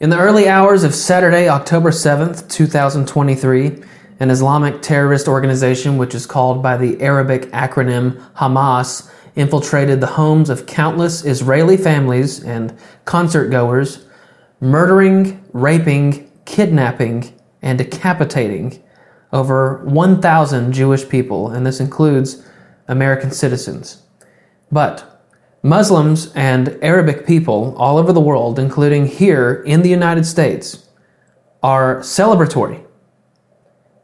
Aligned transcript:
In 0.00 0.08
the 0.08 0.18
early 0.18 0.48
hours 0.48 0.82
of 0.82 0.94
Saturday, 0.94 1.46
October 1.50 1.90
7th, 1.90 2.48
2023, 2.48 3.82
an 4.18 4.30
Islamic 4.30 4.80
terrorist 4.80 5.28
organization, 5.28 5.98
which 5.98 6.14
is 6.14 6.24
called 6.24 6.62
by 6.62 6.78
the 6.78 6.98
Arabic 7.02 7.42
acronym 7.50 8.18
Hamas, 8.32 9.12
infiltrated 9.36 10.00
the 10.00 10.06
homes 10.06 10.48
of 10.48 10.64
countless 10.64 11.26
Israeli 11.26 11.76
families 11.76 12.42
and 12.42 12.74
concert 13.04 13.50
goers, 13.50 14.06
murdering, 14.58 15.44
raping, 15.52 16.32
kidnapping, 16.46 17.38
and 17.60 17.76
decapitating 17.76 18.82
over 19.34 19.84
1,000 19.84 20.72
Jewish 20.72 21.06
people, 21.10 21.50
and 21.50 21.66
this 21.66 21.78
includes 21.78 22.42
American 22.88 23.30
citizens. 23.30 24.00
But 24.72 25.09
Muslims 25.62 26.32
and 26.34 26.78
Arabic 26.82 27.26
people 27.26 27.74
all 27.76 27.98
over 27.98 28.12
the 28.12 28.20
world, 28.20 28.58
including 28.58 29.06
here 29.06 29.62
in 29.66 29.82
the 29.82 29.90
United 29.90 30.24
States, 30.24 30.88
are 31.62 32.00
celebratory 32.00 32.84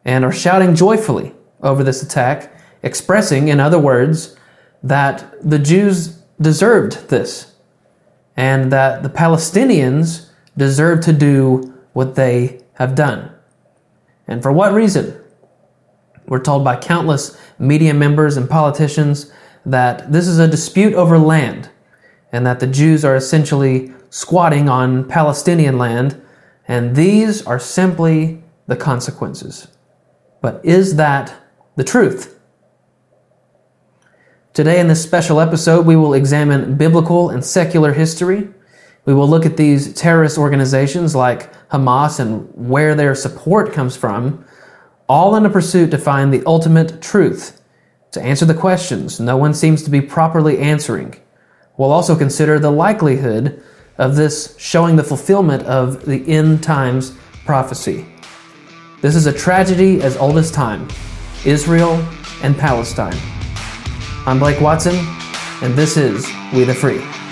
and 0.04 0.24
are 0.24 0.32
shouting 0.32 0.74
joyfully 0.74 1.34
over 1.62 1.82
this 1.82 2.02
attack, 2.02 2.52
expressing, 2.82 3.48
in 3.48 3.58
other 3.58 3.78
words, 3.78 4.36
that 4.82 5.34
the 5.42 5.58
Jews 5.58 6.22
deserved 6.40 7.08
this 7.08 7.54
and 8.36 8.70
that 8.70 9.02
the 9.02 9.08
Palestinians 9.08 10.28
deserve 10.56 11.00
to 11.00 11.12
do 11.12 11.74
what 11.94 12.14
they 12.14 12.60
have 12.74 12.94
done. 12.94 13.32
And 14.28 14.42
for 14.42 14.52
what 14.52 14.74
reason? 14.74 15.18
We're 16.26 16.42
told 16.42 16.64
by 16.64 16.76
countless 16.76 17.40
media 17.58 17.94
members 17.94 18.36
and 18.36 18.50
politicians 18.50 19.32
that 19.66 20.12
this 20.12 20.28
is 20.28 20.38
a 20.38 20.48
dispute 20.48 20.94
over 20.94 21.18
land 21.18 21.68
and 22.32 22.46
that 22.46 22.60
the 22.60 22.66
Jews 22.66 23.04
are 23.04 23.16
essentially 23.16 23.92
squatting 24.08 24.68
on 24.68 25.06
Palestinian 25.08 25.76
land, 25.76 26.20
and 26.68 26.94
these 26.96 27.44
are 27.46 27.58
simply 27.58 28.42
the 28.66 28.76
consequences. 28.76 29.68
But 30.40 30.64
is 30.64 30.96
that 30.96 31.34
the 31.74 31.84
truth? 31.84 32.38
Today, 34.54 34.80
in 34.80 34.88
this 34.88 35.02
special 35.02 35.40
episode, 35.40 35.84
we 35.84 35.96
will 35.96 36.14
examine 36.14 36.76
biblical 36.76 37.28
and 37.28 37.44
secular 37.44 37.92
history. 37.92 38.48
We 39.04 39.14
will 39.14 39.28
look 39.28 39.44
at 39.44 39.56
these 39.56 39.92
terrorist 39.92 40.38
organizations 40.38 41.14
like 41.14 41.52
Hamas 41.68 42.18
and 42.18 42.48
where 42.54 42.94
their 42.94 43.14
support 43.14 43.72
comes 43.72 43.96
from, 43.96 44.44
all 45.08 45.36
in 45.36 45.44
a 45.44 45.50
pursuit 45.50 45.90
to 45.90 45.98
find 45.98 46.32
the 46.32 46.42
ultimate 46.46 47.02
truth 47.02 47.60
to 48.16 48.22
answer 48.22 48.46
the 48.46 48.54
questions 48.54 49.20
no 49.20 49.36
one 49.36 49.52
seems 49.52 49.82
to 49.82 49.90
be 49.90 50.00
properly 50.00 50.58
answering. 50.58 51.14
We'll 51.76 51.92
also 51.92 52.16
consider 52.16 52.58
the 52.58 52.70
likelihood 52.70 53.62
of 53.98 54.16
this 54.16 54.56
showing 54.58 54.96
the 54.96 55.04
fulfillment 55.04 55.62
of 55.64 56.06
the 56.06 56.26
end 56.26 56.62
times 56.62 57.14
prophecy. 57.44 58.06
This 59.02 59.14
is 59.14 59.26
a 59.26 59.32
tragedy 59.32 60.00
as 60.00 60.16
old 60.16 60.38
as 60.38 60.50
time 60.50 60.88
Israel 61.44 61.94
and 62.42 62.56
Palestine. 62.56 63.18
I'm 64.26 64.38
Blake 64.38 64.62
Watson, 64.62 64.96
and 65.62 65.74
this 65.74 65.98
is 65.98 66.26
We 66.54 66.64
the 66.64 66.74
Free. 66.74 67.25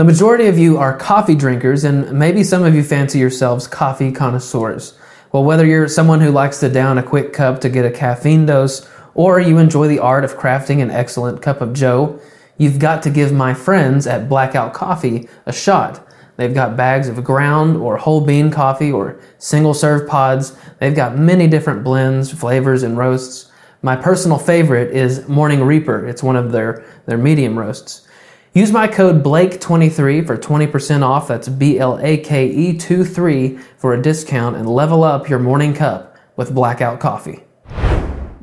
The 0.00 0.04
majority 0.04 0.46
of 0.46 0.58
you 0.58 0.78
are 0.78 0.96
coffee 0.96 1.34
drinkers, 1.34 1.84
and 1.84 2.10
maybe 2.18 2.42
some 2.42 2.62
of 2.62 2.74
you 2.74 2.82
fancy 2.82 3.18
yourselves 3.18 3.66
coffee 3.66 4.10
connoisseurs. 4.10 4.94
Well, 5.30 5.44
whether 5.44 5.66
you're 5.66 5.88
someone 5.88 6.22
who 6.22 6.30
likes 6.30 6.58
to 6.60 6.70
down 6.70 6.96
a 6.96 7.02
quick 7.02 7.34
cup 7.34 7.60
to 7.60 7.68
get 7.68 7.84
a 7.84 7.90
caffeine 7.90 8.46
dose, 8.46 8.88
or 9.12 9.40
you 9.40 9.58
enjoy 9.58 9.88
the 9.88 9.98
art 9.98 10.24
of 10.24 10.38
crafting 10.38 10.80
an 10.80 10.90
excellent 10.90 11.42
cup 11.42 11.60
of 11.60 11.74
joe, 11.74 12.18
you've 12.56 12.78
got 12.78 13.02
to 13.02 13.10
give 13.10 13.30
my 13.34 13.52
friends 13.52 14.06
at 14.06 14.26
Blackout 14.26 14.72
Coffee 14.72 15.28
a 15.44 15.52
shot. 15.52 16.08
They've 16.38 16.54
got 16.54 16.78
bags 16.78 17.06
of 17.06 17.22
ground 17.22 17.76
or 17.76 17.98
whole 17.98 18.22
bean 18.22 18.50
coffee 18.50 18.90
or 18.90 19.20
single 19.36 19.74
serve 19.74 20.08
pods. 20.08 20.56
They've 20.78 20.96
got 20.96 21.18
many 21.18 21.46
different 21.46 21.84
blends, 21.84 22.32
flavors, 22.32 22.84
and 22.84 22.96
roasts. 22.96 23.52
My 23.82 23.96
personal 23.96 24.38
favorite 24.38 24.96
is 24.96 25.28
Morning 25.28 25.62
Reaper. 25.62 26.06
It's 26.06 26.22
one 26.22 26.36
of 26.36 26.52
their, 26.52 26.86
their 27.04 27.18
medium 27.18 27.58
roasts. 27.58 28.06
Use 28.52 28.72
my 28.72 28.88
code 28.88 29.22
BLAKE23 29.22 30.26
for 30.26 30.36
20% 30.36 31.04
off. 31.04 31.28
That's 31.28 31.48
B 31.48 31.78
L 31.78 32.00
A 32.02 32.16
K 32.16 32.48
E 32.48 32.76
23 32.76 33.56
for 33.78 33.94
a 33.94 34.02
discount 34.02 34.56
and 34.56 34.68
level 34.68 35.04
up 35.04 35.28
your 35.28 35.38
morning 35.38 35.72
cup 35.72 36.16
with 36.34 36.52
Blackout 36.52 36.98
Coffee. 36.98 37.44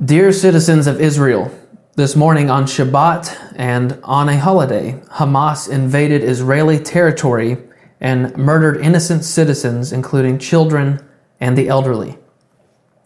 Dear 0.06 0.32
citizens 0.32 0.88
of 0.88 1.02
Israel, 1.02 1.52
this 1.98 2.16
morning 2.16 2.50
on 2.50 2.64
Shabbat 2.64 3.56
and 3.58 4.00
on 4.02 4.30
a 4.30 4.40
holiday, 4.40 4.94
Hamas 5.10 5.70
invaded 5.70 6.24
Israeli 6.24 6.80
territory 6.80 7.58
and 8.00 8.34
murdered 8.38 8.80
innocent 8.80 9.26
citizens, 9.26 9.92
including 9.92 10.40
children 10.40 11.06
and 11.42 11.58
the 11.58 11.68
elderly. 11.68 12.18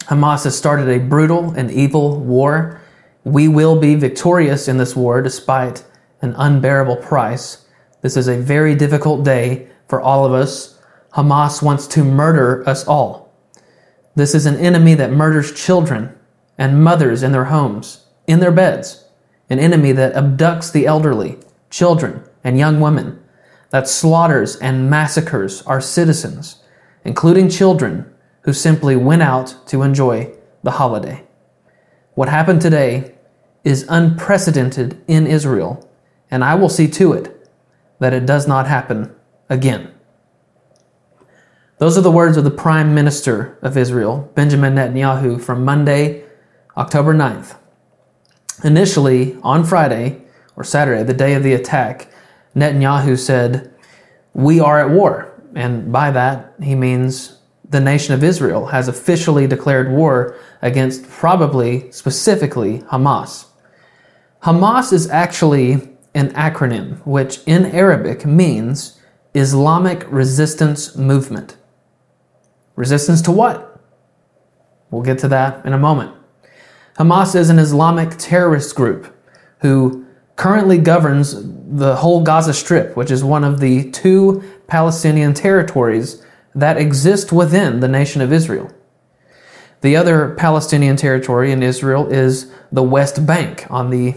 Hamas 0.02 0.44
has 0.44 0.56
started 0.56 0.88
a 0.88 1.00
brutal 1.00 1.50
and 1.58 1.72
evil 1.72 2.20
war. 2.20 2.80
We 3.24 3.48
will 3.48 3.80
be 3.80 3.96
victorious 3.96 4.68
in 4.68 4.78
this 4.78 4.96
war 4.96 5.24
despite 5.24 5.84
an 6.22 6.34
unbearable 6.38 6.98
price. 6.98 7.66
This 8.02 8.16
is 8.18 8.28
a 8.28 8.38
very 8.38 8.76
difficult 8.76 9.24
day 9.24 9.70
for 9.88 10.02
all 10.02 10.26
of 10.26 10.34
us. 10.34 10.80
Hamas 11.14 11.62
wants 11.62 11.88
to 11.88 12.04
murder 12.04 12.68
us 12.68 12.88
all. 12.88 13.34
This 14.16 14.36
is 14.36 14.46
an 14.46 14.58
enemy 14.58 14.94
that 14.96 15.12
murders 15.12 15.54
children 15.54 16.18
and 16.58 16.84
mothers 16.84 17.24
in 17.24 17.32
their 17.32 17.46
homes, 17.46 18.06
in 18.28 18.40
their 18.40 18.52
beds. 18.52 19.06
An 19.50 19.60
enemy 19.60 19.92
that 19.92 20.14
abducts 20.14 20.72
the 20.72 20.86
elderly, 20.86 21.38
children, 21.70 22.24
and 22.44 22.58
young 22.58 22.80
women, 22.80 23.22
that 23.72 23.88
slaughters 23.88 24.56
and 24.58 24.90
massacres 24.90 25.62
our 25.64 25.82
citizens, 25.82 26.64
including 27.04 27.50
children 27.50 28.12
who 28.42 28.54
simply 28.54 28.96
went 28.96 29.22
out 29.22 29.56
to 29.68 29.82
enjoy 29.82 30.32
the 30.64 30.72
holiday. 30.72 31.24
What 32.14 32.30
happened 32.30 32.62
today 32.62 33.16
is 33.64 33.86
unprecedented 33.90 35.02
in 35.08 35.28
Israel 35.28 35.88
and 36.32 36.44
I 36.44 36.56
will 36.56 36.70
see 36.70 36.88
to 36.88 37.14
it 37.14 37.50
that 38.00 38.14
it 38.14 38.26
does 38.26 38.48
not 38.48 38.66
happen 38.66 39.14
again. 39.50 39.94
Those 41.78 41.98
are 41.98 42.02
the 42.02 42.12
words 42.12 42.38
of 42.38 42.44
the 42.44 42.52
Prime 42.52 42.96
Minister 42.96 43.58
of 43.62 43.76
Israel, 43.76 44.32
Benjamin 44.34 44.76
Netanyahu, 44.76 45.42
from 45.42 45.66
Monday, 45.66 46.24
October 46.78 47.14
9th. 47.14 47.58
Initially, 48.64 49.38
on 49.44 49.64
Friday 49.64 50.22
or 50.56 50.64
Saturday, 50.64 51.04
the 51.04 51.14
day 51.14 51.34
of 51.34 51.44
the 51.44 51.54
attack, 51.54 52.12
Netanyahu 52.56 53.18
said, 53.18 53.74
We 54.34 54.60
are 54.60 54.80
at 54.80 54.92
war. 54.92 55.34
And 55.56 55.92
by 55.92 56.12
that, 56.12 56.54
he 56.62 56.76
means 56.76 57.40
the 57.68 57.80
nation 57.80 58.14
of 58.14 58.24
Israel 58.24 58.68
has 58.68 58.88
officially 58.88 59.48
declared 59.48 59.92
war 59.92 60.38
against 60.62 61.10
probably, 61.10 61.92
specifically, 61.92 62.80
Hamas. 62.92 63.46
Hamas 64.44 64.94
is 64.94 65.10
actually 65.10 65.91
an 66.14 66.32
acronym 66.34 67.06
which 67.06 67.40
in 67.46 67.66
Arabic 67.66 68.26
means 68.26 69.00
Islamic 69.34 70.06
Resistance 70.12 70.96
Movement. 70.96 71.56
Resistance 72.76 73.22
to 73.24 73.32
what? 73.32 73.80
We'll 74.90 75.04
get 75.04 75.20
to 75.20 75.28
that 75.30 75.66
in 75.66 75.74
a 75.74 75.78
moment. 75.78 76.14
Hamas 76.98 77.36
is 77.36 77.50
an 77.50 77.60
Islamic 77.60 78.18
terrorist 78.18 78.76
group 78.76 79.16
who 79.60 80.06
currently 80.36 80.78
governs 80.78 81.36
the 81.78 81.96
whole 81.96 82.24
Gaza 82.24 82.54
Strip, 82.54 82.98
which 82.98 83.12
is 83.12 83.24
one 83.24 83.44
of 83.44 83.60
the 83.60 83.90
two 83.92 84.44
Palestinian 84.68 85.34
territories 85.34 86.26
that 86.54 86.78
exist 86.78 87.32
within 87.32 87.80
the 87.80 87.88
nation 87.88 88.22
of 88.22 88.34
Israel. 88.34 88.70
The 89.82 89.96
other 89.96 90.36
Palestinian 90.36 90.96
territory 90.96 91.52
in 91.52 91.64
Israel 91.64 92.08
is 92.12 92.52
the 92.72 92.84
West 92.84 93.26
Bank 93.26 93.66
on 93.70 93.90
the 93.90 94.16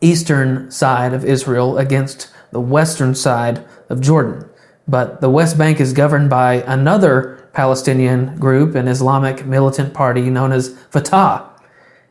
eastern 0.00 0.70
side 0.70 1.12
of 1.12 1.24
Israel 1.24 1.78
against 1.78 2.30
the 2.50 2.60
western 2.60 3.14
side 3.14 3.64
of 3.88 4.00
Jordan. 4.00 4.48
But 4.88 5.20
the 5.20 5.30
West 5.30 5.58
Bank 5.58 5.80
is 5.80 5.92
governed 5.92 6.30
by 6.30 6.62
another 6.66 7.48
Palestinian 7.52 8.36
group, 8.38 8.74
an 8.74 8.86
Islamic 8.88 9.46
militant 9.46 9.94
party 9.94 10.30
known 10.30 10.52
as 10.52 10.78
Fatah. 10.90 11.48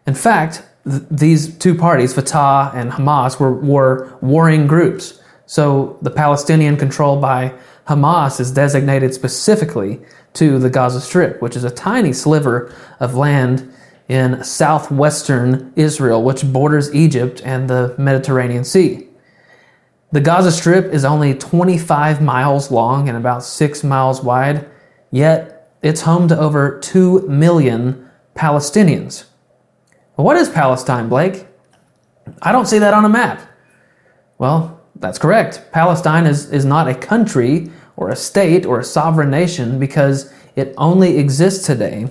In 0.06 0.14
fact, 0.14 0.64
th- 0.90 1.04
these 1.10 1.58
two 1.58 1.76
parties, 1.76 2.14
Fatah 2.14 2.72
and 2.76 2.92
Hamas, 2.92 3.40
were, 3.40 3.54
were 3.54 4.18
warring 4.22 4.68
groups. 4.68 5.22
So 5.46 5.98
the 6.02 6.10
Palestinian 6.10 6.76
controlled 6.78 7.22
by 7.22 7.54
Hamas 7.88 8.40
is 8.40 8.52
designated 8.52 9.14
specifically 9.14 10.02
to 10.34 10.60
the 10.60 10.70
Gaza 10.70 11.00
Strip, 11.00 11.42
which 11.42 11.56
is 11.56 11.64
a 11.64 11.72
tiny 11.72 12.12
sliver 12.12 12.74
of 13.00 13.16
land 13.16 13.72
in 14.08 14.44
southwestern 14.44 15.74
Israel, 15.76 16.24
which 16.24 16.52
borders 16.52 16.94
Egypt 16.94 17.42
and 17.44 17.70
the 17.70 17.96
Mediterranean 17.98 18.64
Sea. 18.64 19.08
The 20.12 20.22
Gaza 20.22 20.52
Strip 20.52 20.94
is 20.94 21.04
only 21.04 21.34
25 21.34 22.22
miles 22.22 22.72
long 22.72 23.10
and 23.10 23.18
about 23.18 23.44
6 23.44 23.84
miles 23.84 24.24
wide, 24.24 24.70
yet 25.12 25.72
it's 25.82 26.02
home 26.02 26.28
to 26.28 26.40
over 26.40 26.80
2 26.80 27.28
million 27.28 28.10
Palestinians. 28.36 29.26
What 30.16 30.38
is 30.38 30.50
Palestine, 30.50 31.10
Blake? 31.10 31.48
I 32.42 32.52
don't 32.52 32.68
see 32.68 32.80
that 32.80 32.94
on 32.94 33.06
a 33.06 33.10
map. 33.10 33.42
Well, 34.38 34.82
that's 34.96 35.20
correct. 35.20 35.72
Palestine 35.72 36.26
is, 36.26 36.50
is 36.52 36.66
not 36.66 36.88
a 36.88 36.96
country 36.96 37.72
or 37.98 38.10
a 38.10 38.16
state 38.16 38.66
or 38.66 38.80
a 38.80 38.84
sovereign 38.84 39.30
nation 39.30 39.80
because 39.80 40.32
it 40.56 40.74
only 40.78 41.18
exists 41.18 41.66
today 41.66 42.08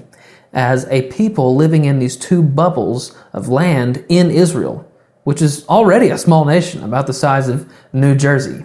as 0.54 0.86
a 0.86 1.10
people 1.10 1.56
living 1.56 1.84
in 1.84 1.98
these 1.98 2.16
two 2.16 2.42
bubbles 2.42 3.14
of 3.32 3.48
land 3.48 4.04
in 4.08 4.30
Israel, 4.30 4.90
which 5.24 5.42
is 5.42 5.66
already 5.66 6.08
a 6.08 6.18
small 6.18 6.44
nation, 6.44 6.82
about 6.82 7.06
the 7.06 7.12
size 7.12 7.48
of 7.48 7.70
New 7.92 8.14
Jersey. 8.14 8.64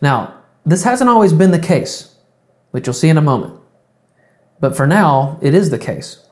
Now, 0.00 0.38
this 0.64 0.84
hasn't 0.84 1.10
always 1.10 1.32
been 1.32 1.50
the 1.50 1.58
case, 1.58 2.14
which 2.70 2.86
you'll 2.86 2.94
see 2.94 3.08
in 3.08 3.18
a 3.18 3.22
moment. 3.22 3.58
But 4.60 4.76
for 4.76 4.86
now, 4.86 5.38
it 5.42 5.54
is 5.54 5.70
the 5.70 5.78
case. 5.78 6.24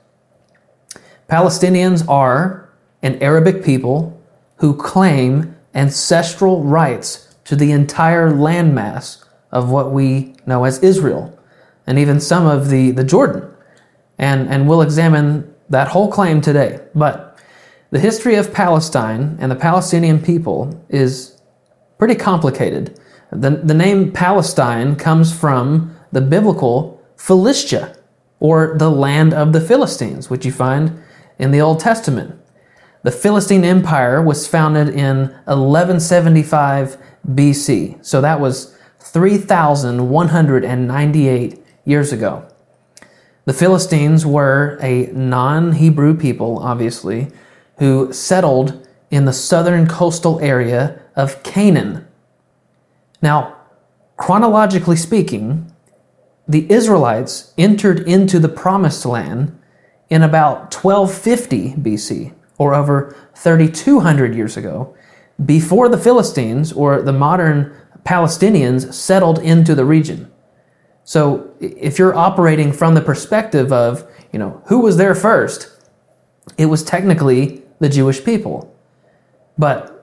Palestinians 1.28 2.08
are 2.08 2.70
an 3.02 3.20
Arabic 3.20 3.64
people 3.64 4.20
who 4.56 4.76
claim 4.76 5.56
ancestral 5.74 6.62
rights 6.62 7.34
to 7.44 7.56
the 7.56 7.72
entire 7.72 8.30
landmass 8.30 9.24
of 9.50 9.70
what 9.70 9.90
we 9.90 10.34
know 10.46 10.64
as 10.64 10.78
Israel, 10.80 11.36
and 11.86 11.98
even 11.98 12.20
some 12.20 12.46
of 12.46 12.68
the, 12.68 12.92
the 12.92 13.02
Jordan. 13.02 13.49
And, 14.20 14.48
and 14.48 14.68
we'll 14.68 14.82
examine 14.82 15.52
that 15.70 15.88
whole 15.88 16.12
claim 16.12 16.40
today. 16.40 16.78
But 16.94 17.36
the 17.90 17.98
history 17.98 18.36
of 18.36 18.52
Palestine 18.52 19.36
and 19.40 19.50
the 19.50 19.56
Palestinian 19.56 20.22
people 20.22 20.80
is 20.90 21.42
pretty 21.98 22.14
complicated. 22.14 23.00
The, 23.32 23.50
the 23.50 23.74
name 23.74 24.12
Palestine 24.12 24.94
comes 24.94 25.36
from 25.36 25.96
the 26.12 26.20
biblical 26.20 27.02
Philistia, 27.16 27.96
or 28.40 28.76
the 28.78 28.90
land 28.90 29.34
of 29.34 29.52
the 29.52 29.60
Philistines, 29.60 30.30
which 30.30 30.46
you 30.46 30.52
find 30.52 31.02
in 31.38 31.50
the 31.50 31.60
Old 31.60 31.80
Testament. 31.80 32.40
The 33.02 33.10
Philistine 33.10 33.64
Empire 33.64 34.22
was 34.22 34.46
founded 34.46 34.88
in 34.88 35.30
1175 35.44 36.96
BC, 37.28 38.04
so 38.04 38.20
that 38.20 38.38
was 38.40 38.76
3,198 39.00 41.58
years 41.84 42.12
ago. 42.12 42.49
The 43.46 43.54
Philistines 43.54 44.26
were 44.26 44.78
a 44.82 45.06
non 45.06 45.72
Hebrew 45.72 46.16
people, 46.16 46.58
obviously, 46.58 47.28
who 47.78 48.12
settled 48.12 48.86
in 49.10 49.24
the 49.24 49.32
southern 49.32 49.86
coastal 49.86 50.38
area 50.40 51.00
of 51.16 51.42
Canaan. 51.42 52.06
Now, 53.22 53.56
chronologically 54.16 54.96
speaking, 54.96 55.72
the 56.46 56.70
Israelites 56.70 57.52
entered 57.56 58.00
into 58.00 58.38
the 58.38 58.48
promised 58.48 59.06
land 59.06 59.58
in 60.08 60.22
about 60.22 60.74
1250 60.74 61.74
BC, 61.74 62.34
or 62.58 62.74
over 62.74 63.16
3,200 63.34 64.34
years 64.34 64.56
ago, 64.56 64.94
before 65.44 65.88
the 65.88 65.98
Philistines 65.98 66.72
or 66.72 67.00
the 67.00 67.12
modern 67.12 67.74
Palestinians 68.04 68.92
settled 68.92 69.38
into 69.38 69.74
the 69.74 69.84
region. 69.84 70.29
So 71.04 71.52
if 71.60 71.98
you're 71.98 72.14
operating 72.14 72.72
from 72.72 72.94
the 72.94 73.00
perspective 73.00 73.72
of, 73.72 74.08
you 74.32 74.38
know, 74.38 74.62
who 74.66 74.80
was 74.80 74.96
there 74.96 75.14
first, 75.14 75.70
it 76.56 76.66
was 76.66 76.82
technically 76.82 77.62
the 77.80 77.88
Jewish 77.88 78.24
people. 78.24 78.74
But 79.58 79.96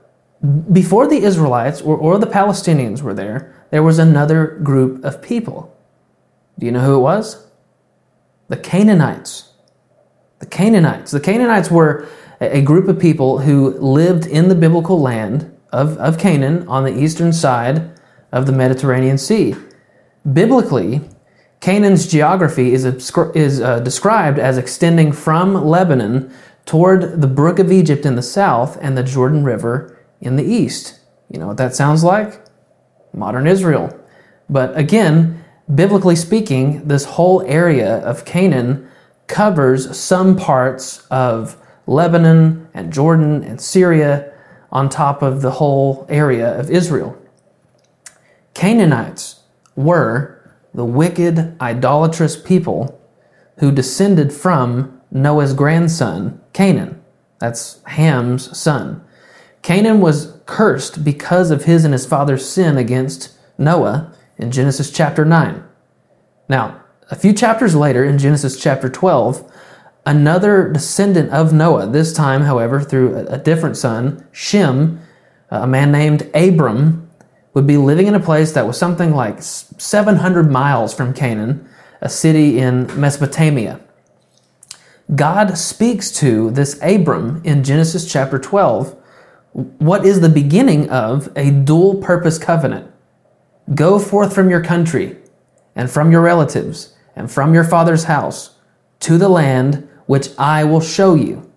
before 0.71 1.07
the 1.07 1.17
Israelites 1.17 1.81
or, 1.81 1.97
or 1.97 2.17
the 2.17 2.27
Palestinians 2.27 3.01
were 3.01 3.13
there, 3.13 3.65
there 3.71 3.83
was 3.83 3.99
another 3.99 4.47
group 4.63 5.03
of 5.03 5.21
people. 5.21 5.75
Do 6.59 6.65
you 6.65 6.71
know 6.71 6.81
who 6.81 6.95
it 6.95 7.01
was? 7.01 7.47
The 8.47 8.57
Canaanites. 8.57 9.51
The 10.39 10.45
Canaanites. 10.45 11.11
The 11.11 11.19
Canaanites 11.19 11.71
were 11.71 12.07
a 12.39 12.61
group 12.61 12.87
of 12.87 12.99
people 12.99 13.39
who 13.39 13.71
lived 13.79 14.25
in 14.25 14.47
the 14.47 14.55
biblical 14.55 15.01
land 15.01 15.55
of, 15.71 15.97
of 15.97 16.17
Canaan 16.17 16.67
on 16.67 16.83
the 16.83 16.95
eastern 16.95 17.33
side 17.33 17.91
of 18.31 18.45
the 18.45 18.51
Mediterranean 18.51 19.17
Sea. 19.17 19.55
Biblically, 20.31 21.01
Canaan's 21.59 22.07
geography 22.07 22.73
is, 22.73 22.85
is 22.85 23.61
uh, 23.61 23.79
described 23.79 24.39
as 24.39 24.57
extending 24.57 25.11
from 25.11 25.53
Lebanon 25.53 26.31
toward 26.65 27.21
the 27.21 27.27
Brook 27.27 27.59
of 27.59 27.71
Egypt 27.71 28.05
in 28.05 28.15
the 28.15 28.21
south 28.21 28.77
and 28.81 28.97
the 28.97 29.03
Jordan 29.03 29.43
River 29.43 29.97
in 30.19 30.35
the 30.35 30.43
east. 30.43 30.99
You 31.29 31.39
know 31.39 31.47
what 31.47 31.57
that 31.57 31.75
sounds 31.75 32.03
like? 32.03 32.41
Modern 33.13 33.47
Israel. 33.47 33.97
But 34.49 34.77
again, 34.77 35.43
biblically 35.73 36.15
speaking, 36.15 36.87
this 36.87 37.05
whole 37.05 37.41
area 37.43 37.97
of 37.99 38.25
Canaan 38.25 38.89
covers 39.27 39.97
some 39.97 40.35
parts 40.35 41.05
of 41.09 41.57
Lebanon 41.85 42.67
and 42.73 42.91
Jordan 42.93 43.43
and 43.43 43.59
Syria 43.59 44.33
on 44.71 44.89
top 44.89 45.21
of 45.21 45.41
the 45.41 45.51
whole 45.51 46.05
area 46.09 46.57
of 46.59 46.69
Israel. 46.69 47.17
Canaanites 48.53 49.36
were 49.77 50.33
the 50.73 50.83
wicked, 50.83 51.55
idolatrous 51.61 52.35
people 52.35 52.99
who 53.59 53.71
descended 53.71 54.33
from 54.33 55.01
Noah's 55.09 55.53
grandson, 55.53 56.41
Canaan. 56.51 57.01
That's 57.39 57.81
Ham's 57.83 58.57
son. 58.57 59.01
Canaan 59.61 60.01
was 60.01 60.39
cursed 60.45 61.03
because 61.03 61.51
of 61.51 61.63
his 61.63 61.85
and 61.85 61.93
his 61.93 62.05
father's 62.05 62.47
sin 62.47 62.77
against 62.77 63.37
Noah 63.57 64.13
in 64.37 64.51
Genesis 64.51 64.91
chapter 64.91 65.23
9. 65.23 65.63
Now, 66.49 66.81
a 67.09 67.15
few 67.15 67.33
chapters 67.33 67.75
later, 67.75 68.03
in 68.03 68.17
Genesis 68.17 68.59
chapter 68.59 68.89
12, 68.89 69.49
another 70.05 70.71
descendant 70.71 71.31
of 71.31 71.53
Noah, 71.53 71.87
this 71.87 72.13
time, 72.13 72.41
however, 72.41 72.81
through 72.81 73.27
a 73.27 73.37
different 73.37 73.77
son, 73.77 74.25
Shem, 74.31 74.99
a 75.49 75.67
man 75.67 75.91
named 75.91 76.29
Abram, 76.33 77.06
would 77.57 77.65
be 77.65 77.75
living 77.75 78.05
in 78.05 78.13
a 78.13 78.19
place 78.19 78.51
that 78.51 78.67
was 78.67 78.77
something 78.77 79.15
like 79.15 79.41
700 79.41 80.51
miles 80.51 80.93
from 80.93 81.11
Canaan, 81.11 81.67
a 82.01 82.07
city 82.07 82.59
in 82.59 82.85
Mesopotamia. 83.01 83.79
God 85.15 85.57
speaks 85.57 86.11
to 86.19 86.51
this 86.51 86.79
Abram 86.83 87.41
in 87.43 87.63
Genesis 87.63 88.07
chapter 88.11 88.37
12 88.37 88.95
what 89.53 90.05
is 90.05 90.21
the 90.21 90.29
beginning 90.29 90.87
of 90.91 91.35
a 91.35 91.49
dual 91.49 91.95
purpose 91.95 92.37
covenant. 92.37 92.91
Go 93.73 93.97
forth 93.97 94.35
from 94.35 94.51
your 94.51 94.63
country 94.63 95.17
and 95.75 95.89
from 95.89 96.11
your 96.11 96.21
relatives 96.21 96.95
and 97.15 97.31
from 97.31 97.55
your 97.55 97.63
father's 97.63 98.03
house 98.03 98.51
to 98.99 99.17
the 99.17 99.29
land 99.29 99.89
which 100.05 100.29
I 100.37 100.63
will 100.63 100.79
show 100.79 101.15
you. 101.15 101.51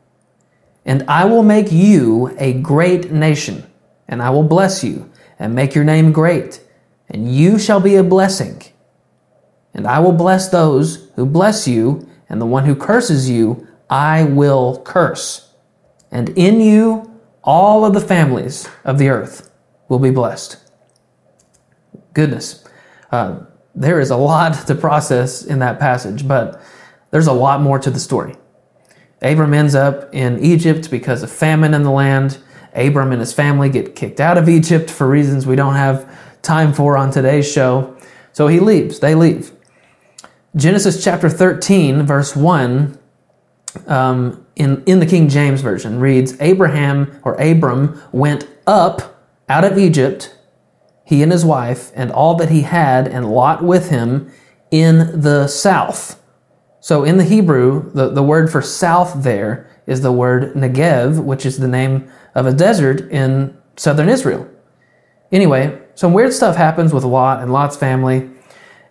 And 0.87 1.03
I 1.11 1.27
will 1.27 1.43
make 1.43 1.71
you 1.71 2.35
a 2.39 2.55
great 2.55 3.13
nation, 3.13 3.71
and 4.09 4.23
I 4.23 4.31
will 4.31 4.45
bless 4.45 4.83
you 4.83 5.11
and 5.41 5.55
make 5.55 5.75
your 5.75 5.83
name 5.83 6.13
great, 6.13 6.61
and 7.09 7.35
you 7.35 7.59
shall 7.59 7.81
be 7.81 7.97
a 7.97 8.05
blessing. 8.05 8.63
And 9.75 9.87
I 9.87 9.99
will 9.99 10.13
bless 10.13 10.49
those 10.49 11.11
who 11.17 11.27
bless 11.27 11.67
you, 11.67 12.07
and 12.29 12.41
the 12.41 12.47
one 12.47 12.67
who 12.67 12.77
curses 12.77 13.29
you, 13.29 13.67
I 13.89 14.25
will 14.25 14.83
curse. 14.83 15.53
And 16.13 16.29
in 16.31 16.61
you, 16.61 17.19
all 17.43 17.85
of 17.85 17.95
the 17.95 18.01
families 18.01 18.69
of 18.85 18.99
the 18.99 19.09
earth 19.09 19.51
will 19.89 19.99
be 19.99 20.11
blessed. 20.11 20.59
Goodness. 22.13 22.63
Uh, 23.11 23.41
there 23.75 23.99
is 23.99 24.11
a 24.11 24.17
lot 24.17 24.67
to 24.67 24.75
process 24.75 25.43
in 25.43 25.61
that 25.61 25.81
passage, 25.81 26.29
but 26.29 26.61
there's 27.11 27.27
a 27.27 27.33
lot 27.33 27.63
more 27.63 27.79
to 27.79 27.91
the 27.91 27.99
story. 27.99 28.37
Abram 29.23 29.55
ends 29.55 29.75
up 29.75 30.15
in 30.15 30.39
Egypt 30.41 30.91
because 30.91 31.23
of 31.23 31.31
famine 31.31 31.73
in 31.73 31.83
the 31.83 31.91
land. 31.91 32.39
Abram 32.75 33.13
and 33.13 33.21
his 33.21 33.33
family 33.33 33.69
get 33.69 33.97
kicked 33.97 34.21
out 34.21 34.39
of 34.39 34.49
Egypt 34.49 34.91
for 34.91 35.09
reasons 35.09 35.47
we 35.47 35.57
don't 35.57 35.75
have 35.75 36.09
time 36.43 36.73
for 36.73 36.97
on 36.97 37.11
today's 37.11 37.51
show. 37.51 37.97
So 38.33 38.47
he 38.47 38.61
leaves. 38.61 39.01
They 39.01 39.15
leave. 39.15 39.53
Genesis 40.57 41.03
chapter 41.03 41.29
13, 41.29 42.03
verse 42.05 42.35
1, 42.35 42.99
um, 43.87 44.47
in, 44.57 44.83
in 44.85 44.99
the 44.99 45.07
King 45.07 45.29
James 45.29 45.61
Version, 45.61 46.01
reads 46.01 46.37
Abraham 46.41 47.21
or 47.23 47.35
Abram 47.35 48.01
went 48.13 48.49
up 48.67 49.25
out 49.49 49.65
of 49.65 49.79
Egypt, 49.79 50.37
he 51.05 51.23
and 51.23 51.31
his 51.31 51.45
wife, 51.45 51.93
and 51.95 52.11
all 52.11 52.35
that 52.35 52.51
he 52.51 52.63
had, 52.63 53.07
and 53.07 53.31
Lot 53.31 53.63
with 53.63 53.91
him 53.91 54.33
in 54.71 55.21
the 55.21 55.47
south. 55.47 56.21
So 56.81 57.05
in 57.05 57.19
the 57.19 57.25
Hebrew, 57.25 57.93
the, 57.93 58.09
the 58.09 58.23
word 58.23 58.51
for 58.51 58.63
south 58.63 59.23
there 59.23 59.69
is 59.87 60.01
the 60.01 60.13
word 60.13 60.55
Negev, 60.55 61.23
which 61.23 61.45
is 61.45 61.59
the 61.59 61.69
name 61.69 62.11
of 62.35 62.47
a 62.47 62.53
desert 62.53 63.11
in 63.11 63.57
southern 63.77 64.09
Israel. 64.09 64.49
Anyway, 65.33 65.81
some 65.95 66.13
weird 66.13 66.33
stuff 66.33 66.57
happens 66.57 66.93
with 66.93 67.05
Lot 67.05 67.43
and 67.43 67.53
Lot's 67.53 67.77
family, 67.77 68.31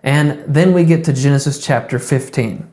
and 0.04 0.44
then 0.48 0.74
we 0.74 0.86
get 0.86 1.04
to 1.06 1.14
Genesis 1.14 1.64
chapter 1.64 2.00
15. 2.00 2.72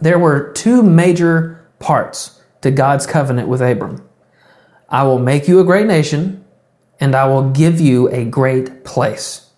There 0.00 0.18
were 0.18 0.52
two 0.52 0.82
major 0.82 1.68
parts 1.78 2.40
to 2.60 2.70
God's 2.70 3.06
covenant 3.06 3.48
with 3.48 3.60
Abram 3.60 4.06
I 4.88 5.04
will 5.04 5.20
make 5.20 5.46
you 5.46 5.60
a 5.60 5.64
great 5.64 5.86
nation, 5.86 6.44
and 6.98 7.14
I 7.14 7.26
will 7.26 7.50
give 7.50 7.80
you 7.80 8.08
a 8.10 8.24
great 8.24 8.84
place. 8.84 9.50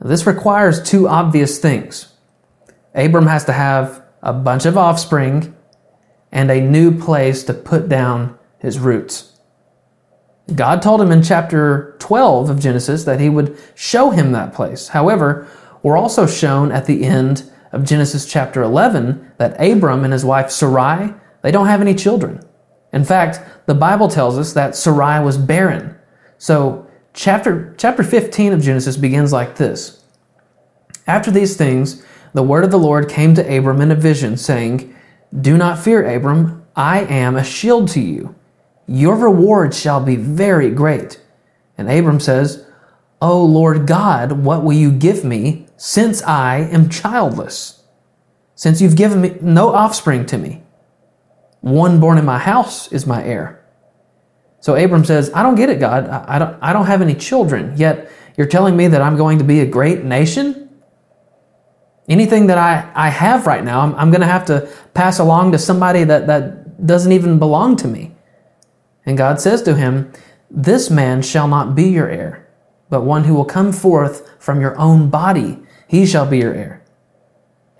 This 0.00 0.26
requires 0.26 0.82
two 0.82 1.08
obvious 1.08 1.58
things. 1.58 2.12
Abram 2.94 3.26
has 3.26 3.44
to 3.44 3.52
have 3.52 4.02
a 4.22 4.32
bunch 4.32 4.66
of 4.66 4.76
offspring 4.76 5.54
and 6.32 6.50
a 6.50 6.60
new 6.60 6.98
place 6.98 7.44
to 7.44 7.54
put 7.54 7.88
down 7.88 8.36
his 8.64 8.78
roots. 8.78 9.38
God 10.54 10.82
told 10.82 11.00
him 11.00 11.12
in 11.12 11.22
chapter 11.22 11.96
12 12.00 12.50
of 12.50 12.60
Genesis 12.60 13.04
that 13.04 13.20
he 13.20 13.28
would 13.28 13.56
show 13.74 14.10
him 14.10 14.32
that 14.32 14.52
place. 14.52 14.88
However, 14.88 15.46
we're 15.82 15.96
also 15.96 16.26
shown 16.26 16.72
at 16.72 16.86
the 16.86 17.04
end 17.04 17.50
of 17.72 17.84
Genesis 17.84 18.24
chapter 18.26 18.62
11 18.62 19.32
that 19.38 19.60
Abram 19.60 20.04
and 20.04 20.12
his 20.12 20.24
wife 20.24 20.50
Sarai, 20.50 21.12
they 21.42 21.50
don't 21.50 21.66
have 21.66 21.80
any 21.80 21.94
children. 21.94 22.40
In 22.92 23.04
fact, 23.04 23.40
the 23.66 23.74
Bible 23.74 24.08
tells 24.08 24.38
us 24.38 24.52
that 24.52 24.76
Sarai 24.76 25.22
was 25.22 25.36
barren. 25.36 25.96
So, 26.38 26.86
chapter 27.12 27.74
chapter 27.76 28.02
15 28.02 28.52
of 28.52 28.62
Genesis 28.62 28.96
begins 28.96 29.32
like 29.32 29.56
this. 29.56 30.02
After 31.06 31.30
these 31.30 31.56
things, 31.56 32.04
the 32.32 32.42
word 32.42 32.64
of 32.64 32.70
the 32.70 32.78
Lord 32.78 33.08
came 33.08 33.34
to 33.34 33.56
Abram 33.56 33.80
in 33.80 33.90
a 33.90 33.94
vision, 33.96 34.36
saying, 34.36 34.94
Do 35.38 35.56
not 35.56 35.78
fear, 35.78 36.08
Abram, 36.08 36.64
I 36.76 37.00
am 37.00 37.36
a 37.36 37.44
shield 37.44 37.88
to 37.88 38.00
you. 38.00 38.34
Your 38.86 39.16
reward 39.16 39.74
shall 39.74 40.00
be 40.00 40.16
very 40.16 40.70
great. 40.70 41.20
And 41.78 41.90
Abram 41.90 42.20
says, 42.20 42.66
O 43.20 43.44
Lord 43.44 43.86
God, 43.86 44.32
what 44.32 44.62
will 44.62 44.74
you 44.74 44.92
give 44.92 45.24
me, 45.24 45.66
since 45.76 46.22
I 46.22 46.58
am 46.58 46.88
childless? 46.88 47.82
Since 48.54 48.80
you've 48.80 48.96
given 48.96 49.20
me 49.20 49.36
no 49.40 49.70
offspring 49.70 50.26
to 50.26 50.38
me, 50.38 50.62
one 51.60 51.98
born 51.98 52.18
in 52.18 52.24
my 52.24 52.38
house 52.38 52.92
is 52.92 53.06
my 53.06 53.24
heir. 53.24 53.64
So 54.60 54.76
Abram 54.76 55.04
says, 55.04 55.30
I 55.34 55.42
don't 55.42 55.56
get 55.56 55.70
it, 55.70 55.80
God. 55.80 56.08
I 56.08 56.38
don't, 56.38 56.56
I 56.62 56.72
don't 56.72 56.86
have 56.86 57.02
any 57.02 57.14
children, 57.14 57.76
yet 57.76 58.10
you're 58.36 58.46
telling 58.46 58.76
me 58.76 58.88
that 58.88 59.00
I'm 59.00 59.16
going 59.16 59.38
to 59.38 59.44
be 59.44 59.60
a 59.60 59.66
great 59.66 60.04
nation? 60.04 60.68
Anything 62.08 62.48
that 62.48 62.58
I, 62.58 62.90
I 62.94 63.08
have 63.08 63.46
right 63.46 63.64
now, 63.64 63.80
I'm, 63.80 63.94
I'm 63.94 64.10
going 64.10 64.20
to 64.20 64.26
have 64.26 64.44
to 64.46 64.68
pass 64.92 65.18
along 65.18 65.52
to 65.52 65.58
somebody 65.58 66.04
that, 66.04 66.26
that 66.26 66.86
doesn't 66.86 67.12
even 67.12 67.38
belong 67.38 67.76
to 67.76 67.88
me. 67.88 68.13
And 69.06 69.18
God 69.18 69.40
says 69.40 69.62
to 69.62 69.76
him, 69.76 70.12
This 70.50 70.90
man 70.90 71.22
shall 71.22 71.48
not 71.48 71.74
be 71.74 71.84
your 71.84 72.08
heir, 72.08 72.48
but 72.88 73.02
one 73.02 73.24
who 73.24 73.34
will 73.34 73.44
come 73.44 73.72
forth 73.72 74.28
from 74.38 74.60
your 74.60 74.78
own 74.78 75.10
body, 75.10 75.58
he 75.88 76.06
shall 76.06 76.26
be 76.26 76.38
your 76.38 76.54
heir. 76.54 76.84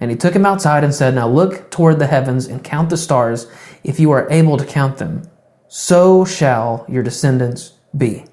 And 0.00 0.10
he 0.10 0.16
took 0.16 0.34
him 0.34 0.46
outside 0.46 0.84
and 0.84 0.94
said, 0.94 1.14
Now 1.14 1.28
look 1.28 1.70
toward 1.70 1.98
the 1.98 2.06
heavens 2.06 2.46
and 2.46 2.62
count 2.62 2.90
the 2.90 2.96
stars, 2.96 3.46
if 3.82 3.98
you 4.00 4.10
are 4.10 4.30
able 4.30 4.56
to 4.56 4.64
count 4.64 4.98
them. 4.98 5.22
So 5.68 6.24
shall 6.24 6.84
your 6.88 7.02
descendants 7.02 7.72
be. 7.96 8.24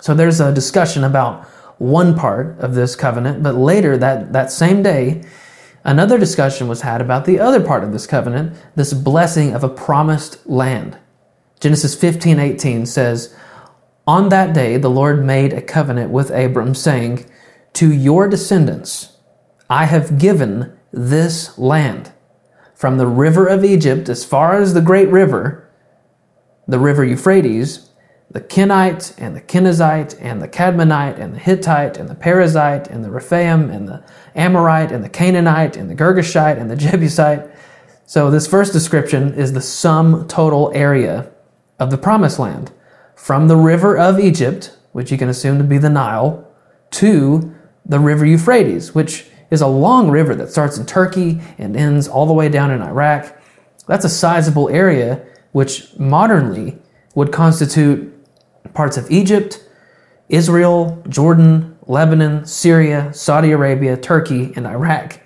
So 0.00 0.14
there's 0.14 0.40
a 0.40 0.52
discussion 0.52 1.04
about 1.04 1.46
one 1.78 2.16
part 2.16 2.58
of 2.58 2.74
this 2.74 2.96
covenant, 2.96 3.42
but 3.42 3.54
later 3.54 3.96
that, 3.98 4.32
that 4.32 4.50
same 4.50 4.82
day, 4.82 5.24
another 5.84 6.18
discussion 6.18 6.68
was 6.68 6.82
had 6.82 7.00
about 7.00 7.24
the 7.24 7.40
other 7.40 7.60
part 7.60 7.84
of 7.84 7.92
this 7.92 8.06
covenant, 8.06 8.56
this 8.74 8.92
blessing 8.92 9.54
of 9.54 9.64
a 9.64 9.68
promised 9.68 10.46
land. 10.46 10.98
Genesis 11.62 11.94
15 11.94 12.40
18 12.40 12.86
says, 12.86 13.32
On 14.04 14.30
that 14.30 14.52
day 14.52 14.78
the 14.78 14.90
Lord 14.90 15.24
made 15.24 15.52
a 15.52 15.62
covenant 15.62 16.10
with 16.10 16.28
Abram, 16.30 16.74
saying, 16.74 17.24
To 17.74 17.92
your 17.92 18.28
descendants 18.28 19.16
I 19.70 19.84
have 19.84 20.18
given 20.18 20.76
this 20.92 21.56
land, 21.56 22.10
from 22.74 22.98
the 22.98 23.06
river 23.06 23.46
of 23.46 23.64
Egypt 23.64 24.08
as 24.08 24.24
far 24.24 24.60
as 24.60 24.74
the 24.74 24.80
great 24.80 25.08
river, 25.08 25.70
the 26.66 26.80
river 26.80 27.04
Euphrates, 27.04 27.90
the 28.28 28.40
Kenite 28.40 29.14
and 29.16 29.36
the 29.36 29.40
Kenizzite 29.40 30.16
and 30.20 30.42
the 30.42 30.48
Cadmonite 30.48 31.20
and 31.20 31.32
the 31.32 31.38
Hittite 31.38 31.96
and 31.96 32.08
the 32.08 32.16
Perizzite 32.16 32.88
and 32.88 33.04
the 33.04 33.10
Rephaim 33.12 33.70
and 33.70 33.86
the 33.86 34.02
Amorite 34.34 34.90
and 34.90 35.04
the 35.04 35.08
Canaanite 35.08 35.76
and 35.76 35.88
the 35.88 35.94
Girgashite 35.94 36.60
and 36.60 36.68
the 36.68 36.74
Jebusite. 36.76 37.48
So 38.04 38.32
this 38.32 38.48
first 38.48 38.72
description 38.72 39.34
is 39.34 39.52
the 39.52 39.60
sum 39.60 40.26
total 40.26 40.72
area 40.74 41.31
of 41.82 41.90
the 41.90 41.98
promised 41.98 42.38
land 42.38 42.70
from 43.16 43.48
the 43.48 43.56
river 43.56 43.98
of 43.98 44.20
Egypt, 44.20 44.76
which 44.92 45.10
you 45.10 45.18
can 45.18 45.28
assume 45.28 45.58
to 45.58 45.64
be 45.64 45.78
the 45.78 45.90
Nile, 45.90 46.48
to 46.92 47.52
the 47.84 47.98
river 47.98 48.24
Euphrates, 48.24 48.94
which 48.94 49.26
is 49.50 49.60
a 49.60 49.66
long 49.66 50.08
river 50.08 50.32
that 50.36 50.48
starts 50.48 50.78
in 50.78 50.86
Turkey 50.86 51.40
and 51.58 51.76
ends 51.76 52.06
all 52.06 52.24
the 52.24 52.32
way 52.32 52.48
down 52.48 52.70
in 52.70 52.80
Iraq. 52.80 53.36
That's 53.88 54.04
a 54.04 54.08
sizable 54.08 54.68
area 54.68 55.26
which 55.50 55.98
modernly 55.98 56.78
would 57.16 57.32
constitute 57.32 58.14
parts 58.74 58.96
of 58.96 59.10
Egypt, 59.10 59.68
Israel, 60.28 61.02
Jordan, 61.08 61.76
Lebanon, 61.88 62.46
Syria, 62.46 63.12
Saudi 63.12 63.50
Arabia, 63.50 63.96
Turkey, 63.96 64.52
and 64.54 64.68
Iraq. 64.68 65.18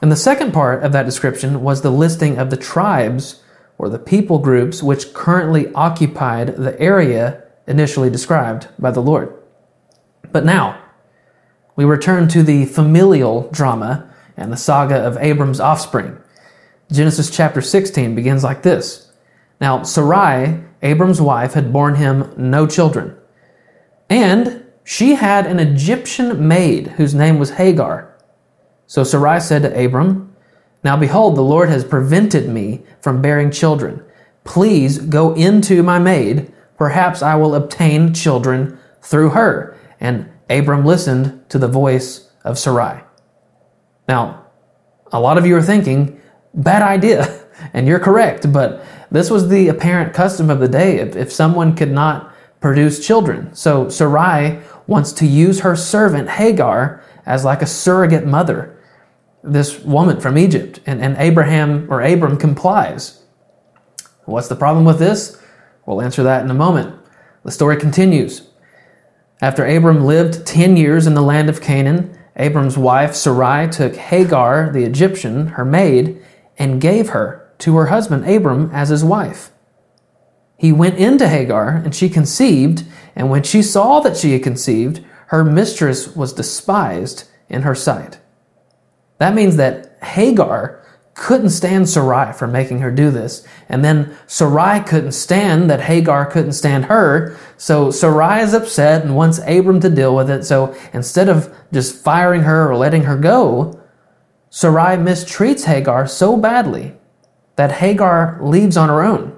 And 0.00 0.12
the 0.12 0.16
second 0.16 0.52
part 0.52 0.84
of 0.84 0.92
that 0.92 1.06
description 1.06 1.60
was 1.60 1.82
the 1.82 1.90
listing 1.90 2.38
of 2.38 2.50
the 2.50 2.56
tribes 2.56 3.42
or 3.78 3.88
the 3.88 3.98
people 3.98 4.38
groups 4.38 4.82
which 4.82 5.14
currently 5.14 5.72
occupied 5.72 6.56
the 6.56 6.78
area 6.80 7.44
initially 7.66 8.10
described 8.10 8.68
by 8.78 8.90
the 8.90 9.00
Lord. 9.00 9.32
But 10.32 10.44
now, 10.44 10.82
we 11.76 11.84
return 11.84 12.28
to 12.28 12.42
the 12.42 12.66
familial 12.66 13.48
drama 13.52 14.12
and 14.36 14.52
the 14.52 14.56
saga 14.56 14.96
of 14.96 15.16
Abram's 15.18 15.60
offspring. 15.60 16.18
Genesis 16.90 17.30
chapter 17.30 17.60
16 17.60 18.14
begins 18.14 18.42
like 18.42 18.62
this 18.62 19.12
Now, 19.60 19.84
Sarai, 19.84 20.60
Abram's 20.82 21.20
wife, 21.20 21.54
had 21.54 21.72
borne 21.72 21.94
him 21.94 22.32
no 22.36 22.66
children. 22.66 23.16
And 24.10 24.64
she 24.84 25.14
had 25.14 25.46
an 25.46 25.60
Egyptian 25.60 26.48
maid 26.48 26.88
whose 26.96 27.14
name 27.14 27.38
was 27.38 27.50
Hagar. 27.50 28.14
So 28.86 29.04
Sarai 29.04 29.38
said 29.38 29.62
to 29.62 29.84
Abram, 29.84 30.34
now 30.84 30.96
behold, 30.96 31.36
the 31.36 31.42
Lord 31.42 31.68
has 31.68 31.84
prevented 31.84 32.48
me 32.48 32.82
from 33.00 33.22
bearing 33.22 33.50
children. 33.50 34.04
Please 34.44 34.98
go 34.98 35.34
into 35.34 35.82
my 35.82 35.98
maid. 35.98 36.52
Perhaps 36.76 37.22
I 37.22 37.34
will 37.34 37.54
obtain 37.54 38.14
children 38.14 38.78
through 39.02 39.30
her. 39.30 39.76
And 40.00 40.30
Abram 40.48 40.84
listened 40.84 41.48
to 41.50 41.58
the 41.58 41.68
voice 41.68 42.30
of 42.44 42.58
Sarai. 42.58 43.02
Now, 44.08 44.46
a 45.12 45.20
lot 45.20 45.38
of 45.38 45.46
you 45.46 45.56
are 45.56 45.62
thinking, 45.62 46.20
bad 46.54 46.82
idea. 46.82 47.44
And 47.72 47.88
you're 47.88 47.98
correct, 47.98 48.52
but 48.52 48.84
this 49.10 49.30
was 49.30 49.48
the 49.48 49.66
apparent 49.66 50.14
custom 50.14 50.48
of 50.48 50.60
the 50.60 50.68
day 50.68 50.98
if, 50.98 51.16
if 51.16 51.32
someone 51.32 51.74
could 51.74 51.90
not 51.90 52.32
produce 52.60 53.04
children. 53.04 53.52
So 53.52 53.88
Sarai 53.88 54.60
wants 54.86 55.10
to 55.14 55.26
use 55.26 55.58
her 55.60 55.74
servant 55.74 56.28
Hagar 56.28 57.02
as 57.26 57.44
like 57.44 57.60
a 57.60 57.66
surrogate 57.66 58.28
mother 58.28 58.77
this 59.42 59.80
woman 59.80 60.20
from 60.20 60.36
Egypt, 60.36 60.80
and, 60.86 61.00
and 61.00 61.16
Abraham 61.18 61.86
or 61.90 62.00
Abram 62.00 62.36
complies. 62.36 63.22
What's 64.24 64.48
the 64.48 64.56
problem 64.56 64.84
with 64.84 64.98
this? 64.98 65.40
We'll 65.86 66.02
answer 66.02 66.22
that 66.24 66.44
in 66.44 66.50
a 66.50 66.54
moment. 66.54 66.94
The 67.44 67.50
story 67.50 67.76
continues. 67.76 68.48
After 69.40 69.64
Abram 69.64 70.04
lived 70.04 70.46
10 70.46 70.76
years 70.76 71.06
in 71.06 71.14
the 71.14 71.22
land 71.22 71.48
of 71.48 71.60
Canaan, 71.60 72.18
Abram's 72.36 72.76
wife 72.76 73.14
Sarai 73.14 73.68
took 73.68 73.96
Hagar, 73.96 74.70
the 74.70 74.84
Egyptian, 74.84 75.48
her 75.48 75.64
maid, 75.64 76.20
and 76.58 76.80
gave 76.80 77.10
her 77.10 77.50
to 77.58 77.76
her 77.76 77.86
husband 77.86 78.28
Abram 78.28 78.70
as 78.72 78.88
his 78.88 79.04
wife. 79.04 79.50
He 80.56 80.72
went 80.72 80.98
into 80.98 81.28
Hagar, 81.28 81.68
and 81.70 81.94
she 81.94 82.08
conceived, 82.08 82.84
and 83.14 83.30
when 83.30 83.44
she 83.44 83.62
saw 83.62 84.00
that 84.00 84.16
she 84.16 84.32
had 84.32 84.42
conceived, 84.42 85.04
her 85.28 85.44
mistress 85.44 86.16
was 86.16 86.32
despised 86.32 87.28
in 87.48 87.62
her 87.62 87.74
sight. 87.74 88.18
That 89.18 89.34
means 89.34 89.56
that 89.56 89.98
Hagar 90.02 90.84
couldn't 91.14 91.50
stand 91.50 91.88
Sarai 91.88 92.32
for 92.32 92.46
making 92.46 92.78
her 92.78 92.92
do 92.92 93.10
this. 93.10 93.44
And 93.68 93.84
then 93.84 94.16
Sarai 94.28 94.80
couldn't 94.80 95.12
stand 95.12 95.68
that 95.68 95.80
Hagar 95.80 96.24
couldn't 96.26 96.52
stand 96.52 96.84
her. 96.84 97.36
So 97.56 97.90
Sarai 97.90 98.40
is 98.40 98.54
upset 98.54 99.02
and 99.02 99.16
wants 99.16 99.40
Abram 99.40 99.80
to 99.80 99.90
deal 99.90 100.14
with 100.14 100.30
it. 100.30 100.44
So 100.44 100.76
instead 100.92 101.28
of 101.28 101.52
just 101.72 102.02
firing 102.02 102.42
her 102.42 102.70
or 102.70 102.76
letting 102.76 103.02
her 103.02 103.16
go, 103.16 103.80
Sarai 104.48 104.96
mistreats 104.96 105.64
Hagar 105.64 106.06
so 106.06 106.36
badly 106.36 106.94
that 107.56 107.72
Hagar 107.72 108.38
leaves 108.40 108.76
on 108.76 108.88
her 108.88 109.02
own. 109.02 109.36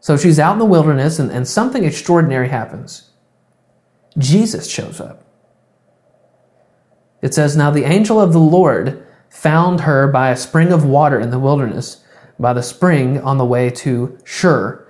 So 0.00 0.16
she's 0.16 0.38
out 0.38 0.54
in 0.54 0.58
the 0.58 0.64
wilderness 0.64 1.18
and, 1.18 1.30
and 1.30 1.46
something 1.46 1.84
extraordinary 1.84 2.48
happens. 2.48 3.10
Jesus 4.16 4.70
shows 4.70 4.98
up. 4.98 5.24
It 7.20 7.34
says, 7.34 7.56
Now 7.56 7.70
the 7.70 7.84
angel 7.84 8.18
of 8.18 8.32
the 8.32 8.38
Lord 8.38 9.04
found 9.38 9.82
her 9.82 10.08
by 10.08 10.30
a 10.30 10.36
spring 10.36 10.72
of 10.72 10.84
water 10.84 11.20
in 11.20 11.30
the 11.30 11.38
wilderness, 11.38 12.02
by 12.40 12.52
the 12.52 12.62
spring 12.62 13.20
on 13.20 13.38
the 13.38 13.44
way 13.44 13.70
to 13.70 14.18
Shur. 14.24 14.84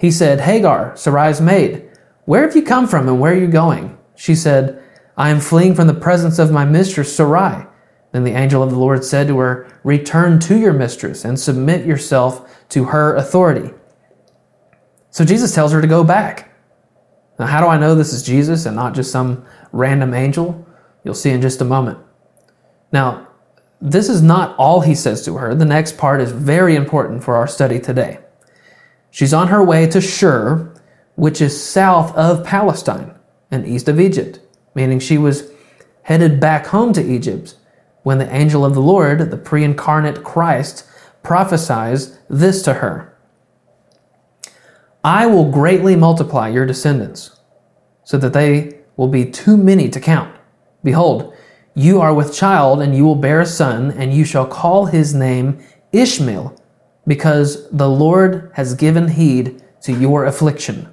He 0.00 0.10
said, 0.10 0.40
Hagar, 0.40 0.96
Sarai's 0.96 1.40
maid, 1.40 1.88
where 2.24 2.42
have 2.42 2.56
you 2.56 2.62
come 2.62 2.88
from 2.88 3.06
and 3.06 3.20
where 3.20 3.32
are 3.32 3.38
you 3.38 3.46
going? 3.46 3.96
She 4.16 4.34
said, 4.34 4.82
I 5.16 5.30
am 5.30 5.38
fleeing 5.38 5.76
from 5.76 5.86
the 5.86 5.94
presence 5.94 6.40
of 6.40 6.50
my 6.50 6.64
mistress 6.64 7.14
Sarai. 7.14 7.66
Then 8.10 8.24
the 8.24 8.32
angel 8.32 8.64
of 8.64 8.70
the 8.70 8.78
Lord 8.78 9.04
said 9.04 9.28
to 9.28 9.38
her, 9.38 9.68
Return 9.84 10.40
to 10.40 10.58
your 10.58 10.72
mistress 10.72 11.24
and 11.24 11.38
submit 11.38 11.86
yourself 11.86 12.66
to 12.70 12.86
her 12.86 13.14
authority. 13.14 13.72
So 15.10 15.24
Jesus 15.24 15.54
tells 15.54 15.70
her 15.70 15.80
to 15.80 15.86
go 15.86 16.02
back. 16.02 16.52
Now, 17.38 17.46
how 17.46 17.60
do 17.60 17.68
I 17.68 17.78
know 17.78 17.94
this 17.94 18.12
is 18.12 18.24
Jesus 18.24 18.66
and 18.66 18.74
not 18.74 18.94
just 18.94 19.12
some 19.12 19.44
random 19.70 20.14
angel? 20.14 20.66
You'll 21.04 21.14
see 21.14 21.30
in 21.30 21.40
just 21.40 21.60
a 21.60 21.64
moment. 21.64 21.98
Now, 22.90 23.28
this 23.80 24.08
is 24.08 24.22
not 24.22 24.56
all 24.56 24.80
he 24.80 24.94
says 24.94 25.24
to 25.24 25.36
her. 25.36 25.54
The 25.54 25.64
next 25.64 25.98
part 25.98 26.20
is 26.20 26.32
very 26.32 26.76
important 26.76 27.22
for 27.22 27.36
our 27.36 27.46
study 27.46 27.78
today. 27.78 28.18
She's 29.10 29.34
on 29.34 29.48
her 29.48 29.62
way 29.62 29.86
to 29.88 30.00
Shur, 30.00 30.72
which 31.16 31.40
is 31.40 31.64
south 31.64 32.14
of 32.16 32.44
Palestine 32.44 33.18
and 33.50 33.66
east 33.66 33.88
of 33.88 34.00
Egypt, 34.00 34.40
meaning 34.74 34.98
she 34.98 35.18
was 35.18 35.50
headed 36.02 36.40
back 36.40 36.66
home 36.66 36.92
to 36.94 37.02
Egypt 37.02 37.56
when 38.02 38.18
the 38.18 38.34
angel 38.34 38.64
of 38.64 38.74
the 38.74 38.80
Lord, 38.80 39.30
the 39.30 39.36
pre 39.36 39.64
incarnate 39.64 40.24
Christ, 40.24 40.86
prophesies 41.22 42.18
this 42.28 42.62
to 42.62 42.74
her 42.74 43.14
I 45.04 45.26
will 45.26 45.50
greatly 45.50 45.96
multiply 45.96 46.48
your 46.48 46.64
descendants, 46.64 47.38
so 48.04 48.16
that 48.16 48.32
they 48.32 48.78
will 48.96 49.08
be 49.08 49.26
too 49.26 49.58
many 49.58 49.90
to 49.90 50.00
count. 50.00 50.34
Behold, 50.82 51.33
you 51.74 52.00
are 52.00 52.14
with 52.14 52.34
child, 52.34 52.80
and 52.80 52.94
you 52.94 53.04
will 53.04 53.16
bear 53.16 53.40
a 53.40 53.46
son, 53.46 53.90
and 53.90 54.14
you 54.14 54.24
shall 54.24 54.46
call 54.46 54.86
his 54.86 55.14
name 55.14 55.62
Ishmael, 55.92 56.56
because 57.06 57.68
the 57.70 57.88
Lord 57.88 58.50
has 58.54 58.74
given 58.74 59.08
heed 59.08 59.62
to 59.82 59.92
your 59.92 60.24
affliction. 60.24 60.88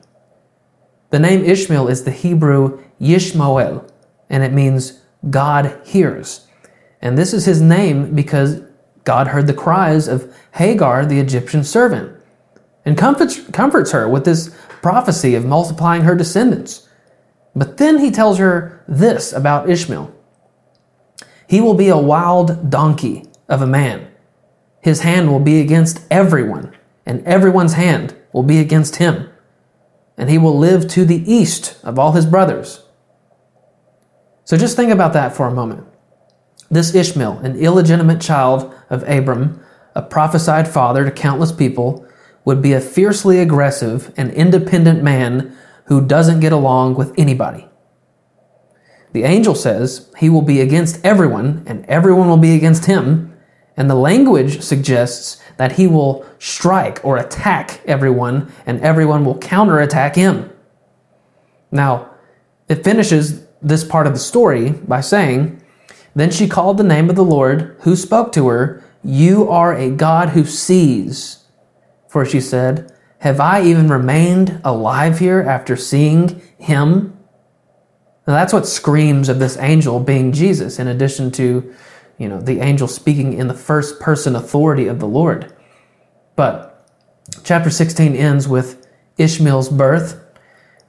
The 1.11 1.19
name 1.19 1.43
Ishmael 1.43 1.87
is 1.87 2.03
the 2.03 2.11
Hebrew 2.11 2.83
Yishmael, 2.99 3.89
and 4.29 4.43
it 4.43 4.53
means 4.53 5.01
God 5.29 5.79
hears. 5.85 6.47
And 7.01 7.17
this 7.17 7.33
is 7.33 7.45
his 7.45 7.61
name 7.61 8.15
because 8.15 8.61
God 9.03 9.27
heard 9.27 9.47
the 9.47 9.53
cries 9.53 10.07
of 10.07 10.33
Hagar, 10.53 11.05
the 11.05 11.19
Egyptian 11.19 11.63
servant, 11.63 12.15
and 12.85 12.97
comforts, 12.97 13.39
comforts 13.51 13.91
her 13.91 14.07
with 14.07 14.25
this 14.25 14.55
prophecy 14.81 15.35
of 15.35 15.45
multiplying 15.45 16.03
her 16.03 16.15
descendants. 16.15 16.87
But 17.55 17.77
then 17.77 17.99
he 17.99 18.09
tells 18.09 18.37
her 18.37 18.83
this 18.87 19.33
about 19.33 19.69
Ishmael 19.69 20.13
He 21.51 21.61
will 21.61 21.75
be 21.75 21.89
a 21.89 21.97
wild 21.97 22.71
donkey 22.71 23.25
of 23.47 23.61
a 23.61 23.67
man. 23.67 24.07
His 24.81 25.01
hand 25.01 25.31
will 25.31 25.39
be 25.39 25.61
against 25.61 26.01
everyone, 26.09 26.75
and 27.05 27.23
everyone's 27.27 27.73
hand 27.73 28.15
will 28.33 28.43
be 28.43 28.57
against 28.57 28.95
him 28.95 29.27
and 30.21 30.29
he 30.29 30.37
will 30.37 30.55
live 30.55 30.87
to 30.87 31.03
the 31.03 31.23
east 31.31 31.77
of 31.83 31.97
all 31.97 32.11
his 32.11 32.27
brothers. 32.27 32.83
So 34.45 34.55
just 34.55 34.75
think 34.75 34.91
about 34.91 35.13
that 35.13 35.35
for 35.35 35.47
a 35.47 35.53
moment. 35.53 35.87
This 36.69 36.93
Ishmael, 36.93 37.39
an 37.39 37.57
illegitimate 37.57 38.21
child 38.21 38.71
of 38.91 39.01
Abram, 39.09 39.63
a 39.95 40.03
prophesied 40.03 40.67
father 40.67 41.03
to 41.05 41.11
countless 41.11 41.51
people, 41.51 42.05
would 42.45 42.61
be 42.61 42.73
a 42.73 42.79
fiercely 42.79 43.39
aggressive 43.39 44.13
and 44.15 44.31
independent 44.31 45.01
man 45.01 45.57
who 45.85 46.05
doesn't 46.05 46.39
get 46.39 46.53
along 46.53 46.93
with 46.95 47.17
anybody. 47.17 47.67
The 49.13 49.23
angel 49.23 49.55
says 49.55 50.09
he 50.17 50.29
will 50.29 50.41
be 50.41 50.61
against 50.61 51.03
everyone, 51.05 51.63
and 51.65 51.85
everyone 51.87 52.29
will 52.29 52.37
be 52.37 52.55
against 52.55 52.85
him, 52.85 53.37
and 53.75 53.89
the 53.89 53.95
language 53.95 54.61
suggests 54.61 55.41
that 55.57 55.73
he 55.73 55.87
will 55.87 56.25
strike 56.39 57.03
or 57.03 57.17
attack 57.17 57.81
everyone, 57.85 58.51
and 58.65 58.79
everyone 58.81 59.25
will 59.25 59.37
counterattack 59.37 60.15
him. 60.15 60.49
Now, 61.71 62.09
it 62.67 62.83
finishes 62.83 63.45
this 63.61 63.83
part 63.83 64.07
of 64.07 64.13
the 64.13 64.19
story 64.19 64.71
by 64.71 65.01
saying, 65.01 65.61
Then 66.15 66.31
she 66.31 66.47
called 66.47 66.77
the 66.77 66.83
name 66.83 67.09
of 67.09 67.15
the 67.15 67.23
Lord, 67.23 67.77
who 67.81 67.95
spoke 67.95 68.31
to 68.33 68.47
her, 68.47 68.83
You 69.03 69.49
are 69.49 69.75
a 69.75 69.89
God 69.89 70.29
who 70.29 70.45
sees. 70.45 71.45
For 72.07 72.25
she 72.25 72.41
said, 72.41 72.91
Have 73.19 73.39
I 73.39 73.61
even 73.63 73.87
remained 73.87 74.59
alive 74.63 75.19
here 75.19 75.41
after 75.41 75.75
seeing 75.75 76.41
him? 76.57 77.10
Now 78.27 78.33
that's 78.33 78.53
what 78.53 78.67
screams 78.67 79.29
of 79.29 79.39
this 79.39 79.57
angel 79.57 79.99
being 79.99 80.31
Jesus, 80.31 80.79
in 80.79 80.87
addition 80.87 81.31
to 81.31 81.73
you 82.17 82.29
know, 82.29 82.39
the 82.39 82.59
angel 82.59 82.87
speaking 82.87 83.33
in 83.33 83.47
the 83.47 83.53
first 83.53 83.99
person 83.99 84.35
authority 84.35 84.87
of 84.87 84.99
the 84.99 85.07
Lord. 85.07 85.53
But 86.35 86.87
chapter 87.43 87.69
16 87.69 88.15
ends 88.15 88.47
with 88.47 88.87
Ishmael's 89.17 89.69
birth. 89.69 90.23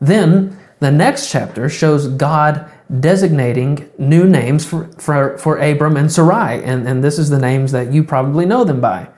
Then 0.00 0.58
the 0.80 0.90
next 0.90 1.30
chapter 1.30 1.68
shows 1.68 2.08
God 2.08 2.70
designating 3.00 3.88
new 3.98 4.28
names 4.28 4.66
for, 4.66 4.88
for, 4.98 5.38
for 5.38 5.56
Abram 5.56 5.96
and 5.96 6.12
Sarai. 6.12 6.62
And, 6.62 6.86
and 6.86 7.02
this 7.02 7.18
is 7.18 7.30
the 7.30 7.38
names 7.38 7.72
that 7.72 7.92
you 7.92 8.04
probably 8.04 8.44
know 8.44 8.64
them 8.64 8.80
by 8.80 9.08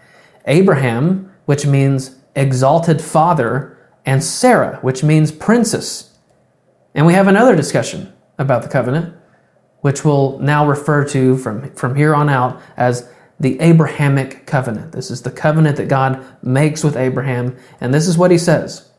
Abraham, 0.46 1.32
which 1.46 1.66
means 1.66 2.16
exalted 2.36 3.00
father, 3.00 3.76
and 4.06 4.22
Sarah, 4.22 4.78
which 4.82 5.02
means 5.02 5.32
princess. 5.32 6.13
And 6.94 7.06
we 7.06 7.14
have 7.14 7.28
another 7.28 7.56
discussion 7.56 8.12
about 8.38 8.62
the 8.62 8.68
covenant 8.68 9.14
which 9.84 10.02
we'll 10.02 10.38
now 10.38 10.66
refer 10.66 11.04
to 11.04 11.36
from, 11.36 11.70
from 11.74 11.94
here 11.94 12.14
on 12.14 12.30
out 12.30 12.58
as 12.74 13.06
the 13.38 13.60
Abrahamic 13.60 14.46
covenant. 14.46 14.92
This 14.92 15.10
is 15.10 15.20
the 15.20 15.30
covenant 15.30 15.76
that 15.76 15.88
God 15.88 16.24
makes 16.42 16.82
with 16.82 16.96
Abraham, 16.96 17.54
and 17.82 17.92
this 17.92 18.08
is 18.08 18.16
what 18.16 18.30
he 18.30 18.38
says 18.38 18.90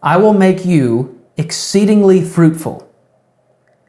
I 0.00 0.16
will 0.18 0.32
make 0.32 0.64
you 0.64 1.20
exceedingly 1.36 2.22
fruitful, 2.22 2.88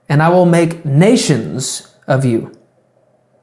and 0.09 0.23
I 0.23 0.29
will 0.29 0.47
make 0.47 0.83
nations 0.85 1.95
of 2.07 2.25
you. 2.25 2.51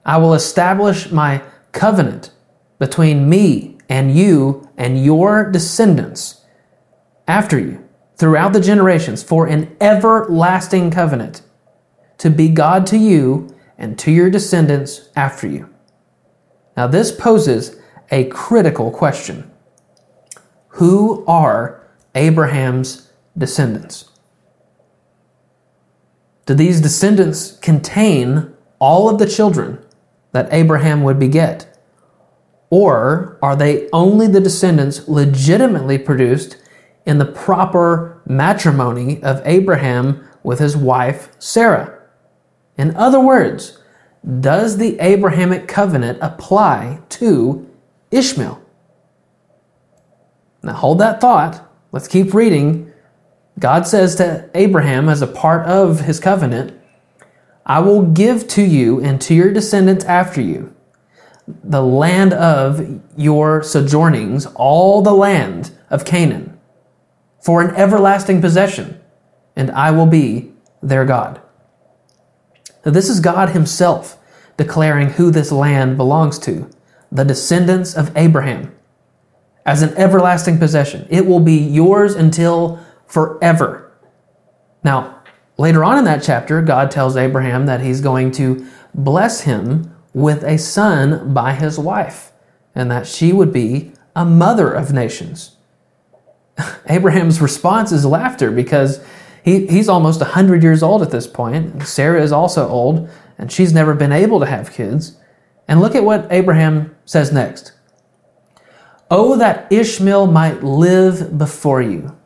I 0.04 0.16
will 0.16 0.34
establish 0.34 1.12
my 1.12 1.44
covenant 1.70 2.32
between 2.80 3.28
me 3.28 3.78
and 3.88 4.12
you 4.12 4.68
and 4.76 5.04
your 5.04 5.48
descendants 5.48 6.44
after 7.28 7.56
you 7.56 7.83
throughout 8.16 8.52
the 8.52 8.60
generations 8.60 9.22
for 9.22 9.46
an 9.46 9.76
everlasting 9.80 10.90
covenant 10.90 11.42
to 12.18 12.30
be 12.30 12.48
God 12.48 12.86
to 12.86 12.96
you 12.96 13.54
and 13.76 13.98
to 13.98 14.10
your 14.10 14.30
descendants 14.30 15.08
after 15.16 15.46
you. 15.46 15.68
Now, 16.76 16.86
this 16.86 17.12
poses 17.12 17.76
a 18.10 18.24
critical 18.24 18.90
question 18.90 19.50
Who 20.68 21.24
are 21.26 21.86
Abraham's 22.14 23.10
descendants? 23.36 24.10
Do 26.46 26.54
these 26.54 26.80
descendants 26.80 27.52
contain 27.58 28.54
all 28.78 29.08
of 29.08 29.18
the 29.18 29.28
children 29.28 29.78
that 30.32 30.52
Abraham 30.52 31.02
would 31.02 31.18
beget? 31.18 31.78
Or 32.70 33.38
are 33.40 33.56
they 33.56 33.88
only 33.92 34.26
the 34.26 34.40
descendants 34.40 35.08
legitimately 35.08 35.98
produced 35.98 36.58
in 37.06 37.18
the 37.18 37.24
proper 37.24 38.22
matrimony 38.26 39.22
of 39.22 39.42
Abraham 39.44 40.26
with 40.42 40.58
his 40.58 40.76
wife 40.76 41.28
Sarah? 41.38 41.98
In 42.76 42.96
other 42.96 43.20
words, 43.20 43.78
does 44.40 44.78
the 44.78 44.98
Abrahamic 45.00 45.68
covenant 45.68 46.18
apply 46.22 47.00
to 47.10 47.68
Ishmael? 48.10 48.60
Now 50.62 50.72
hold 50.72 50.98
that 51.00 51.20
thought. 51.20 51.70
Let's 51.92 52.08
keep 52.08 52.32
reading. 52.32 52.90
God 53.58 53.86
says 53.86 54.16
to 54.16 54.50
Abraham, 54.54 55.08
as 55.08 55.22
a 55.22 55.26
part 55.26 55.66
of 55.66 56.00
his 56.00 56.18
covenant, 56.18 56.80
I 57.66 57.80
will 57.80 58.02
give 58.02 58.48
to 58.48 58.62
you 58.62 59.00
and 59.00 59.20
to 59.22 59.34
your 59.34 59.52
descendants 59.52 60.04
after 60.04 60.40
you 60.40 60.74
the 61.46 61.82
land 61.82 62.32
of 62.32 63.00
your 63.16 63.62
sojournings, 63.62 64.46
all 64.54 65.02
the 65.02 65.12
land 65.12 65.70
of 65.90 66.04
Canaan, 66.04 66.53
for 67.44 67.60
an 67.60 67.74
everlasting 67.76 68.40
possession, 68.40 68.98
and 69.54 69.70
I 69.70 69.90
will 69.90 70.06
be 70.06 70.50
their 70.82 71.04
God. 71.04 71.42
Now, 72.86 72.92
this 72.92 73.10
is 73.10 73.20
God 73.20 73.50
Himself 73.50 74.18
declaring 74.56 75.10
who 75.10 75.30
this 75.30 75.52
land 75.52 75.98
belongs 75.98 76.38
to 76.40 76.70
the 77.12 77.24
descendants 77.24 77.94
of 77.94 78.16
Abraham 78.16 78.74
as 79.66 79.82
an 79.82 79.94
everlasting 79.98 80.58
possession. 80.58 81.06
It 81.10 81.26
will 81.26 81.40
be 81.40 81.56
yours 81.56 82.14
until 82.14 82.80
forever. 83.06 83.92
Now, 84.82 85.22
later 85.58 85.84
on 85.84 85.98
in 85.98 86.04
that 86.04 86.22
chapter, 86.22 86.62
God 86.62 86.90
tells 86.90 87.14
Abraham 87.14 87.66
that 87.66 87.82
He's 87.82 88.00
going 88.00 88.30
to 88.32 88.66
bless 88.94 89.42
him 89.42 89.94
with 90.14 90.44
a 90.44 90.56
son 90.56 91.34
by 91.34 91.52
his 91.52 91.78
wife, 91.78 92.32
and 92.74 92.90
that 92.90 93.06
she 93.06 93.32
would 93.32 93.52
be 93.52 93.92
a 94.14 94.24
mother 94.24 94.72
of 94.72 94.92
nations. 94.92 95.53
Abraham's 96.88 97.40
response 97.40 97.92
is 97.92 98.04
laughter 98.04 98.50
because 98.50 99.04
he, 99.44 99.66
he's 99.66 99.88
almost 99.88 100.20
100 100.20 100.62
years 100.62 100.82
old 100.82 101.02
at 101.02 101.10
this 101.10 101.26
point. 101.26 101.82
Sarah 101.82 102.22
is 102.22 102.32
also 102.32 102.68
old, 102.68 103.10
and 103.38 103.52
she's 103.52 103.72
never 103.72 103.94
been 103.94 104.12
able 104.12 104.40
to 104.40 104.46
have 104.46 104.72
kids. 104.72 105.16
And 105.68 105.80
look 105.80 105.94
at 105.94 106.04
what 106.04 106.26
Abraham 106.30 106.94
says 107.04 107.32
next. 107.32 107.72
Oh, 109.10 109.36
that 109.36 109.70
Ishmael 109.70 110.26
might 110.28 110.62
live 110.62 111.36
before 111.36 111.82
you. 111.82 112.16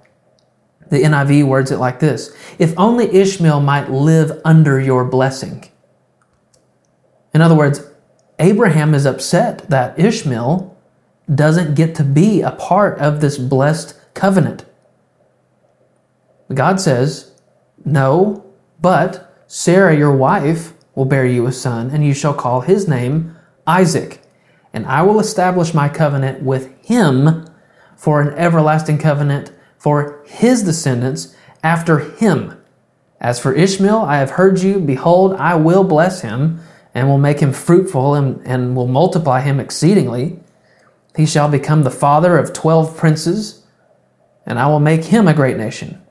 The 0.91 1.03
NIV 1.03 1.45
words 1.45 1.71
it 1.71 1.79
like 1.79 2.01
this 2.01 2.35
If 2.59 2.73
only 2.79 3.12
Ishmael 3.14 3.61
might 3.61 3.91
live 3.91 4.41
under 4.45 4.81
your 4.81 5.05
blessing. 5.05 5.69
In 7.35 7.43
other 7.43 7.55
words, 7.55 7.83
Abraham 8.38 8.95
is 8.95 9.05
upset 9.05 9.69
that 9.69 9.99
Ishmael 9.99 10.77
doesn't 11.33 11.75
get 11.75 11.95
to 11.97 12.05
be 12.05 12.41
a 12.41 12.53
part 12.53 12.99
of 12.99 13.21
this 13.21 13.37
blessed 13.37 13.98
covenant. 14.18 14.64
God 16.52 16.81
says, 16.81 17.33
No, 17.85 18.44
but 18.81 19.44
Sarah, 19.46 19.96
your 19.96 20.14
wife, 20.14 20.72
will 20.94 21.04
bear 21.04 21.24
you 21.24 21.46
a 21.46 21.52
son, 21.52 21.90
and 21.90 22.04
you 22.04 22.12
shall 22.12 22.35
call 22.35 22.62
his 22.62 22.88
name 22.88 23.37
Isaac. 23.66 24.20
And 24.72 24.85
I 24.87 25.02
will 25.02 25.20
establish 25.20 25.72
my 25.72 25.88
covenant 25.88 26.42
with 26.42 26.74
him 26.85 27.46
for 27.96 28.20
an 28.20 28.35
everlasting 28.37 28.98
covenant 28.98 29.52
for 29.78 30.24
his 30.26 30.64
descendants 30.64 31.37
after 31.62 32.00
him. 32.00 32.61
As 33.20 33.38
for 33.38 33.52
Ishmael, 33.52 33.98
I 33.98 34.18
have 34.18 34.31
heard 34.31 34.61
you. 34.61 34.81
Behold, 34.81 35.35
I 35.35 35.54
will 35.54 35.85
bless 35.85 36.22
him, 36.22 36.61
and 36.94 37.09
will 37.09 37.18
make 37.18 37.38
him 37.40 37.52
fruitful, 37.52 38.14
and, 38.14 38.44
and 38.44 38.74
will 38.74 38.88
multiply 38.88 39.40
him 39.40 39.61
exceedingly. 39.61 40.40
He 41.16 41.26
shall 41.26 41.48
become 41.48 41.83
the 41.83 41.90
father 41.90 42.37
of 42.38 42.52
twelve 42.52 42.96
princes, 42.96 43.58
and 44.49 44.59
I 44.59 44.67
will 44.67 44.81
make 44.81 45.05
him 45.05 45.29
a 45.29 45.35
great 45.35 45.57
nation. 45.57 46.03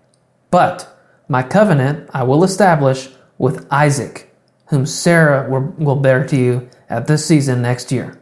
But 0.51 0.87
my 1.27 1.43
covenant 1.43 2.09
I 2.13 2.23
will 2.23 2.45
establish 2.45 3.09
with 3.37 3.67
Isaac, 3.69 4.33
whom 4.67 4.85
Sarah 4.85 5.49
will 5.49 5.95
bear 5.97 6.25
to 6.27 6.37
you 6.37 6.69
at 6.89 7.07
this 7.07 7.25
season 7.25 7.61
next 7.61 7.91
year. 7.91 8.17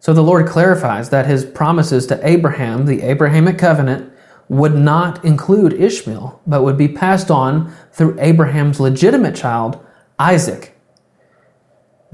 So 0.00 0.12
the 0.12 0.22
Lord 0.22 0.48
clarifies 0.48 1.10
that 1.10 1.26
his 1.26 1.44
promises 1.44 2.06
to 2.06 2.26
Abraham, 2.26 2.86
the 2.86 3.02
Abrahamic 3.02 3.58
covenant, 3.58 4.12
would 4.48 4.74
not 4.74 5.24
include 5.24 5.72
Ishmael, 5.74 6.40
but 6.46 6.62
would 6.62 6.76
be 6.76 6.88
passed 6.88 7.30
on 7.30 7.72
through 7.92 8.16
Abraham's 8.18 8.80
legitimate 8.80 9.36
child, 9.36 9.78
Isaac. 10.18 10.76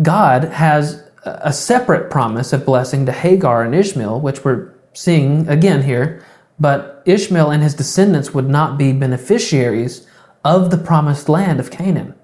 God 0.02 0.44
has 0.44 1.02
a 1.24 1.52
separate 1.52 2.10
promise 2.10 2.52
of 2.52 2.66
blessing 2.66 3.06
to 3.06 3.12
Hagar 3.12 3.62
and 3.62 3.74
Ishmael, 3.74 4.20
which 4.20 4.44
we're 4.44 4.74
seeing 4.98 5.48
again 5.48 5.82
here, 5.84 6.24
but 6.58 7.02
Ishmael 7.06 7.52
and 7.52 7.62
his 7.62 7.74
descendants 7.74 8.34
would 8.34 8.48
not 8.48 8.76
be 8.76 8.92
beneficiaries 8.92 10.06
of 10.44 10.70
the 10.70 10.78
promised 10.78 11.28
land 11.28 11.60
of 11.60 11.70
Canaan 11.70 12.14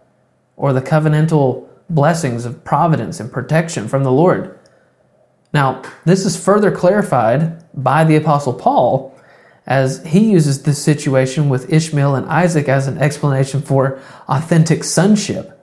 or 0.56 0.72
the 0.72 0.82
covenantal 0.82 1.68
blessings 1.88 2.44
of 2.44 2.64
providence 2.64 3.20
and 3.20 3.30
protection 3.30 3.86
from 3.86 4.02
the 4.02 4.10
Lord. 4.10 4.58
Now, 5.52 5.82
this 6.04 6.26
is 6.26 6.42
further 6.42 6.72
clarified 6.72 7.62
by 7.74 8.02
the 8.02 8.16
Apostle 8.16 8.54
Paul 8.54 9.16
as 9.66 10.04
he 10.04 10.32
uses 10.32 10.64
this 10.64 10.82
situation 10.82 11.48
with 11.48 11.72
Ishmael 11.72 12.16
and 12.16 12.26
Isaac 12.26 12.68
as 12.68 12.88
an 12.88 12.98
explanation 12.98 13.62
for 13.62 14.00
authentic 14.28 14.82
sonship. 14.82 15.60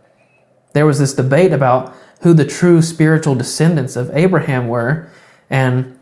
There 0.72 0.86
was 0.86 0.98
this 0.98 1.14
debate 1.14 1.52
about 1.52 1.94
who 2.22 2.34
the 2.34 2.46
true 2.46 2.82
spiritual 2.82 3.36
descendants 3.36 3.98
of 3.98 4.16
Abraham 4.16 4.70
were, 4.70 5.10
and 5.50 5.98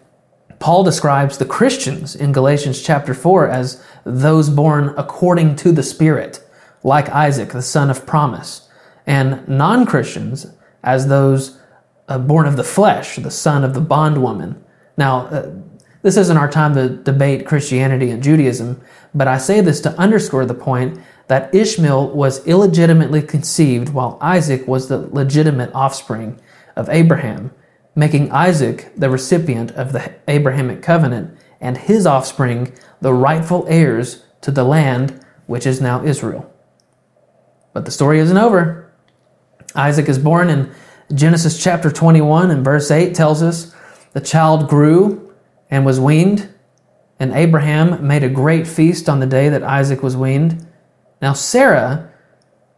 Paul 0.59 0.83
describes 0.83 1.37
the 1.37 1.45
Christians 1.45 2.15
in 2.15 2.31
Galatians 2.31 2.81
chapter 2.81 3.13
4 3.13 3.49
as 3.49 3.83
those 4.03 4.49
born 4.49 4.93
according 4.97 5.55
to 5.57 5.71
the 5.71 5.83
Spirit, 5.83 6.45
like 6.83 7.09
Isaac, 7.09 7.49
the 7.49 7.61
son 7.61 7.89
of 7.89 8.05
promise, 8.05 8.69
and 9.07 9.47
non 9.47 9.85
Christians 9.85 10.47
as 10.83 11.07
those 11.07 11.59
uh, 12.07 12.17
born 12.17 12.45
of 12.45 12.57
the 12.57 12.63
flesh, 12.63 13.15
the 13.15 13.31
son 13.31 13.63
of 13.63 13.73
the 13.73 13.81
bondwoman. 13.81 14.61
Now, 14.97 15.27
uh, 15.27 15.51
this 16.01 16.17
isn't 16.17 16.37
our 16.37 16.49
time 16.49 16.75
to 16.75 16.89
debate 16.89 17.45
Christianity 17.45 18.09
and 18.09 18.23
Judaism, 18.23 18.81
but 19.13 19.27
I 19.27 19.37
say 19.37 19.61
this 19.61 19.81
to 19.81 19.97
underscore 19.97 20.45
the 20.45 20.53
point 20.53 20.99
that 21.27 21.53
Ishmael 21.53 22.09
was 22.09 22.45
illegitimately 22.47 23.21
conceived 23.21 23.89
while 23.89 24.17
Isaac 24.21 24.67
was 24.67 24.87
the 24.87 24.97
legitimate 24.97 25.71
offspring 25.73 26.39
of 26.75 26.89
Abraham, 26.89 27.51
making 27.99 28.31
Isaac 28.31 28.93
the 28.95 29.09
recipient 29.09 29.71
of 29.71 29.91
the 29.91 30.15
Abrahamic 30.29 30.81
covenant 30.81 31.37
and 31.59 31.77
his 31.77 32.07
offspring 32.07 32.73
the 33.01 33.13
rightful 33.13 33.65
heirs 33.67 34.23
to 34.39 34.51
the 34.51 34.63
land 34.63 35.23
which 35.47 35.67
is 35.67 35.81
now 35.81 36.01
Israel. 36.05 36.49
But 37.73 37.83
the 37.83 37.91
story 37.91 38.19
isn't 38.19 38.37
over. 38.37 38.89
Isaac 39.75 40.07
is 40.07 40.17
born 40.17 40.49
in 40.49 40.71
Genesis 41.13 41.61
chapter 41.61 41.91
21 41.91 42.51
and 42.51 42.63
verse 42.63 42.89
8 42.89 43.13
tells 43.13 43.43
us 43.43 43.75
the 44.13 44.21
child 44.21 44.69
grew 44.69 45.35
and 45.69 45.85
was 45.85 45.99
weaned. 45.99 46.49
And 47.19 47.33
Abraham 47.33 48.07
made 48.07 48.23
a 48.23 48.29
great 48.29 48.65
feast 48.65 49.09
on 49.09 49.19
the 49.19 49.25
day 49.25 49.49
that 49.49 49.61
Isaac 49.61 50.01
was 50.01 50.15
weaned. 50.15 50.65
Now 51.21 51.33
Sarah 51.33 52.09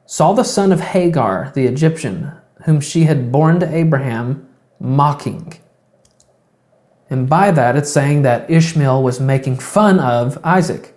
saw 0.07 0.33
the 0.33 0.43
son 0.43 0.71
of 0.71 0.79
Hagar, 0.79 1.51
the 1.53 1.67
Egyptian, 1.67 2.31
whom 2.65 2.81
she 2.81 3.03
had 3.03 3.31
borne 3.31 3.59
to 3.59 3.71
Abraham, 3.71 4.47
mocking. 4.81 5.53
And 7.09 7.29
by 7.29 7.51
that, 7.51 7.75
it's 7.75 7.91
saying 7.91 8.21
that 8.23 8.49
Ishmael 8.49 9.03
was 9.03 9.19
making 9.19 9.57
fun 9.57 9.99
of 9.99 10.39
Isaac. 10.43 10.93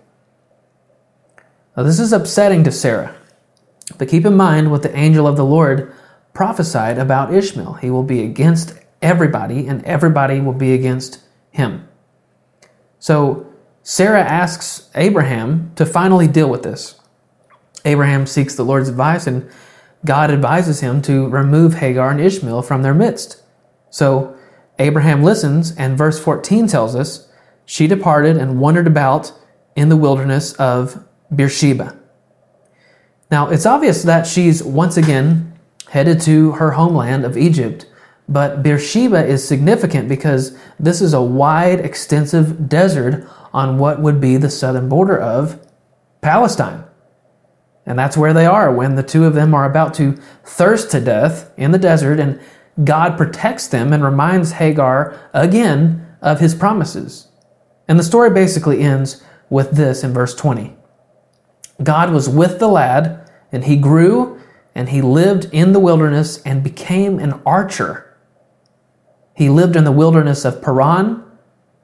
Now, 1.75 1.83
this 1.83 1.99
is 1.99 2.13
upsetting 2.13 2.63
to 2.63 2.71
Sarah. 2.71 3.15
But 3.97 4.07
keep 4.07 4.25
in 4.25 4.35
mind 4.35 4.71
what 4.71 4.81
the 4.81 4.95
angel 4.95 5.27
of 5.27 5.37
the 5.37 5.45
Lord 5.45 5.93
prophesied 6.33 6.97
about 6.97 7.33
Ishmael. 7.33 7.73
He 7.73 7.89
will 7.89 8.03
be 8.03 8.23
against 8.23 8.73
everybody, 9.01 9.67
and 9.67 9.83
everybody 9.83 10.39
will 10.39 10.53
be 10.53 10.73
against 10.73 11.21
him. 11.51 11.87
So 12.99 13.53
Sarah 13.83 14.23
asks 14.23 14.89
Abraham 14.95 15.71
to 15.75 15.85
finally 15.85 16.27
deal 16.27 16.49
with 16.49 16.63
this. 16.63 16.99
Abraham 17.83 18.25
seeks 18.25 18.55
the 18.55 18.65
Lord's 18.65 18.89
advice, 18.89 19.27
and 19.27 19.49
God 20.03 20.31
advises 20.31 20.79
him 20.79 21.01
to 21.03 21.27
remove 21.27 21.75
Hagar 21.75 22.09
and 22.09 22.21
Ishmael 22.21 22.63
from 22.63 22.81
their 22.81 22.93
midst. 22.93 23.41
So 23.95 24.35
Abraham 24.77 25.23
listens, 25.23 25.75
and 25.77 25.97
verse 25.97 26.19
14 26.19 26.67
tells 26.67 26.95
us 26.95 27.31
she 27.65 27.87
departed 27.87 28.37
and 28.37 28.59
wandered 28.59 28.87
about 28.87 29.31
in 29.75 29.89
the 29.89 29.97
wilderness 29.97 30.53
of 30.53 31.05
Beersheba. 31.33 31.97
Now, 33.31 33.49
it's 33.49 33.65
obvious 33.65 34.03
that 34.03 34.27
she's 34.27 34.61
once 34.61 34.97
again 34.97 35.57
headed 35.89 36.19
to 36.21 36.51
her 36.53 36.71
homeland 36.71 37.25
of 37.25 37.37
Egypt 37.37 37.85
but 38.27 38.63
Beersheba 38.63 39.25
is 39.25 39.47
significant 39.47 40.09
because 40.09 40.57
this 40.79 41.01
is 41.01 41.13
a 41.13 41.21
wide, 41.21 41.79
extensive 41.79 42.67
desert 42.67 43.27
on 43.53 43.77
what 43.77 44.01
would 44.01 44.19
be 44.19 44.37
the 44.37 44.49
southern 44.49 44.89
border 44.89 45.17
of 45.17 45.59
Palestine. 46.21 46.83
And 47.85 47.99
that's 47.99 48.17
where 48.17 48.33
they 48.33 48.47
are 48.47 48.73
when 48.73 48.95
the 48.95 49.03
two 49.03 49.25
of 49.25 49.35
them 49.35 49.53
are 49.53 49.69
about 49.69 49.93
to 49.95 50.17
thirst 50.43 50.89
to 50.91 50.99
death 50.99 51.51
in 51.55 51.71
the 51.71 51.77
desert, 51.77 52.19
and 52.19 52.39
God 52.83 53.17
protects 53.17 53.67
them 53.67 53.93
and 53.93 54.03
reminds 54.03 54.53
Hagar 54.53 55.17
again 55.33 56.05
of 56.21 56.39
his 56.39 56.53
promises. 56.53 57.29
And 57.87 57.97
the 57.97 58.03
story 58.03 58.29
basically 58.31 58.81
ends 58.81 59.23
with 59.49 59.71
this 59.71 60.03
in 60.03 60.13
verse 60.13 60.35
20 60.35 60.75
God 61.83 62.11
was 62.11 62.29
with 62.29 62.59
the 62.59 62.67
lad, 62.67 63.29
and 63.51 63.65
he 63.65 63.75
grew, 63.75 64.41
and 64.73 64.89
he 64.89 65.01
lived 65.01 65.45
in 65.51 65.73
the 65.73 65.79
wilderness 65.79 66.41
and 66.43 66.63
became 66.63 67.19
an 67.19 67.41
archer 67.45 68.05
he 69.35 69.49
lived 69.49 69.75
in 69.75 69.83
the 69.83 69.91
wilderness 69.91 70.45
of 70.45 70.61
Paran, 70.61 71.21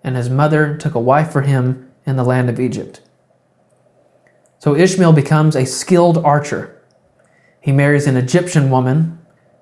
and 0.04 0.16
his 0.16 0.30
mother 0.30 0.78
took 0.78 0.96
a 0.96 1.00
wife 1.00 1.32
for 1.32 1.42
him 1.42 1.92
in 2.06 2.16
the 2.16 2.24
land 2.24 2.50
of 2.50 2.60
Egypt. 2.60 3.02
So 4.58 4.76
Ishmael 4.76 5.14
becomes 5.14 5.56
a 5.56 5.66
skilled 5.66 6.18
archer. 6.20 6.82
He 7.60 7.74
marries 7.74 8.08
an 8.08 8.16
Egyptian 8.16 8.72
woman, 8.72 9.20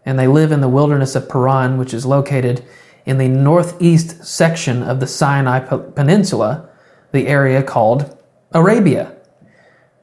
and 0.09 0.17
they 0.17 0.25
live 0.25 0.51
in 0.51 0.59
the 0.59 0.67
wilderness 0.67 1.13
of 1.13 1.29
Paran, 1.29 1.77
which 1.77 1.93
is 1.93 2.03
located 2.03 2.65
in 3.05 3.19
the 3.19 3.27
northeast 3.27 4.25
section 4.25 4.81
of 4.81 4.99
the 4.99 5.05
Sinai 5.05 5.59
Peninsula, 5.59 6.67
the 7.11 7.27
area 7.27 7.61
called 7.61 8.17
Arabia. 8.51 9.15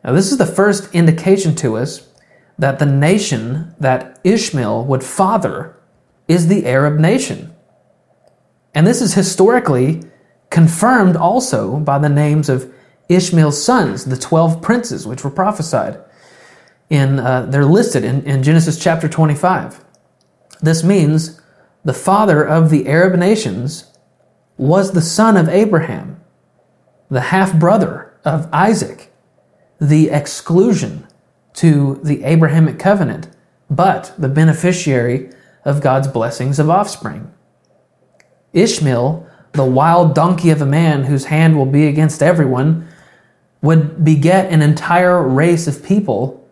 Now, 0.05 0.13
this 0.13 0.31
is 0.31 0.39
the 0.39 0.47
first 0.47 0.95
indication 0.95 1.57
to 1.57 1.77
us 1.77 2.09
that 2.57 2.79
the 2.79 2.87
nation 2.87 3.75
that 3.81 4.21
Ishmael 4.23 4.85
would 4.85 5.03
father 5.03 5.77
is 6.29 6.47
the 6.47 6.67
Arab 6.67 7.01
nation. 7.01 7.53
And 8.77 8.87
this 8.87 9.03
is 9.03 9.15
historically 9.15 10.05
confirmed 10.51 11.17
also 11.17 11.81
by 11.81 11.99
the 11.99 12.09
names 12.09 12.49
of 12.49 12.73
Ishmael's 13.09 13.61
sons, 13.61 14.05
the 14.05 14.17
12 14.17 14.63
princes, 14.63 15.05
which 15.05 15.25
were 15.25 15.31
prophesied. 15.31 16.01
In, 16.91 17.19
uh, 17.19 17.47
they're 17.47 17.65
listed 17.65 18.05
in, 18.05 18.23
in 18.23 18.45
Genesis 18.45 18.79
chapter 18.79 19.09
25. 19.09 19.83
This 20.67 20.83
means 20.83 21.41
the 21.85 21.95
father 21.95 22.45
of 22.45 22.71
the 22.71 22.89
Arab 22.89 23.17
nations 23.17 23.93
was 24.57 24.91
the 24.91 25.01
son 25.01 25.37
of 25.37 25.49
Abraham, 25.49 26.21
the 27.09 27.21
half 27.21 27.57
brother 27.57 28.13
of 28.25 28.49
Isaac, 28.53 29.13
the 29.81 30.11
exclusion 30.11 31.07
to 31.55 32.01
the 32.03 32.25
Abrahamic 32.25 32.81
covenant, 32.81 33.29
but 33.71 34.13
the 34.19 34.29
beneficiary 34.29 35.31
of 35.65 35.81
God's 35.81 36.09
blessings 36.09 36.59
of 36.59 36.69
offspring. 36.69 37.33
Ishmael, 38.53 39.25
the 39.53 39.65
wild 39.65 40.17
donkey 40.17 40.51
of 40.51 40.61
a 40.61 40.67
man 40.67 41.05
whose 41.05 41.27
hand 41.27 41.57
will 41.57 41.67
be 41.67 41.87
against 41.87 42.25
everyone, 42.25 42.89
would 43.63 44.05
beget 44.05 44.51
an 44.51 44.63
entire 44.63 45.23
race 45.23 45.69
of 45.69 45.85
people 45.85 46.45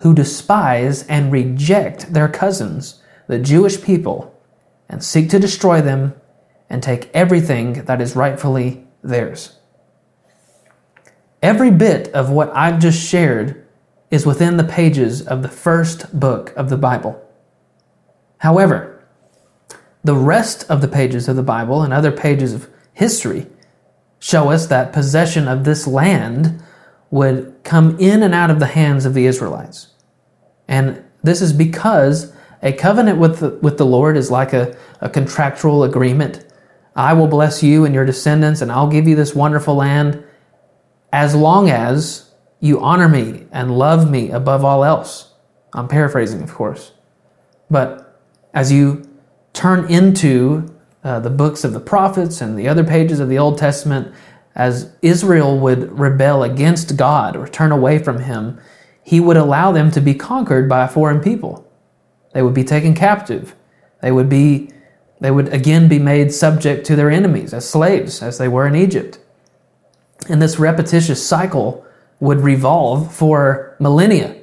who 0.00 0.14
despise 0.14 1.06
and 1.06 1.30
reject 1.30 2.12
their 2.12 2.28
cousins, 2.28 3.01
the 3.26 3.38
Jewish 3.38 3.82
people, 3.82 4.38
and 4.88 5.02
seek 5.02 5.30
to 5.30 5.38
destroy 5.38 5.80
them 5.80 6.14
and 6.68 6.82
take 6.82 7.10
everything 7.14 7.84
that 7.84 8.00
is 8.00 8.16
rightfully 8.16 8.86
theirs. 9.02 9.58
Every 11.42 11.70
bit 11.70 12.08
of 12.08 12.30
what 12.30 12.54
I've 12.56 12.78
just 12.78 13.04
shared 13.04 13.66
is 14.10 14.26
within 14.26 14.56
the 14.56 14.64
pages 14.64 15.26
of 15.26 15.42
the 15.42 15.48
first 15.48 16.18
book 16.18 16.52
of 16.56 16.68
the 16.68 16.76
Bible. 16.76 17.20
However, 18.38 19.04
the 20.04 20.16
rest 20.16 20.68
of 20.70 20.80
the 20.80 20.88
pages 20.88 21.28
of 21.28 21.36
the 21.36 21.42
Bible 21.42 21.82
and 21.82 21.92
other 21.92 22.12
pages 22.12 22.52
of 22.52 22.68
history 22.92 23.46
show 24.18 24.50
us 24.50 24.66
that 24.66 24.92
possession 24.92 25.48
of 25.48 25.64
this 25.64 25.86
land 25.86 26.62
would 27.10 27.54
come 27.64 27.98
in 27.98 28.22
and 28.22 28.34
out 28.34 28.50
of 28.50 28.58
the 28.58 28.66
hands 28.66 29.04
of 29.04 29.14
the 29.14 29.26
Israelites. 29.26 29.88
And 30.68 31.04
this 31.22 31.42
is 31.42 31.52
because 31.52 32.31
a 32.62 32.72
covenant 32.72 33.18
with 33.18 33.40
the, 33.40 33.50
with 33.60 33.76
the 33.76 33.86
Lord 33.86 34.16
is 34.16 34.30
like 34.30 34.52
a, 34.52 34.76
a 35.00 35.10
contractual 35.10 35.82
agreement. 35.82 36.44
I 36.94 37.12
will 37.14 37.26
bless 37.26 37.62
you 37.62 37.84
and 37.84 37.94
your 37.94 38.04
descendants, 38.04 38.60
and 38.60 38.70
I'll 38.70 38.88
give 38.88 39.08
you 39.08 39.16
this 39.16 39.34
wonderful 39.34 39.74
land 39.74 40.22
as 41.12 41.34
long 41.34 41.68
as 41.68 42.30
you 42.60 42.80
honor 42.80 43.08
me 43.08 43.46
and 43.50 43.76
love 43.76 44.08
me 44.08 44.30
above 44.30 44.64
all 44.64 44.84
else. 44.84 45.32
I'm 45.72 45.88
paraphrasing, 45.88 46.42
of 46.42 46.54
course. 46.54 46.92
But 47.70 48.20
as 48.54 48.70
you 48.70 49.08
turn 49.52 49.90
into 49.90 50.72
uh, 51.02 51.18
the 51.20 51.30
books 51.30 51.64
of 51.64 51.72
the 51.72 51.80
prophets 51.80 52.40
and 52.40 52.58
the 52.58 52.68
other 52.68 52.84
pages 52.84 53.18
of 53.18 53.28
the 53.28 53.38
Old 53.38 53.58
Testament, 53.58 54.14
as 54.54 54.94
Israel 55.00 55.58
would 55.58 55.98
rebel 55.98 56.42
against 56.42 56.96
God 56.96 57.36
or 57.36 57.48
turn 57.48 57.72
away 57.72 57.98
from 57.98 58.20
Him, 58.20 58.60
He 59.02 59.18
would 59.18 59.36
allow 59.36 59.72
them 59.72 59.90
to 59.90 60.00
be 60.00 60.14
conquered 60.14 60.68
by 60.68 60.84
a 60.84 60.88
foreign 60.88 61.20
people. 61.20 61.68
They 62.32 62.42
would 62.42 62.54
be 62.54 62.64
taken 62.64 62.94
captive. 62.94 63.54
They 64.00 64.12
would 64.12 64.28
be 64.28 64.70
they 65.20 65.30
would 65.30 65.54
again 65.54 65.86
be 65.86 66.00
made 66.00 66.34
subject 66.34 66.84
to 66.86 66.96
their 66.96 67.08
enemies 67.08 67.54
as 67.54 67.68
slaves, 67.68 68.22
as 68.22 68.38
they 68.38 68.48
were 68.48 68.66
in 68.66 68.74
Egypt. 68.74 69.20
And 70.28 70.42
this 70.42 70.58
repetitious 70.58 71.24
cycle 71.24 71.86
would 72.18 72.40
revolve 72.40 73.14
for 73.14 73.76
millennia. 73.78 74.36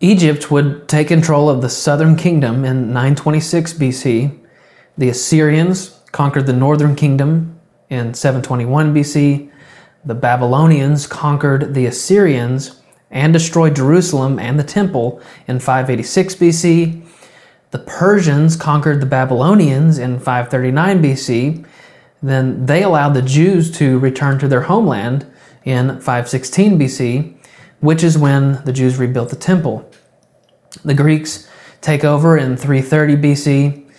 Egypt 0.00 0.50
would 0.50 0.88
take 0.88 1.08
control 1.08 1.48
of 1.48 1.62
the 1.62 1.68
southern 1.68 2.16
kingdom 2.16 2.64
in 2.64 2.88
926 2.88 3.74
BC. 3.74 4.38
The 4.96 5.08
Assyrians 5.08 6.00
conquered 6.10 6.46
the 6.46 6.52
northern 6.52 6.96
kingdom 6.96 7.60
in 7.88 8.14
721 8.14 8.94
BC. 8.94 9.50
The 10.04 10.14
Babylonians 10.14 11.06
conquered 11.06 11.74
the 11.74 11.86
Assyrians 11.86 12.77
and 13.10 13.32
destroyed 13.32 13.76
Jerusalem 13.76 14.38
and 14.38 14.58
the 14.58 14.64
temple 14.64 15.20
in 15.46 15.58
586 15.58 16.34
BC. 16.34 17.04
The 17.70 17.78
Persians 17.78 18.56
conquered 18.56 19.00
the 19.00 19.06
Babylonians 19.06 19.98
in 19.98 20.18
539 20.18 21.02
BC. 21.02 21.66
Then 22.22 22.66
they 22.66 22.82
allowed 22.82 23.14
the 23.14 23.22
Jews 23.22 23.70
to 23.78 23.98
return 23.98 24.38
to 24.38 24.48
their 24.48 24.62
homeland 24.62 25.26
in 25.64 26.00
516 26.00 26.78
BC, 26.78 27.36
which 27.80 28.02
is 28.02 28.16
when 28.16 28.62
the 28.64 28.72
Jews 28.72 28.96
rebuilt 28.96 29.30
the 29.30 29.36
temple. 29.36 29.90
The 30.84 30.94
Greeks 30.94 31.48
take 31.80 32.04
over 32.04 32.36
in 32.36 32.56
330 32.56 33.16
BC. 33.16 33.90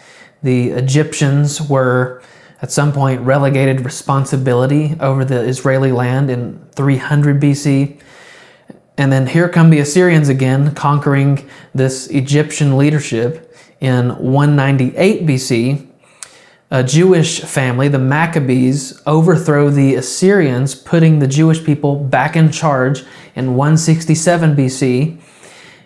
The 0.43 0.69
Egyptians 0.71 1.61
were 1.61 2.21
at 2.61 2.71
some 2.71 2.91
point 2.91 3.21
relegated 3.21 3.85
responsibility 3.85 4.95
over 4.99 5.23
the 5.23 5.41
Israeli 5.41 5.91
land 5.91 6.29
in 6.29 6.59
300 6.75 7.39
BC. 7.41 8.01
And 8.99 9.13
then 9.13 9.27
here 9.27 9.47
come 9.47 9.69
the 9.69 9.79
Assyrians 9.79 10.27
again, 10.27 10.75
conquering 10.75 11.49
this 11.73 12.07
Egyptian 12.07 12.77
leadership 12.77 13.55
in 13.79 14.09
198 14.09 15.25
BC. 15.25 15.87
A 16.69 16.83
Jewish 16.83 17.39
family, 17.39 17.87
the 17.87 17.97
Maccabees, 17.97 19.01
overthrow 19.07 19.69
the 19.69 19.95
Assyrians, 19.95 20.75
putting 20.75 21.19
the 21.19 21.27
Jewish 21.27 21.63
people 21.63 21.95
back 21.95 22.35
in 22.35 22.51
charge 22.51 23.05
in 23.35 23.55
167 23.55 24.57
BC. 24.57 25.17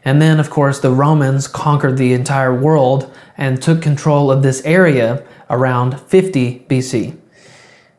And 0.03 0.19
then, 0.19 0.39
of 0.39 0.49
course, 0.49 0.79
the 0.79 0.91
Romans 0.91 1.47
conquered 1.47 1.97
the 1.97 2.13
entire 2.13 2.59
world 2.59 3.15
and 3.37 3.61
took 3.61 3.79
control 3.79 4.31
of 4.31 4.41
this 4.41 4.65
area 4.65 5.23
around 5.51 6.01
50 6.01 6.65
BC. 6.67 7.15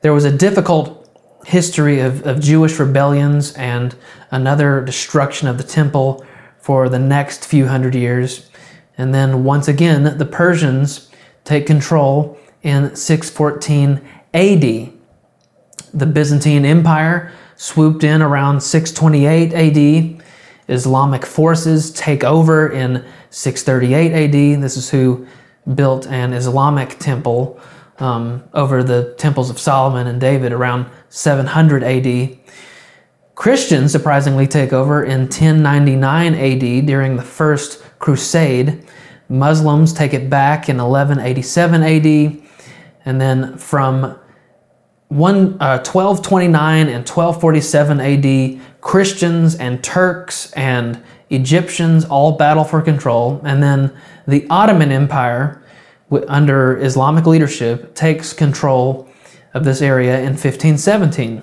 There 0.00 0.12
was 0.12 0.24
a 0.24 0.36
difficult 0.36 1.03
history 1.44 2.00
of, 2.00 2.26
of 2.26 2.40
Jewish 2.40 2.78
rebellions 2.78 3.52
and 3.52 3.94
another 4.30 4.80
destruction 4.80 5.48
of 5.48 5.58
the 5.58 5.64
temple 5.64 6.24
for 6.58 6.88
the 6.88 6.98
next 6.98 7.44
few 7.44 7.66
hundred 7.66 7.94
years. 7.94 8.48
And 8.96 9.12
then 9.12 9.44
once 9.44 9.68
again, 9.68 10.18
the 10.18 10.24
Persians 10.24 11.10
take 11.44 11.66
control 11.66 12.38
in 12.62 12.96
614 12.96 14.00
AD. 14.32 14.92
The 15.92 16.06
Byzantine 16.06 16.64
Empire 16.64 17.32
swooped 17.56 18.02
in 18.02 18.22
around 18.22 18.62
628 18.62 19.52
AD. 19.52 20.24
Islamic 20.68 21.26
forces 21.26 21.92
take 21.92 22.24
over 22.24 22.68
in 22.68 23.04
638 23.30 24.12
AD. 24.12 24.62
This 24.62 24.76
is 24.76 24.90
who 24.90 25.26
built 25.74 26.06
an 26.06 26.32
Islamic 26.32 26.98
temple 26.98 27.60
um, 27.98 28.44
over 28.52 28.82
the 28.82 29.14
temples 29.18 29.50
of 29.50 29.58
Solomon 29.58 30.06
and 30.06 30.20
David 30.20 30.52
around 30.52 30.86
700 31.08 31.82
AD. 31.82 32.38
Christians 33.34 33.92
surprisingly 33.92 34.46
take 34.46 34.72
over 34.72 35.04
in 35.04 35.22
1099 35.22 36.34
AD 36.34 36.86
during 36.86 37.16
the 37.16 37.22
First 37.22 37.82
Crusade. 37.98 38.84
Muslims 39.28 39.92
take 39.92 40.14
it 40.14 40.30
back 40.30 40.68
in 40.68 40.76
1187 40.76 41.82
AD. 41.82 42.42
And 43.04 43.20
then 43.20 43.58
from 43.58 44.18
one, 45.08 45.56
uh, 45.60 45.78
1229 45.82 46.88
and 46.88 47.08
1247 47.08 48.00
AD, 48.00 48.60
Christians 48.80 49.54
and 49.56 49.82
Turks 49.82 50.52
and 50.52 51.02
Egyptians 51.30 52.04
all 52.04 52.32
battle 52.32 52.64
for 52.64 52.82
control. 52.82 53.40
And 53.44 53.62
then 53.62 53.96
the 54.26 54.46
Ottoman 54.48 54.92
Empire, 54.92 55.62
under 56.28 56.78
Islamic 56.78 57.26
leadership, 57.26 57.94
takes 57.94 58.32
control 58.32 59.08
of 59.52 59.64
this 59.64 59.80
area 59.80 60.18
in 60.18 60.32
1517. 60.32 61.42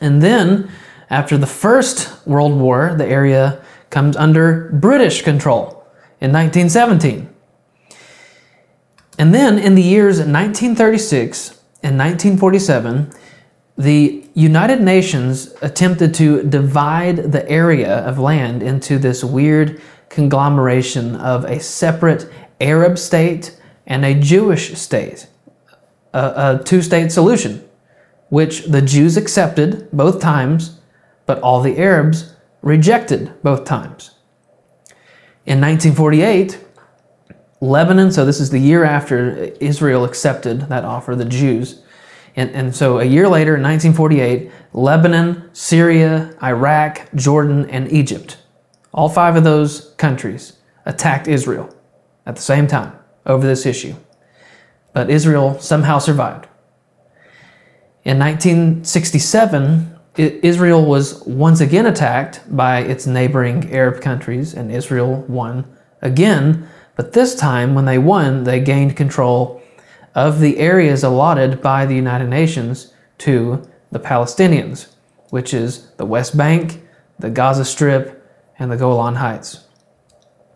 And 0.00 0.22
then, 0.22 0.70
after 1.08 1.36
the 1.36 1.46
First 1.46 2.26
World 2.26 2.58
War, 2.58 2.94
the 2.96 3.06
area 3.06 3.62
comes 3.90 4.16
under 4.16 4.70
British 4.72 5.22
control 5.22 5.84
in 6.20 6.32
1917. 6.32 7.28
And 9.18 9.34
then 9.34 9.58
in 9.58 9.74
the 9.74 9.82
years 9.82 10.18
1936 10.18 11.50
and 11.82 11.98
1947, 11.98 13.12
the 13.76 14.24
United 14.34 14.80
Nations 14.80 15.54
attempted 15.62 16.14
to 16.14 16.42
divide 16.42 17.32
the 17.32 17.48
area 17.48 17.98
of 17.98 18.18
land 18.18 18.62
into 18.62 18.98
this 18.98 19.24
weird 19.24 19.80
conglomeration 20.08 21.16
of 21.16 21.44
a 21.44 21.60
separate 21.60 22.30
Arab 22.60 22.98
state 22.98 23.59
and 23.90 24.04
a 24.04 24.14
Jewish 24.14 24.78
state, 24.78 25.26
a, 26.14 26.60
a 26.60 26.64
two 26.64 26.80
state 26.80 27.10
solution, 27.10 27.68
which 28.28 28.66
the 28.66 28.80
Jews 28.80 29.16
accepted 29.16 29.90
both 29.92 30.20
times, 30.20 30.78
but 31.26 31.40
all 31.40 31.60
the 31.60 31.76
Arabs 31.76 32.32
rejected 32.62 33.34
both 33.42 33.64
times. 33.64 34.12
In 35.44 35.60
1948, 35.60 36.64
Lebanon, 37.60 38.12
so 38.12 38.24
this 38.24 38.38
is 38.38 38.50
the 38.50 38.60
year 38.60 38.84
after 38.84 39.52
Israel 39.60 40.04
accepted 40.04 40.68
that 40.68 40.84
offer, 40.84 41.16
the 41.16 41.24
Jews. 41.24 41.82
And, 42.36 42.50
and 42.50 42.74
so 42.74 43.00
a 43.00 43.04
year 43.04 43.28
later, 43.28 43.56
in 43.56 43.62
1948, 43.62 44.52
Lebanon, 44.72 45.50
Syria, 45.52 46.32
Iraq, 46.40 47.12
Jordan, 47.16 47.68
and 47.68 47.90
Egypt, 47.90 48.38
all 48.94 49.08
five 49.08 49.34
of 49.34 49.42
those 49.42 49.94
countries 49.96 50.58
attacked 50.86 51.26
Israel 51.26 51.74
at 52.24 52.36
the 52.36 52.42
same 52.42 52.68
time 52.68 52.99
over 53.26 53.46
this 53.46 53.66
issue. 53.66 53.94
But 54.92 55.10
Israel 55.10 55.58
somehow 55.60 55.98
survived. 55.98 56.46
In 58.04 58.18
1967, 58.18 59.98
Israel 60.16 60.84
was 60.84 61.22
once 61.26 61.60
again 61.60 61.86
attacked 61.86 62.40
by 62.54 62.80
its 62.80 63.06
neighboring 63.06 63.72
Arab 63.72 64.00
countries, 64.00 64.54
and 64.54 64.72
Israel 64.72 65.24
won 65.28 65.64
again 66.02 66.68
but 67.00 67.14
this 67.14 67.34
time, 67.34 67.74
when 67.74 67.86
they 67.86 67.96
won, 67.96 68.44
they 68.44 68.60
gained 68.60 68.94
control 68.94 69.62
of 70.14 70.38
the 70.38 70.58
areas 70.58 71.02
allotted 71.02 71.62
by 71.62 71.86
the 71.86 71.94
United 71.94 72.28
Nations 72.28 72.92
to 73.20 73.66
the 73.90 73.98
Palestinians, 73.98 74.88
which 75.30 75.54
is 75.54 75.92
the 75.92 76.04
West 76.04 76.36
Bank, 76.36 76.82
the 77.18 77.30
Gaza 77.30 77.64
Strip, 77.64 78.22
and 78.58 78.70
the 78.70 78.76
Golan 78.76 79.14
Heights. 79.14 79.64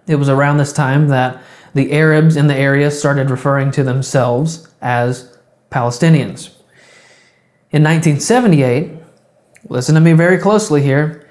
It 0.06 0.16
was 0.16 0.28
around 0.28 0.58
this 0.58 0.74
time 0.74 1.08
that 1.08 1.42
the 1.74 1.92
Arabs 1.92 2.36
in 2.36 2.46
the 2.46 2.56
area 2.56 2.90
started 2.90 3.30
referring 3.30 3.70
to 3.72 3.82
themselves 3.82 4.68
as 4.80 5.36
Palestinians. 5.70 6.50
In 7.70 7.82
1978, 7.82 8.92
listen 9.68 9.94
to 9.94 10.00
me 10.00 10.12
very 10.12 10.38
closely 10.38 10.82
here, 10.82 11.28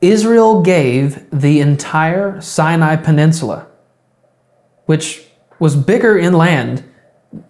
Israel 0.00 0.62
gave 0.62 1.28
the 1.30 1.60
entire 1.60 2.40
Sinai 2.40 2.96
Peninsula 2.96 3.68
which 4.88 5.26
was 5.58 5.76
bigger 5.76 6.16
in 6.16 6.32
land 6.32 6.82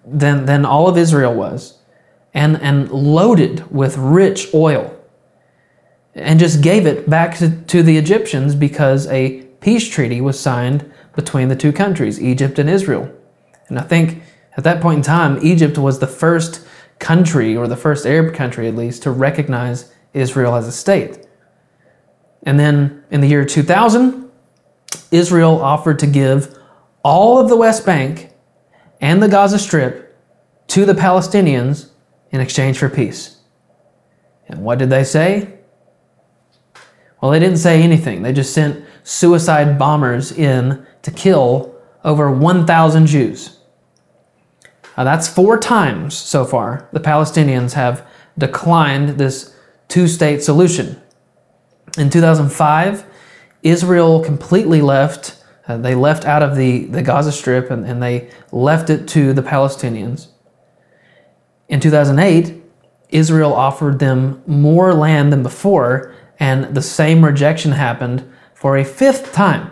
than, 0.05 0.45
than 0.47 0.65
all 0.65 0.89
of 0.89 0.99
Israel 0.99 1.33
was, 1.33 1.79
and, 2.35 2.61
and 2.61 2.91
loaded 2.91 3.71
with 3.71 3.97
rich 3.97 4.53
oil. 4.53 4.93
and 6.17 6.41
just 6.41 6.61
gave 6.61 6.85
it 6.85 7.09
back 7.09 7.37
to, 7.37 7.49
to 7.67 7.81
the 7.81 7.97
Egyptians 7.97 8.57
because 8.57 9.07
a 9.07 9.43
peace 9.61 9.89
treaty 9.89 10.21
was 10.21 10.41
signed 10.41 10.93
between 11.19 11.49
the 11.49 11.57
two 11.57 11.73
countries, 11.73 12.23
Egypt 12.23 12.61
and 12.61 12.71
Israel. 12.71 13.13
And 13.67 13.77
I 13.77 13.83
think 13.83 14.23
at 14.57 14.63
that 14.63 14.81
point 14.81 14.99
in 14.99 15.03
time, 15.03 15.37
Egypt 15.43 15.77
was 15.77 15.99
the 15.99 16.07
first 16.07 16.65
country, 17.01 17.57
or 17.57 17.67
the 17.67 17.77
first 17.77 18.07
Arab 18.07 18.37
country 18.37 18.69
at 18.69 18.77
least, 18.77 19.03
to 19.03 19.11
recognize 19.11 19.93
Israel 20.15 20.55
as 20.55 20.69
a 20.69 20.71
state. 20.71 21.27
And 22.45 22.61
then 22.61 23.03
in 23.11 23.21
the 23.21 23.27
year 23.27 23.45
2000, 23.45 24.31
Israel 25.11 25.61
offered 25.61 25.99
to 25.99 26.07
give 26.07 26.57
all 27.03 27.41
of 27.41 27.49
the 27.49 27.57
West 27.57 27.85
Bank 27.85 28.31
and 29.01 29.21
the 29.21 29.29
Gaza 29.29 29.59
Strip 29.59 30.17
to 30.69 30.85
the 30.85 30.93
Palestinians 30.93 31.91
in 32.31 32.41
exchange 32.41 32.79
for 32.79 32.89
peace. 32.89 33.39
And 34.47 34.63
what 34.63 34.79
did 34.79 34.89
they 34.89 35.03
say? 35.03 35.59
Well, 37.21 37.33
they 37.33 37.41
didn't 37.41 37.59
say 37.59 37.83
anything. 37.83 38.23
They 38.23 38.33
just 38.33 38.55
sent 38.55 38.85
suicide 39.09 39.79
bombers 39.79 40.31
in 40.31 40.87
to 41.01 41.11
kill 41.11 41.75
over 42.05 42.31
1,000 42.31 43.07
Jews. 43.07 43.59
Now, 44.99 45.05
that's 45.05 45.27
four 45.27 45.59
times 45.59 46.15
so 46.15 46.45
far 46.45 46.87
the 46.93 47.01
Palestinians 47.01 47.73
have 47.73 48.07
declined 48.37 49.19
this 49.19 49.57
two 49.89 50.09
state 50.09 50.43
solution. 50.43 51.01
In 51.97 52.11
2005, 52.11 53.07
Israel 53.63 54.23
completely 54.23 54.83
left, 54.83 55.43
uh, 55.67 55.79
they 55.79 55.95
left 55.95 56.27
out 56.27 56.43
of 56.43 56.55
the, 56.55 56.85
the 56.85 57.03
Gaza 57.03 57.33
Strip 57.33 57.71
and, 57.71 57.87
and 57.87 58.03
they 58.03 58.29
left 58.53 58.91
it 58.91 59.09
to 59.09 59.33
the 59.33 59.43
Palestinians. 59.43 60.29
In 61.71 61.81
2008, 61.81 62.63
Israel 63.09 63.55
offered 63.55 64.01
them 64.01 64.43
more 64.47 64.93
land 64.93 65.33
than 65.33 65.43
before, 65.43 66.15
and 66.39 66.75
the 66.75 66.83
same 66.83 67.25
rejection 67.25 67.73
happened 67.73 68.31
for 68.59 68.77
a 68.77 68.85
fifth 68.85 69.33
time. 69.33 69.71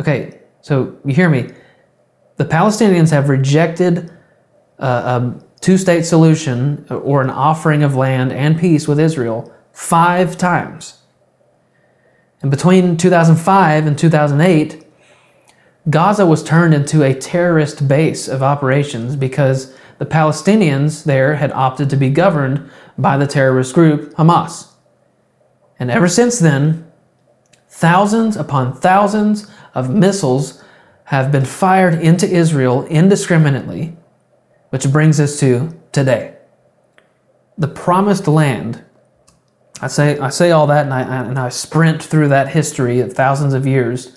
Okay, 0.00 0.40
so 0.62 0.96
you 1.04 1.14
hear 1.14 1.28
me. 1.28 1.50
The 2.36 2.46
Palestinians 2.46 3.10
have 3.10 3.28
rejected 3.28 4.10
uh, 4.78 5.20
a 5.20 5.44
two 5.60 5.76
state 5.76 6.04
solution 6.04 6.86
or 6.88 7.20
an 7.20 7.28
offering 7.28 7.82
of 7.82 7.94
land 7.94 8.32
and 8.32 8.58
peace 8.58 8.88
with 8.88 8.98
Israel 8.98 9.54
five 9.70 10.38
times. 10.38 11.02
And 12.40 12.50
between 12.50 12.96
2005 12.96 13.86
and 13.86 13.98
2008, 13.98 14.86
Gaza 15.90 16.24
was 16.24 16.42
turned 16.42 16.72
into 16.72 17.02
a 17.02 17.14
terrorist 17.14 17.86
base 17.86 18.28
of 18.28 18.42
operations 18.42 19.14
because 19.14 19.76
the 19.98 20.06
Palestinians 20.06 21.04
there 21.04 21.34
had 21.34 21.52
opted 21.52 21.90
to 21.90 21.96
be 21.96 22.08
governed 22.08 22.70
by 22.96 23.18
the 23.18 23.26
terrorist 23.26 23.74
group 23.74 24.14
Hamas. 24.14 24.72
And 25.78 25.90
ever 25.90 26.08
since 26.08 26.38
then, 26.38 26.90
thousands 27.72 28.36
upon 28.36 28.74
thousands 28.74 29.50
of 29.74 29.88
missiles 29.88 30.62
have 31.04 31.32
been 31.32 31.46
fired 31.46 31.94
into 31.94 32.28
Israel 32.28 32.84
indiscriminately, 32.84 33.96
which 34.68 34.92
brings 34.92 35.18
us 35.18 35.40
to 35.40 35.74
today. 35.90 36.36
The 37.56 37.68
promised 37.68 38.28
land. 38.28 38.84
I 39.80 39.88
say, 39.88 40.18
I 40.18 40.28
say 40.28 40.50
all 40.50 40.66
that 40.66 40.84
and 40.84 40.94
I, 40.94 41.00
and 41.00 41.38
I 41.38 41.48
sprint 41.48 42.02
through 42.02 42.28
that 42.28 42.50
history 42.50 43.00
of 43.00 43.14
thousands 43.14 43.54
of 43.54 43.66
years 43.66 44.16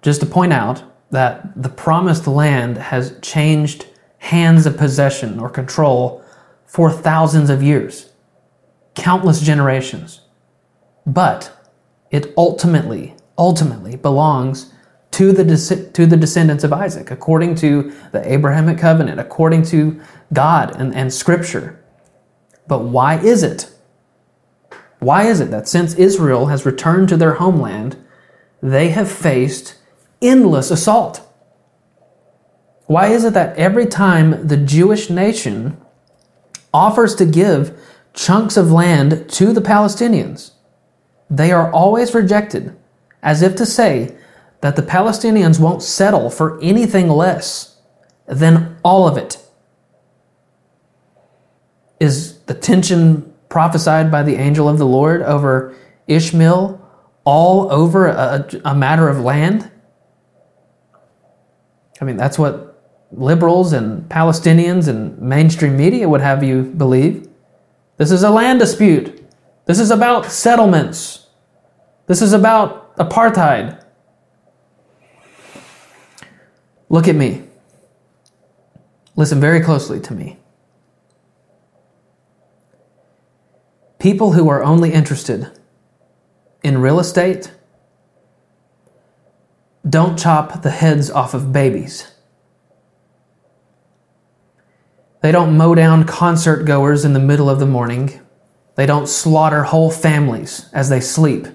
just 0.00 0.20
to 0.20 0.26
point 0.26 0.52
out 0.52 0.84
that 1.10 1.60
the 1.60 1.68
promised 1.68 2.28
land 2.28 2.78
has 2.78 3.18
changed 3.20 3.86
hands 4.18 4.66
of 4.66 4.76
possession 4.76 5.40
or 5.40 5.50
control 5.50 6.24
for 6.64 6.92
thousands 6.92 7.50
of 7.50 7.62
years, 7.62 8.12
countless 8.94 9.40
generations. 9.40 10.20
But 11.04 11.63
it 12.14 12.32
ultimately, 12.36 13.12
ultimately 13.36 13.96
belongs 13.96 14.72
to 15.10 15.32
the, 15.32 15.90
to 15.94 16.06
the 16.06 16.16
descendants 16.16 16.62
of 16.62 16.72
Isaac, 16.72 17.10
according 17.10 17.56
to 17.56 17.92
the 18.12 18.32
Abrahamic 18.32 18.78
covenant, 18.78 19.18
according 19.18 19.64
to 19.64 20.00
God 20.32 20.76
and, 20.80 20.94
and 20.94 21.12
Scripture. 21.12 21.84
But 22.68 22.84
why 22.84 23.18
is 23.18 23.42
it? 23.42 23.68
Why 25.00 25.24
is 25.24 25.40
it 25.40 25.50
that 25.50 25.66
since 25.66 25.94
Israel 25.94 26.46
has 26.46 26.64
returned 26.64 27.08
to 27.08 27.16
their 27.16 27.34
homeland, 27.34 27.96
they 28.62 28.90
have 28.90 29.10
faced 29.10 29.74
endless 30.22 30.70
assault? 30.70 31.20
Why 32.86 33.08
is 33.08 33.24
it 33.24 33.34
that 33.34 33.56
every 33.56 33.86
time 33.86 34.46
the 34.46 34.56
Jewish 34.56 35.10
nation 35.10 35.78
offers 36.72 37.16
to 37.16 37.26
give 37.26 37.76
chunks 38.12 38.56
of 38.56 38.70
land 38.70 39.28
to 39.30 39.52
the 39.52 39.60
Palestinians, 39.60 40.52
they 41.30 41.52
are 41.52 41.72
always 41.72 42.14
rejected, 42.14 42.76
as 43.22 43.42
if 43.42 43.56
to 43.56 43.66
say 43.66 44.16
that 44.60 44.76
the 44.76 44.82
Palestinians 44.82 45.60
won't 45.60 45.82
settle 45.82 46.30
for 46.30 46.58
anything 46.62 47.08
less 47.08 47.76
than 48.26 48.76
all 48.82 49.06
of 49.06 49.16
it. 49.16 49.38
Is 52.00 52.38
the 52.40 52.54
tension 52.54 53.32
prophesied 53.48 54.10
by 54.10 54.22
the 54.22 54.36
angel 54.36 54.68
of 54.68 54.78
the 54.78 54.86
Lord 54.86 55.22
over 55.22 55.74
Ishmael 56.06 56.80
all 57.24 57.70
over 57.72 58.08
a, 58.08 58.46
a 58.64 58.74
matter 58.74 59.08
of 59.08 59.20
land? 59.20 59.70
I 62.00 62.04
mean, 62.04 62.16
that's 62.16 62.38
what 62.38 62.82
liberals 63.12 63.72
and 63.72 64.08
Palestinians 64.08 64.88
and 64.88 65.18
mainstream 65.20 65.76
media 65.76 66.08
would 66.08 66.20
have 66.20 66.42
you 66.42 66.62
believe. 66.62 67.28
This 67.96 68.10
is 68.10 68.22
a 68.22 68.30
land 68.30 68.58
dispute. 68.58 69.13
This 69.66 69.78
is 69.78 69.90
about 69.90 70.26
settlements. 70.26 71.26
This 72.06 72.20
is 72.20 72.32
about 72.32 72.96
apartheid. 72.96 73.82
Look 76.88 77.08
at 77.08 77.14
me. 77.14 77.44
Listen 79.16 79.40
very 79.40 79.60
closely 79.60 80.00
to 80.00 80.14
me. 80.14 80.38
People 83.98 84.32
who 84.32 84.50
are 84.50 84.62
only 84.62 84.92
interested 84.92 85.50
in 86.62 86.78
real 86.78 87.00
estate 87.00 87.52
don't 89.88 90.18
chop 90.18 90.62
the 90.62 90.70
heads 90.70 91.10
off 91.10 91.32
of 91.32 91.52
babies. 91.52 92.10
They 95.22 95.32
don't 95.32 95.56
mow 95.56 95.74
down 95.74 96.04
concert 96.04 96.64
goers 96.64 97.04
in 97.04 97.14
the 97.14 97.18
middle 97.18 97.48
of 97.48 97.60
the 97.60 97.66
morning. 97.66 98.20
They 98.76 98.86
don't 98.86 99.08
slaughter 99.08 99.64
whole 99.64 99.90
families 99.90 100.68
as 100.72 100.88
they 100.88 101.00
sleep. 101.00 101.46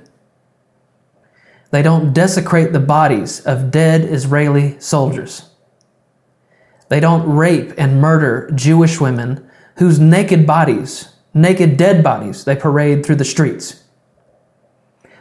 They 1.72 1.82
don't 1.82 2.14
desecrate 2.14 2.74
the 2.74 2.80
bodies 2.80 3.42
of 3.42 3.72
dead 3.72 4.02
Israeli 4.02 4.80
soldiers. 4.80 5.50
They 6.90 7.00
don't 7.00 7.30
rape 7.30 7.74
and 7.78 8.02
murder 8.02 8.50
Jewish 8.56 9.00
women 9.00 9.48
whose 9.78 10.00
naked 10.00 10.48
bodies, 10.48 11.10
naked 11.34 11.78
dead 11.78 12.04
bodies, 12.04 12.44
they 12.44 12.56
parade 12.56 13.06
through 13.06 13.16
the 13.16 13.26
streets. 13.26 13.84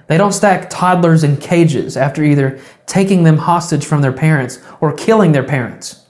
They 0.07 0.17
don't 0.17 0.33
stack 0.33 0.71
toddlers 0.71 1.23
in 1.23 1.37
cages 1.37 1.97
after 1.97 2.25
either 2.25 2.59
taking 2.87 3.25
them 3.25 3.37
hostage 3.37 3.85
from 3.85 4.01
their 4.01 4.13
parents 4.13 4.59
or 4.81 4.95
killing 4.95 5.33
their 5.33 5.45
parents. 5.45 6.07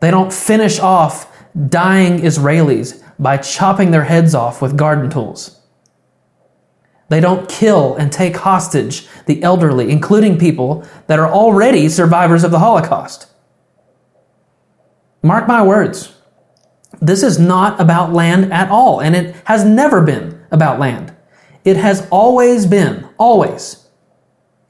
They 0.00 0.10
don't 0.10 0.32
finish 0.32 0.78
off 0.78 1.30
dying 1.68 2.20
Israelis 2.20 3.02
by 3.18 3.36
chopping 3.36 3.90
their 3.90 4.04
heads 4.04 4.34
off 4.34 4.62
with 4.62 4.76
garden 4.76 5.10
tools. 5.10 5.60
They 7.08 7.20
don't 7.20 7.48
kill 7.48 7.96
and 7.96 8.12
take 8.12 8.36
hostage 8.36 9.06
the 9.26 9.42
elderly, 9.42 9.90
including 9.90 10.38
people 10.38 10.86
that 11.06 11.18
are 11.18 11.30
already 11.30 11.88
survivors 11.88 12.44
of 12.44 12.50
the 12.50 12.58
Holocaust. 12.58 13.26
Mark 15.22 15.48
my 15.48 15.62
words. 15.62 16.14
This 17.00 17.22
is 17.22 17.38
not 17.38 17.80
about 17.80 18.12
land 18.12 18.52
at 18.52 18.70
all, 18.70 19.00
and 19.00 19.14
it 19.14 19.34
has 19.44 19.64
never 19.64 20.02
been 20.02 20.42
about 20.50 20.78
land. 20.78 21.14
It 21.64 21.76
has 21.76 22.06
always 22.10 22.66
been, 22.66 23.08
always, 23.18 23.88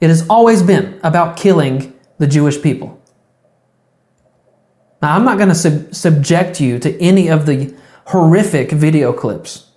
it 0.01 0.07
has 0.07 0.27
always 0.29 0.61
been 0.63 0.99
about 1.03 1.37
killing 1.37 1.93
the 2.17 2.27
Jewish 2.27 2.61
people. 2.61 3.01
Now, 5.01 5.15
I'm 5.15 5.23
not 5.23 5.37
going 5.37 5.49
to 5.49 5.55
sub- 5.55 5.93
subject 5.93 6.59
you 6.59 6.79
to 6.79 7.01
any 7.01 7.29
of 7.29 7.45
the 7.45 7.75
horrific 8.09 8.71
video 8.71 9.13
clips 9.13 9.69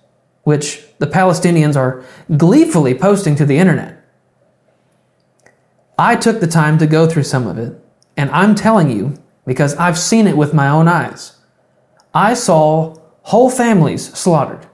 which 0.43 0.83
the 0.99 1.07
Palestinians 1.07 1.75
are 1.75 2.03
gleefully 2.37 2.93
posting 2.93 3.35
to 3.35 3.45
the 3.45 3.57
internet. 3.57 4.03
I 5.97 6.15
took 6.15 6.39
the 6.39 6.47
time 6.47 6.77
to 6.79 6.87
go 6.87 7.07
through 7.07 7.23
some 7.23 7.47
of 7.47 7.57
it, 7.57 7.79
and 8.17 8.29
I'm 8.31 8.55
telling 8.55 8.89
you, 8.89 9.15
because 9.45 9.75
I've 9.75 9.97
seen 9.97 10.27
it 10.27 10.37
with 10.37 10.53
my 10.53 10.67
own 10.67 10.87
eyes, 10.87 11.37
I 12.13 12.33
saw 12.33 12.95
whole 13.21 13.49
families 13.49 14.13
slaughtered. 14.13 14.67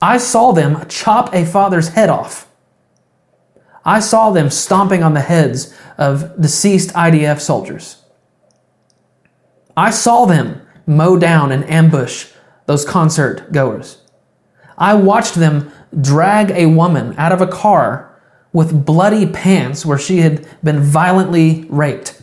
I 0.00 0.18
saw 0.18 0.52
them 0.52 0.86
chop 0.88 1.34
a 1.34 1.44
father's 1.44 1.88
head 1.90 2.08
off. 2.08 2.48
I 3.84 4.00
saw 4.00 4.30
them 4.30 4.50
stomping 4.50 5.02
on 5.02 5.14
the 5.14 5.20
heads 5.20 5.74
of 5.96 6.40
deceased 6.40 6.90
IDF 6.94 7.40
soldiers. 7.40 8.02
I 9.76 9.90
saw 9.90 10.24
them 10.24 10.62
mow 10.88 11.16
down 11.16 11.52
and 11.52 11.68
ambush 11.70 12.30
those 12.66 12.84
concert 12.84 13.52
goers. 13.52 14.02
I 14.76 14.94
watched 14.94 15.34
them 15.34 15.70
drag 16.00 16.50
a 16.50 16.66
woman 16.66 17.14
out 17.16 17.32
of 17.32 17.40
a 17.40 17.46
car 17.46 18.20
with 18.52 18.84
bloody 18.84 19.26
pants 19.26 19.84
where 19.84 19.98
she 19.98 20.18
had 20.18 20.46
been 20.62 20.80
violently 20.80 21.66
raped. 21.68 22.22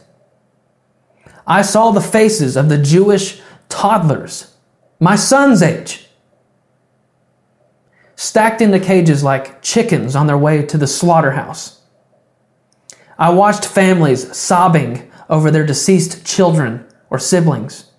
I 1.47 1.61
saw 1.61 1.91
the 1.91 2.01
faces 2.01 2.57
of 2.57 2.69
the 2.69 2.77
Jewish 2.77 3.41
toddlers, 3.69 4.55
my 4.99 5.15
son's 5.15 5.61
age, 5.61 6.07
stacked 8.15 8.61
into 8.61 8.79
cages 8.79 9.23
like 9.23 9.61
chickens 9.61 10.15
on 10.15 10.27
their 10.27 10.37
way 10.37 10.65
to 10.65 10.77
the 10.77 10.87
slaughterhouse. 10.87 11.81
I 13.17 13.29
watched 13.29 13.65
families 13.65 14.35
sobbing 14.35 15.11
over 15.29 15.51
their 15.51 15.65
deceased 15.65 16.25
children 16.25 16.85
or 17.09 17.19
siblings. 17.19 17.91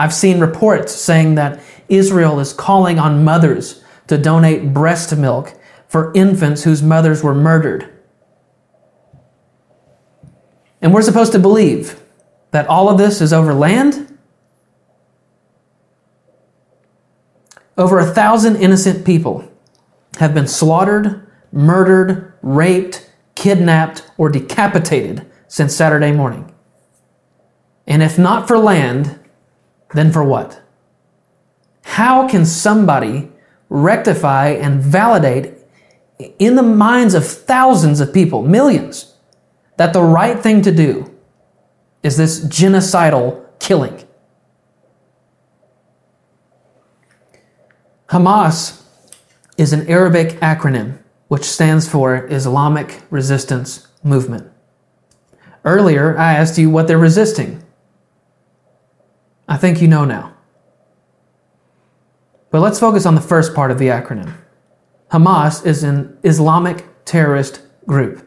I've 0.00 0.14
seen 0.14 0.40
reports 0.40 0.94
saying 0.94 1.34
that 1.34 1.60
Israel 1.90 2.40
is 2.40 2.54
calling 2.54 2.98
on 2.98 3.22
mothers 3.22 3.84
to 4.06 4.16
donate 4.16 4.72
breast 4.72 5.14
milk 5.14 5.52
for 5.88 6.10
infants 6.14 6.64
whose 6.64 6.82
mothers 6.82 7.22
were 7.22 7.34
murdered. 7.34 7.86
And 10.80 10.94
we're 10.94 11.02
supposed 11.02 11.32
to 11.32 11.38
believe 11.38 12.00
that 12.50 12.66
all 12.66 12.88
of 12.88 12.96
this 12.96 13.20
is 13.20 13.34
over 13.34 13.52
land? 13.52 14.16
Over 17.76 17.98
a 17.98 18.06
thousand 18.06 18.56
innocent 18.56 19.04
people 19.04 19.52
have 20.18 20.32
been 20.32 20.48
slaughtered, 20.48 21.30
murdered, 21.52 22.32
raped, 22.40 23.10
kidnapped, 23.34 24.10
or 24.16 24.30
decapitated 24.30 25.30
since 25.46 25.76
Saturday 25.76 26.10
morning. 26.10 26.50
And 27.86 28.02
if 28.02 28.18
not 28.18 28.48
for 28.48 28.56
land, 28.56 29.19
then 29.94 30.12
for 30.12 30.24
what? 30.24 30.60
How 31.82 32.28
can 32.28 32.44
somebody 32.46 33.30
rectify 33.68 34.48
and 34.48 34.80
validate 34.80 35.54
in 36.38 36.56
the 36.56 36.62
minds 36.62 37.14
of 37.14 37.26
thousands 37.26 38.00
of 38.00 38.12
people, 38.12 38.42
millions, 38.42 39.14
that 39.76 39.92
the 39.92 40.02
right 40.02 40.38
thing 40.38 40.62
to 40.62 40.72
do 40.72 41.12
is 42.02 42.16
this 42.16 42.44
genocidal 42.44 43.44
killing? 43.58 44.04
Hamas 48.08 48.82
is 49.56 49.72
an 49.72 49.88
Arabic 49.88 50.30
acronym 50.40 50.98
which 51.28 51.44
stands 51.44 51.88
for 51.88 52.26
Islamic 52.26 53.02
Resistance 53.08 53.86
Movement. 54.02 54.50
Earlier, 55.64 56.18
I 56.18 56.32
asked 56.32 56.58
you 56.58 56.68
what 56.70 56.88
they're 56.88 56.98
resisting. 56.98 57.62
I 59.50 59.56
think 59.56 59.82
you 59.82 59.88
know 59.88 60.04
now. 60.04 60.32
But 62.50 62.60
let's 62.60 62.78
focus 62.78 63.04
on 63.04 63.16
the 63.16 63.20
first 63.20 63.52
part 63.52 63.72
of 63.72 63.78
the 63.78 63.88
acronym. 63.88 64.32
Hamas 65.10 65.66
is 65.66 65.82
an 65.82 66.16
Islamic 66.22 66.86
terrorist 67.04 67.60
group. 67.84 68.26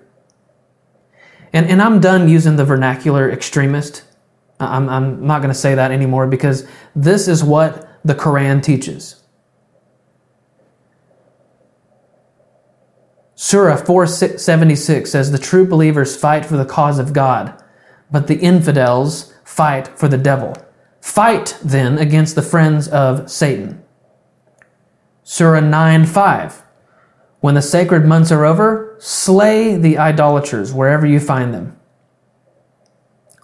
And, 1.54 1.66
and 1.68 1.82
I'm 1.82 2.02
done 2.02 2.28
using 2.28 2.58
the 2.58 2.66
vernacular 2.66 3.32
extremist. 3.32 4.04
I'm, 4.60 4.90
I'm 4.90 5.26
not 5.26 5.40
going 5.40 5.54
to 5.54 5.60
say 5.60 5.76
that 5.76 5.92
anymore 5.92 6.28
because 6.28 6.68
this 6.94 7.30
is 7.30 7.44
what 7.44 7.88
the 8.04 8.16
Quran 8.16 8.62
teaches. 8.62 9.22
Surah 13.36 13.78
476 13.78 15.10
says 15.10 15.32
the 15.32 15.38
true 15.38 15.66
believers 15.66 16.18
fight 16.18 16.46
for 16.46 16.58
the 16.58 16.66
cause 16.66 17.00
of 17.00 17.14
God, 17.14 17.62
but 18.12 18.28
the 18.28 18.40
infidels 18.40 19.34
fight 19.44 19.88
for 19.88 20.08
the 20.08 20.18
devil. 20.18 20.56
Fight 21.04 21.60
then 21.62 21.98
against 21.98 22.34
the 22.34 22.42
friends 22.42 22.88
of 22.88 23.30
Satan. 23.30 23.84
Surah 25.22 25.60
9 25.60 26.06
5. 26.06 26.64
When 27.42 27.56
the 27.56 27.62
sacred 27.62 28.06
months 28.06 28.32
are 28.32 28.46
over, 28.46 28.96
slay 29.00 29.76
the 29.76 29.98
idolaters 29.98 30.74
wherever 30.74 31.06
you 31.06 31.20
find 31.20 31.54
them. 31.54 31.78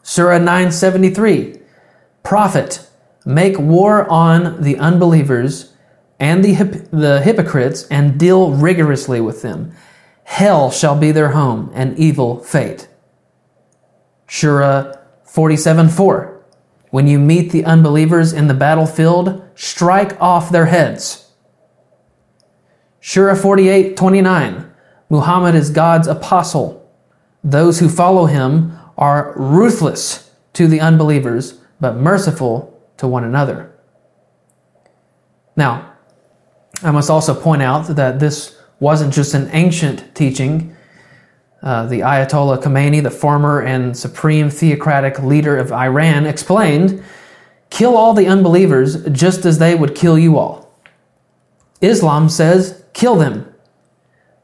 Surah 0.01 0.37
973. 0.37 1.59
Prophet, 2.23 2.87
make 3.25 3.59
war 3.59 4.09
on 4.09 4.63
the 4.63 4.77
unbelievers 4.77 5.73
and 6.17 6.45
the, 6.45 6.53
hip- 6.53 6.89
the 6.91 7.21
hypocrites 7.21 7.85
and 7.91 8.17
deal 8.17 8.53
rigorously 8.53 9.19
with 9.19 9.41
them. 9.41 9.73
Hell 10.23 10.71
shall 10.71 10.97
be 10.97 11.11
their 11.11 11.31
home, 11.31 11.71
and 11.73 11.99
evil 11.99 12.39
fate. 12.39 12.87
Surah 14.29 14.93
47 15.25 15.89
4. 15.89 16.38
When 16.89 17.07
you 17.07 17.19
meet 17.19 17.51
the 17.51 17.65
unbelievers 17.65 18.33
in 18.33 18.47
the 18.47 18.53
battlefield, 18.53 19.43
strike 19.55 20.19
off 20.21 20.51
their 20.51 20.65
heads. 20.67 21.31
Surah 23.01 23.35
48 23.35 23.95
29. 23.95 24.71
Muhammad 25.09 25.55
is 25.55 25.69
God's 25.69 26.07
apostle. 26.07 26.89
Those 27.43 27.79
who 27.79 27.89
follow 27.89 28.25
him 28.25 28.77
are 28.97 29.33
ruthless 29.35 30.31
to 30.53 30.67
the 30.67 30.81
unbelievers, 30.81 31.59
but 31.79 31.95
merciful 31.95 32.79
to 32.97 33.07
one 33.07 33.23
another. 33.23 33.71
Now, 35.55 35.93
I 36.83 36.91
must 36.91 37.09
also 37.09 37.33
point 37.33 37.61
out 37.61 37.87
that 37.95 38.19
this 38.19 38.57
wasn't 38.79 39.13
just 39.13 39.33
an 39.33 39.49
ancient 39.51 40.15
teaching. 40.15 40.75
Uh, 41.61 41.85
the 41.85 41.99
Ayatollah 41.99 42.61
Khomeini, 42.61 43.03
the 43.03 43.11
former 43.11 43.61
and 43.61 43.97
supreme 43.97 44.49
theocratic 44.49 45.19
leader 45.19 45.57
of 45.57 45.73
Iran, 45.73 46.25
explained 46.25 47.03
kill 47.69 47.97
all 47.97 48.13
the 48.13 48.27
unbelievers 48.27 49.03
just 49.09 49.45
as 49.45 49.59
they 49.59 49.75
would 49.75 49.93
kill 49.93 50.17
you 50.17 50.37
all. 50.37 50.73
Islam 51.81 52.29
says 52.29 52.83
kill 52.93 53.15
them, 53.15 53.53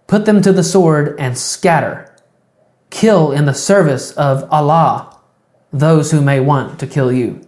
put 0.08 0.26
them 0.26 0.42
to 0.42 0.52
the 0.52 0.64
sword, 0.64 1.16
and 1.20 1.38
scatter. 1.38 2.14
Kill 2.90 3.32
in 3.32 3.46
the 3.46 3.54
service 3.54 4.12
of 4.14 4.50
Allah 4.52 5.16
those 5.72 6.12
who 6.12 6.22
may 6.22 6.40
want 6.40 6.80
to 6.80 6.88
kill 6.88 7.12
you. 7.12 7.42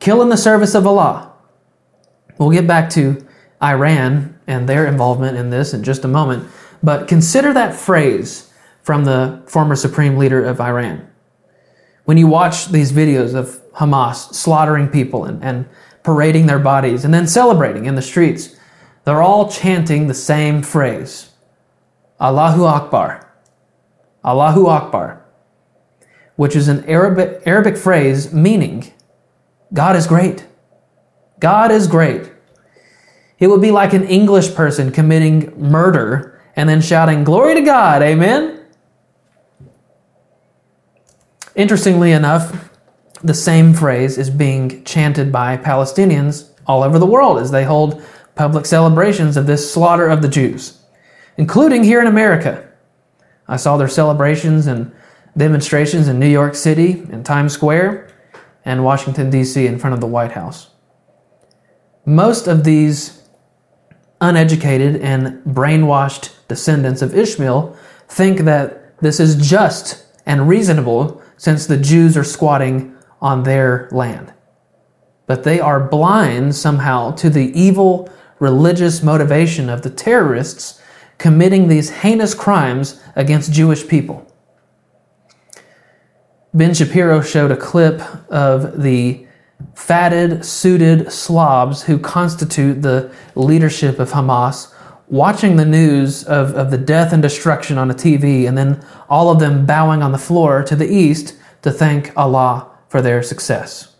Kill 0.00 0.20
in 0.22 0.30
the 0.30 0.36
service 0.36 0.74
of 0.74 0.86
Allah. 0.86 1.32
We'll 2.38 2.50
get 2.50 2.66
back 2.66 2.90
to 2.90 3.24
Iran 3.62 4.40
and 4.48 4.68
their 4.68 4.86
involvement 4.86 5.36
in 5.36 5.50
this 5.50 5.72
in 5.72 5.84
just 5.84 6.04
a 6.04 6.08
moment. 6.08 6.48
But 6.82 7.08
consider 7.08 7.52
that 7.52 7.74
phrase 7.74 8.52
from 8.82 9.04
the 9.04 9.42
former 9.46 9.76
supreme 9.76 10.16
leader 10.16 10.44
of 10.44 10.60
Iran. 10.60 11.08
When 12.04 12.18
you 12.18 12.26
watch 12.26 12.66
these 12.66 12.90
videos 12.92 13.34
of 13.34 13.60
Hamas 13.74 14.34
slaughtering 14.34 14.88
people 14.88 15.24
and, 15.24 15.42
and 15.44 15.68
parading 16.02 16.46
their 16.46 16.58
bodies 16.58 17.04
and 17.04 17.14
then 17.14 17.26
celebrating 17.26 17.86
in 17.86 17.94
the 17.94 18.02
streets, 18.02 18.56
they're 19.04 19.22
all 19.22 19.48
chanting 19.48 20.06
the 20.06 20.14
same 20.14 20.62
phrase 20.62 21.30
Allahu 22.20 22.64
Akbar. 22.64 23.28
Allahu 24.24 24.66
Akbar, 24.66 25.24
which 26.36 26.54
is 26.54 26.68
an 26.68 26.84
Arabic, 26.84 27.42
Arabic 27.46 27.76
phrase 27.76 28.32
meaning 28.32 28.92
God 29.72 29.96
is 29.96 30.06
great. 30.06 30.46
God 31.40 31.72
is 31.72 31.88
great. 31.88 32.30
It 33.38 33.48
would 33.48 33.60
be 33.60 33.72
like 33.72 33.92
an 33.92 34.04
English 34.04 34.54
person 34.54 34.92
committing 34.92 35.52
murder 35.60 36.31
and 36.56 36.68
then 36.68 36.80
shouting, 36.80 37.24
Glory 37.24 37.54
to 37.54 37.62
God, 37.62 38.02
amen? 38.02 38.60
Interestingly 41.54 42.12
enough, 42.12 42.70
the 43.22 43.34
same 43.34 43.74
phrase 43.74 44.18
is 44.18 44.30
being 44.30 44.84
chanted 44.84 45.30
by 45.30 45.56
Palestinians 45.56 46.50
all 46.66 46.82
over 46.82 46.98
the 46.98 47.06
world 47.06 47.38
as 47.38 47.50
they 47.50 47.64
hold 47.64 48.02
public 48.34 48.66
celebrations 48.66 49.36
of 49.36 49.46
this 49.46 49.72
slaughter 49.72 50.08
of 50.08 50.22
the 50.22 50.28
Jews, 50.28 50.80
including 51.36 51.84
here 51.84 52.00
in 52.00 52.06
America. 52.06 52.68
I 53.46 53.56
saw 53.56 53.76
their 53.76 53.88
celebrations 53.88 54.66
and 54.66 54.92
demonstrations 55.36 56.08
in 56.08 56.18
New 56.18 56.28
York 56.28 56.54
City, 56.54 57.04
in 57.10 57.22
Times 57.22 57.52
Square, 57.52 58.08
and 58.64 58.84
Washington, 58.84 59.30
D.C., 59.30 59.66
in 59.66 59.78
front 59.78 59.94
of 59.94 60.00
the 60.00 60.06
White 60.06 60.32
House. 60.32 60.70
Most 62.04 62.46
of 62.46 62.64
these 62.64 63.21
uneducated 64.22 64.96
and 65.02 65.44
brainwashed 65.44 66.30
descendants 66.46 67.02
of 67.02 67.14
Ishmael 67.14 67.76
think 68.08 68.40
that 68.40 68.98
this 69.00 69.18
is 69.18 69.36
just 69.36 70.04
and 70.24 70.48
reasonable 70.48 71.20
since 71.36 71.66
the 71.66 71.76
Jews 71.76 72.16
are 72.16 72.24
squatting 72.24 72.96
on 73.20 73.42
their 73.42 73.88
land. 73.90 74.32
But 75.26 75.42
they 75.42 75.58
are 75.58 75.80
blind 75.80 76.54
somehow 76.54 77.10
to 77.16 77.28
the 77.28 77.52
evil 77.58 78.08
religious 78.38 79.02
motivation 79.02 79.68
of 79.68 79.82
the 79.82 79.90
terrorists 79.90 80.80
committing 81.18 81.66
these 81.66 81.90
heinous 81.90 82.34
crimes 82.34 83.02
against 83.16 83.52
Jewish 83.52 83.86
people. 83.86 84.26
Ben 86.54 86.74
Shapiro 86.74 87.22
showed 87.22 87.50
a 87.50 87.56
clip 87.56 88.00
of 88.30 88.82
the 88.82 89.26
fatted, 89.74 90.44
suited 90.44 91.12
slobs 91.12 91.84
who 91.84 91.98
constitute 91.98 92.82
the 92.82 93.12
leadership 93.34 93.98
of 93.98 94.10
Hamas 94.10 94.72
watching 95.12 95.56
the 95.56 95.64
news 95.64 96.24
of, 96.24 96.54
of 96.54 96.70
the 96.70 96.78
death 96.78 97.12
and 97.12 97.22
destruction 97.22 97.76
on 97.76 97.90
a 97.90 97.94
TV, 97.94 98.48
and 98.48 98.56
then 98.56 98.82
all 99.10 99.30
of 99.30 99.40
them 99.40 99.66
bowing 99.66 100.02
on 100.02 100.10
the 100.10 100.18
floor 100.18 100.62
to 100.62 100.74
the 100.74 100.90
east 100.90 101.36
to 101.60 101.70
thank 101.70 102.16
Allah 102.16 102.70
for 102.88 103.02
their 103.02 103.22
success. 103.22 103.94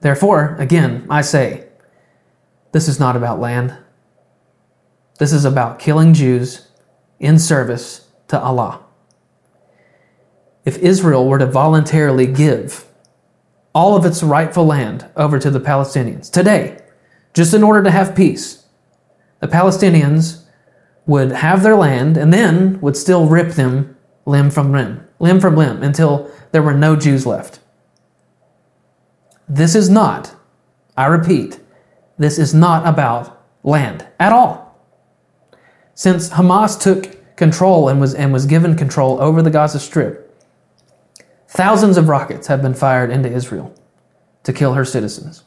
Therefore, 0.00 0.56
again, 0.58 1.06
I 1.08 1.20
say, 1.20 1.68
this 2.72 2.88
is 2.88 2.98
not 2.98 3.14
about 3.14 3.38
land. 3.38 3.78
This 5.18 5.32
is 5.32 5.44
about 5.44 5.78
killing 5.78 6.12
Jews 6.12 6.66
in 7.20 7.38
service 7.38 8.08
to 8.28 8.40
Allah. 8.40 8.84
If 10.64 10.78
Israel 10.78 11.28
were 11.28 11.38
to 11.38 11.46
voluntarily 11.46 12.26
give 12.26 12.86
all 13.74 13.96
of 13.96 14.04
its 14.04 14.22
rightful 14.22 14.64
land 14.64 15.06
over 15.16 15.38
to 15.38 15.50
the 15.50 15.60
Palestinians 15.60 16.30
today, 16.30 16.80
just 17.34 17.52
in 17.52 17.64
order 17.64 17.82
to 17.82 17.90
have 17.90 18.14
peace, 18.14 18.64
the 19.40 19.48
Palestinians 19.48 20.44
would 21.06 21.32
have 21.32 21.62
their 21.62 21.76
land 21.76 22.16
and 22.16 22.32
then 22.32 22.80
would 22.80 22.96
still 22.96 23.26
rip 23.26 23.52
them 23.52 23.96
limb 24.24 24.50
from 24.50 24.72
limb, 24.72 25.06
limb 25.18 25.40
from 25.40 25.56
limb, 25.56 25.82
until 25.82 26.30
there 26.52 26.62
were 26.62 26.72
no 26.72 26.96
Jews 26.96 27.26
left. 27.26 27.58
This 29.48 29.74
is 29.74 29.90
not, 29.90 30.34
I 30.96 31.06
repeat, 31.06 31.60
this 32.16 32.38
is 32.38 32.54
not 32.54 32.86
about 32.86 33.44
land 33.62 34.06
at 34.18 34.32
all. 34.32 34.80
Since 35.94 36.30
Hamas 36.30 36.80
took 36.80 37.36
control 37.36 37.88
and 37.88 38.00
was, 38.00 38.14
and 38.14 38.32
was 38.32 38.46
given 38.46 38.76
control 38.76 39.20
over 39.20 39.42
the 39.42 39.50
Gaza 39.50 39.80
Strip, 39.80 40.23
thousands 41.54 41.96
of 41.96 42.08
rockets 42.08 42.48
have 42.48 42.60
been 42.60 42.74
fired 42.74 43.10
into 43.10 43.30
Israel 43.30 43.72
to 44.42 44.52
kill 44.52 44.74
her 44.74 44.84
citizens. 44.84 45.44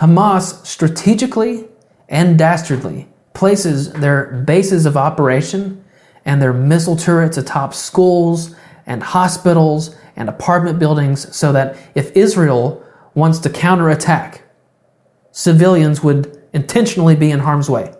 Hamas 0.00 0.64
strategically 0.66 1.68
and 2.08 2.38
dastardly 2.38 3.06
places 3.34 3.92
their 3.92 4.42
bases 4.46 4.86
of 4.86 4.96
operation 4.96 5.84
and 6.24 6.40
their 6.40 6.54
missile 6.54 6.96
turrets 6.96 7.36
atop 7.36 7.74
schools 7.74 8.54
and 8.86 9.02
hospitals 9.02 9.94
and 10.16 10.30
apartment 10.30 10.78
buildings 10.78 11.34
so 11.36 11.52
that 11.52 11.76
if 11.94 12.16
Israel 12.16 12.82
wants 13.14 13.38
to 13.40 13.50
counterattack, 13.50 14.42
civilians 15.30 16.02
would 16.02 16.42
intentionally 16.54 17.14
be 17.14 17.30
in 17.30 17.40
harm's 17.40 17.68
way. 17.68 17.92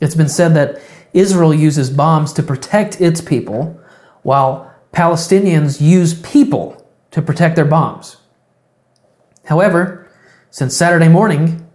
It's 0.00 0.14
been 0.14 0.28
said 0.28 0.54
that 0.54 0.80
Israel 1.12 1.52
uses 1.52 1.90
bombs 1.90 2.32
to 2.34 2.44
protect 2.44 3.00
its 3.00 3.20
people, 3.20 3.80
while 4.22 4.73
Palestinians 4.94 5.80
use 5.80 6.14
people 6.20 6.88
to 7.10 7.20
protect 7.20 7.56
their 7.56 7.64
bombs. 7.64 8.16
However, 9.44 10.08
since 10.50 10.76
Saturday 10.76 11.08
morning, 11.08 11.68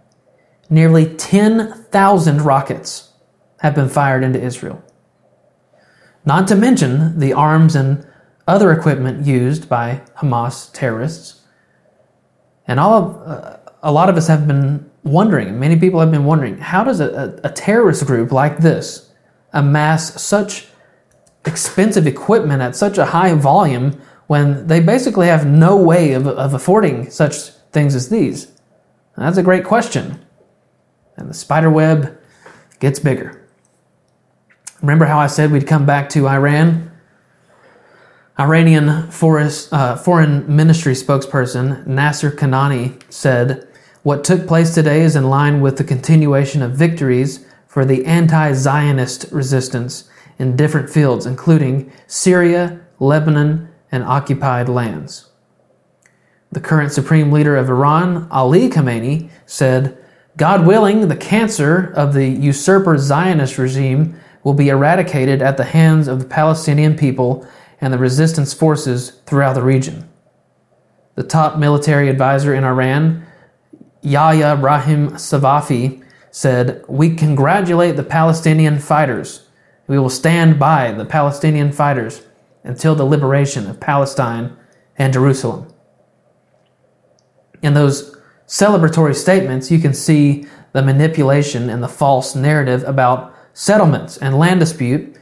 nearly 0.70 1.14
10,000 1.14 2.40
rockets 2.42 3.12
have 3.60 3.74
been 3.74 3.88
fired 3.88 4.22
into 4.22 4.42
Israel. 4.42 4.82
Not 6.24 6.48
to 6.48 6.56
mention 6.56 7.18
the 7.18 7.32
arms 7.32 7.76
and 7.76 8.06
other 8.48 8.72
equipment 8.72 9.26
used 9.26 9.68
by 9.68 10.02
Hamas 10.18 10.72
terrorists. 10.72 11.42
And 12.66 12.80
all 12.80 12.94
of, 12.94 13.28
uh, 13.28 13.56
a 13.82 13.92
lot 13.92 14.08
of 14.08 14.16
us 14.16 14.28
have 14.28 14.46
been 14.46 14.90
wondering, 15.04 15.58
many 15.58 15.78
people 15.78 16.00
have 16.00 16.10
been 16.10 16.24
wondering, 16.24 16.58
how 16.58 16.84
does 16.84 17.00
a, 17.00 17.38
a, 17.44 17.48
a 17.48 17.52
terrorist 17.52 18.06
group 18.06 18.32
like 18.32 18.58
this 18.58 19.12
amass 19.52 20.20
such 20.20 20.69
expensive 21.44 22.06
equipment 22.06 22.62
at 22.62 22.76
such 22.76 22.98
a 22.98 23.06
high 23.06 23.34
volume 23.34 24.00
when 24.26 24.66
they 24.66 24.80
basically 24.80 25.26
have 25.26 25.46
no 25.46 25.76
way 25.76 26.12
of, 26.12 26.26
of 26.26 26.54
affording 26.54 27.10
such 27.10 27.50
things 27.72 27.94
as 27.94 28.08
these? 28.08 28.46
And 29.16 29.26
that's 29.26 29.38
a 29.38 29.42
great 29.42 29.64
question. 29.64 30.24
And 31.16 31.28
the 31.28 31.34
spider 31.34 31.70
web 31.70 32.18
gets 32.78 32.98
bigger. 32.98 33.46
Remember 34.80 35.04
how 35.04 35.18
I 35.18 35.26
said 35.26 35.52
we'd 35.52 35.66
come 35.66 35.84
back 35.84 36.08
to 36.10 36.26
Iran? 36.28 36.90
Iranian 38.38 39.10
forest, 39.10 39.70
uh, 39.70 39.96
foreign 39.96 40.56
ministry 40.56 40.94
spokesperson 40.94 41.86
Nasser 41.86 42.30
Kanani 42.30 43.02
said, 43.12 43.68
What 44.02 44.24
took 44.24 44.46
place 44.46 44.74
today 44.74 45.02
is 45.02 45.14
in 45.14 45.28
line 45.28 45.60
with 45.60 45.76
the 45.76 45.84
continuation 45.84 46.62
of 46.62 46.72
victories 46.72 47.44
for 47.66 47.84
the 47.84 48.06
anti 48.06 48.52
Zionist 48.54 49.26
resistance 49.30 50.08
in 50.40 50.56
different 50.56 50.88
fields, 50.88 51.26
including 51.26 51.92
Syria, 52.06 52.80
Lebanon, 52.98 53.68
and 53.92 54.02
occupied 54.02 54.70
lands. 54.70 55.28
The 56.50 56.60
current 56.60 56.92
supreme 56.92 57.30
leader 57.30 57.56
of 57.56 57.68
Iran, 57.68 58.26
Ali 58.30 58.70
Khamenei, 58.70 59.28
said, 59.44 59.98
God 60.38 60.66
willing, 60.66 61.08
the 61.08 61.16
cancer 61.16 61.92
of 61.94 62.14
the 62.14 62.26
usurper 62.26 62.96
Zionist 62.96 63.58
regime 63.58 64.18
will 64.42 64.54
be 64.54 64.70
eradicated 64.70 65.42
at 65.42 65.58
the 65.58 65.64
hands 65.64 66.08
of 66.08 66.18
the 66.18 66.24
Palestinian 66.24 66.96
people 66.96 67.46
and 67.78 67.92
the 67.92 67.98
resistance 67.98 68.54
forces 68.54 69.10
throughout 69.26 69.52
the 69.52 69.62
region. 69.62 70.08
The 71.16 71.22
top 71.22 71.58
military 71.58 72.08
advisor 72.08 72.54
in 72.54 72.64
Iran, 72.64 73.26
Yahya 74.00 74.56
Rahim 74.56 75.10
Savafi, 75.10 76.02
said, 76.30 76.82
We 76.88 77.14
congratulate 77.14 77.96
the 77.96 78.04
Palestinian 78.04 78.78
fighters. 78.78 79.46
We 79.90 79.98
will 79.98 80.08
stand 80.08 80.56
by 80.56 80.92
the 80.92 81.04
Palestinian 81.04 81.72
fighters 81.72 82.22
until 82.62 82.94
the 82.94 83.02
liberation 83.04 83.68
of 83.68 83.80
Palestine 83.80 84.56
and 84.96 85.12
Jerusalem. 85.12 85.66
In 87.60 87.74
those 87.74 88.16
celebratory 88.46 89.16
statements, 89.16 89.68
you 89.68 89.80
can 89.80 89.92
see 89.92 90.46
the 90.70 90.82
manipulation 90.82 91.68
and 91.68 91.82
the 91.82 91.88
false 91.88 92.36
narrative 92.36 92.84
about 92.84 93.34
settlements 93.52 94.16
and 94.16 94.38
land 94.38 94.60
dispute 94.60 95.16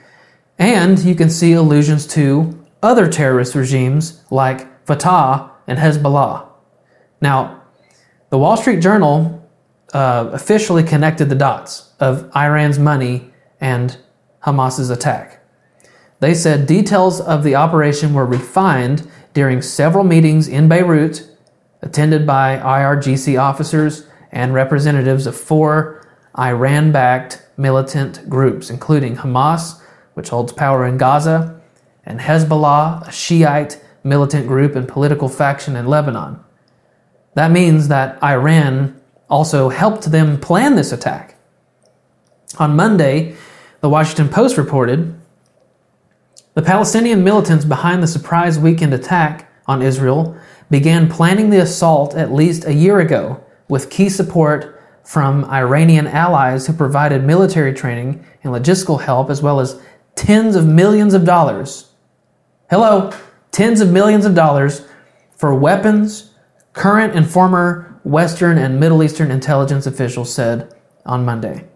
and 0.58 0.98
you 0.98 1.14
can 1.14 1.30
see 1.30 1.54
allusions 1.54 2.06
to 2.08 2.62
other 2.82 3.08
terrorist 3.08 3.54
regimes 3.54 4.22
like 4.30 4.84
Fatah 4.84 5.50
and 5.66 5.78
Hezbollah. 5.78 6.46
Now, 7.22 7.62
the 8.28 8.36
Wall 8.36 8.58
Street 8.58 8.80
Journal 8.80 9.50
uh, 9.94 10.28
officially 10.30 10.82
connected 10.82 11.30
the 11.30 11.34
dots 11.34 11.94
of 12.00 12.30
Iran's 12.36 12.78
money 12.78 13.32
and 13.62 13.96
Hamas's 14.44 14.90
attack. 14.90 15.42
They 16.20 16.34
said 16.34 16.66
details 16.66 17.20
of 17.20 17.44
the 17.44 17.54
operation 17.54 18.12
were 18.12 18.26
refined 18.26 19.08
during 19.34 19.62
several 19.62 20.04
meetings 20.04 20.48
in 20.48 20.68
Beirut, 20.68 21.28
attended 21.80 22.26
by 22.26 22.58
IRGC 22.58 23.40
officers 23.40 24.06
and 24.32 24.52
representatives 24.52 25.26
of 25.26 25.36
four 25.36 26.06
Iran 26.36 26.92
backed 26.92 27.42
militant 27.56 28.28
groups, 28.28 28.70
including 28.70 29.16
Hamas, 29.16 29.80
which 30.14 30.28
holds 30.28 30.52
power 30.52 30.84
in 30.86 30.98
Gaza, 30.98 31.60
and 32.04 32.20
Hezbollah, 32.20 33.06
a 33.06 33.12
Shiite 33.12 33.80
militant 34.02 34.46
group 34.46 34.74
and 34.74 34.88
political 34.88 35.28
faction 35.28 35.76
in 35.76 35.86
Lebanon. 35.86 36.40
That 37.34 37.50
means 37.50 37.88
that 37.88 38.22
Iran 38.22 39.00
also 39.28 39.68
helped 39.68 40.10
them 40.10 40.40
plan 40.40 40.74
this 40.74 40.92
attack. 40.92 41.36
On 42.58 42.74
Monday, 42.74 43.36
the 43.80 43.88
Washington 43.88 44.28
Post 44.28 44.56
reported 44.56 45.18
the 46.54 46.62
Palestinian 46.62 47.22
militants 47.22 47.64
behind 47.64 48.02
the 48.02 48.08
surprise 48.08 48.58
weekend 48.58 48.92
attack 48.92 49.48
on 49.66 49.82
Israel 49.82 50.36
began 50.70 51.08
planning 51.08 51.50
the 51.50 51.60
assault 51.60 52.16
at 52.16 52.32
least 52.32 52.64
a 52.64 52.74
year 52.74 52.98
ago 52.98 53.44
with 53.68 53.90
key 53.90 54.08
support 54.08 54.82
from 55.04 55.44
Iranian 55.44 56.08
allies 56.08 56.66
who 56.66 56.72
provided 56.72 57.22
military 57.22 57.72
training 57.72 58.24
and 58.42 58.52
logistical 58.52 59.00
help 59.00 59.30
as 59.30 59.40
well 59.40 59.60
as 59.60 59.80
tens 60.16 60.56
of 60.56 60.66
millions 60.66 61.14
of 61.14 61.24
dollars. 61.24 61.92
Hello, 62.70 63.12
tens 63.52 63.80
of 63.80 63.92
millions 63.92 64.26
of 64.26 64.34
dollars 64.34 64.84
for 65.36 65.54
weapons, 65.54 66.34
current 66.72 67.14
and 67.14 67.30
former 67.30 68.00
Western 68.02 68.58
and 68.58 68.80
Middle 68.80 69.04
Eastern 69.04 69.30
intelligence 69.30 69.86
officials 69.86 70.34
said 70.34 70.74
on 71.06 71.24
Monday. 71.24 71.67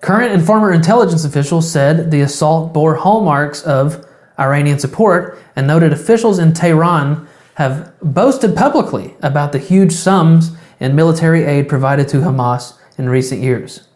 Current 0.00 0.32
and 0.32 0.44
former 0.44 0.72
intelligence 0.72 1.24
officials 1.24 1.70
said 1.70 2.10
the 2.10 2.22
assault 2.22 2.72
bore 2.72 2.94
hallmarks 2.94 3.62
of 3.62 4.06
Iranian 4.38 4.78
support 4.78 5.38
and 5.54 5.66
noted 5.66 5.92
officials 5.92 6.38
in 6.38 6.54
Tehran 6.54 7.28
have 7.56 7.92
boasted 8.00 8.56
publicly 8.56 9.14
about 9.20 9.52
the 9.52 9.58
huge 9.58 9.92
sums 9.92 10.52
in 10.80 10.96
military 10.96 11.44
aid 11.44 11.68
provided 11.68 12.08
to 12.08 12.18
Hamas 12.18 12.78
in 12.96 13.10
recent 13.10 13.42
years. 13.42 13.86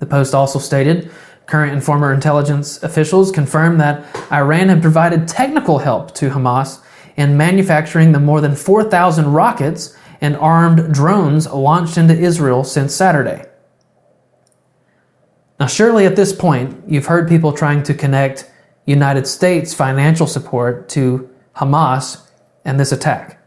The 0.00 0.06
Post 0.06 0.34
also 0.34 0.58
stated 0.58 1.10
Current 1.46 1.72
and 1.72 1.82
former 1.82 2.12
intelligence 2.12 2.80
officials 2.82 3.32
confirmed 3.32 3.80
that 3.80 4.04
Iran 4.32 4.68
had 4.68 4.82
provided 4.82 5.26
technical 5.26 5.78
help 5.78 6.14
to 6.14 6.30
Hamas 6.30 6.80
in 7.16 7.36
manufacturing 7.36 8.12
the 8.12 8.20
more 8.20 8.40
than 8.40 8.54
4,000 8.54 9.32
rockets 9.32 9.96
and 10.20 10.36
armed 10.36 10.94
drones 10.94 11.48
launched 11.48 11.98
into 11.98 12.14
Israel 12.14 12.62
since 12.62 12.94
Saturday. 12.94 13.49
Now, 15.60 15.66
surely 15.66 16.06
at 16.06 16.16
this 16.16 16.32
point, 16.32 16.82
you've 16.88 17.04
heard 17.04 17.28
people 17.28 17.52
trying 17.52 17.82
to 17.82 17.92
connect 17.92 18.50
United 18.86 19.26
States 19.26 19.74
financial 19.74 20.26
support 20.26 20.88
to 20.90 21.28
Hamas 21.54 22.26
and 22.64 22.80
this 22.80 22.92
attack. 22.92 23.38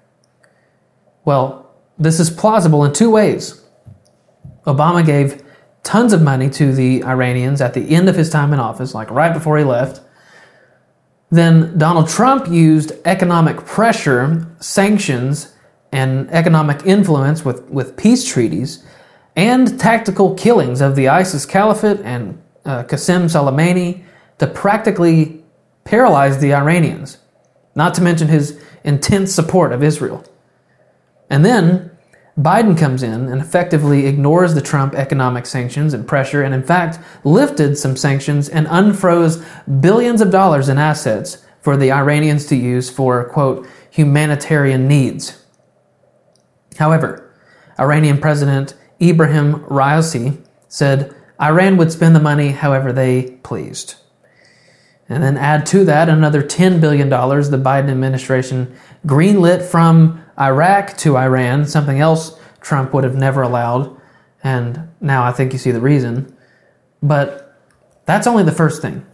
Well, 1.26 1.72
this 1.97 2.20
is 2.20 2.30
plausible 2.30 2.86
in 2.86 2.93
two 2.93 3.09
ways. 3.09 3.66
Obama 4.68 5.03
gave 5.03 5.41
tons 5.82 6.14
of 6.14 6.22
money 6.22 6.51
to 6.51 6.72
the 6.72 7.03
Iranians 7.03 7.61
at 7.61 7.74
the 7.74 7.95
end 7.95 8.07
of 8.07 8.16
his 8.16 8.30
time 8.30 8.53
in 8.53 8.59
office, 8.59 8.93
like 8.93 9.09
right 9.09 9.34
before 9.34 9.57
he 9.57 9.64
left. 9.64 10.01
Then 11.32 11.76
Donald 11.80 12.07
Trump 12.07 12.47
used 12.47 12.91
economic 13.05 13.57
pressure, 13.66 14.45
sanctions, 14.59 15.55
and 15.91 16.30
economic 16.30 16.86
influence 16.86 17.43
with, 17.43 17.64
with 17.70 17.97
peace 17.97 18.24
treaties 18.24 18.86
and 19.36 19.79
tactical 19.79 20.36
killings 20.36 20.81
of 20.81 20.95
the 20.95 21.07
ISIS 21.09 21.45
Caliphate 21.45 21.99
and 22.01 22.41
uh, 22.65 22.84
Qasem 22.84 23.25
Soleimani 23.25 24.03
to 24.39 24.47
practically 24.47 25.43
paralyze 25.84 26.39
the 26.39 26.53
Iranians, 26.53 27.17
not 27.75 27.93
to 27.95 28.01
mention 28.01 28.27
his 28.27 28.59
intense 28.84 29.34
support 29.34 29.71
of 29.71 29.84
Israel. 29.84 30.23
And 31.29 31.43
then 31.43 31.91
Biden 32.38 32.77
comes 32.77 33.03
in 33.03 33.27
and 33.27 33.41
effectively 33.41 34.07
ignores 34.07 34.55
the 34.55 34.61
Trump 34.61 34.95
economic 34.95 35.45
sanctions 35.45 35.93
and 35.93 36.07
pressure, 36.07 36.41
and 36.41 36.53
in 36.53 36.63
fact 36.63 36.99
lifted 37.23 37.77
some 37.77 37.95
sanctions 37.95 38.49
and 38.49 38.67
unfroze 38.67 39.43
billions 39.81 40.21
of 40.21 40.31
dollars 40.31 40.69
in 40.69 40.77
assets 40.77 41.45
for 41.61 41.77
the 41.77 41.91
Iranians 41.91 42.45
to 42.47 42.55
use 42.55 42.89
for, 42.89 43.23
quote, 43.29 43.67
humanitarian 43.89 44.88
needs. 44.88 45.45
However, 46.77 47.31
Iranian 47.79 48.17
President 48.17 48.75
Ibrahim 49.09 49.59
Raisi 49.65 50.43
said 50.67 51.13
Iran 51.41 51.77
would 51.77 51.91
spend 51.91 52.15
the 52.15 52.19
money 52.19 52.49
however 52.49 52.93
they 52.93 53.31
pleased. 53.43 53.95
And 55.09 55.21
then 55.21 55.37
add 55.37 55.65
to 55.67 55.83
that 55.85 56.09
another 56.09 56.41
$10 56.41 56.79
billion 56.79 57.09
the 57.09 57.61
Biden 57.63 57.89
administration 57.89 58.75
greenlit 59.05 59.63
from 59.63 60.23
Iraq 60.39 60.97
to 60.97 61.17
Iran, 61.17 61.65
something 61.65 61.99
else 61.99 62.39
Trump 62.61 62.93
would 62.93 63.03
have 63.03 63.15
never 63.15 63.41
allowed. 63.41 63.99
And 64.43 64.89
now 65.01 65.23
I 65.23 65.31
think 65.31 65.53
you 65.53 65.59
see 65.59 65.71
the 65.71 65.81
reason. 65.81 66.35
But 67.01 67.57
that's 68.05 68.27
only 68.27 68.43
the 68.43 68.51
first 68.51 68.81
thing. 68.81 69.05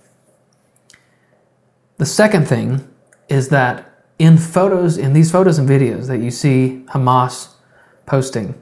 The 1.97 2.05
second 2.05 2.47
thing 2.47 2.87
is 3.27 3.49
that 3.49 4.05
in 4.19 4.37
photos, 4.37 4.97
in 4.97 5.13
these 5.13 5.31
photos 5.31 5.57
and 5.57 5.67
videos 5.67 6.07
that 6.07 6.19
you 6.19 6.31
see 6.31 6.83
Hamas 6.89 7.49
posting, 8.05 8.59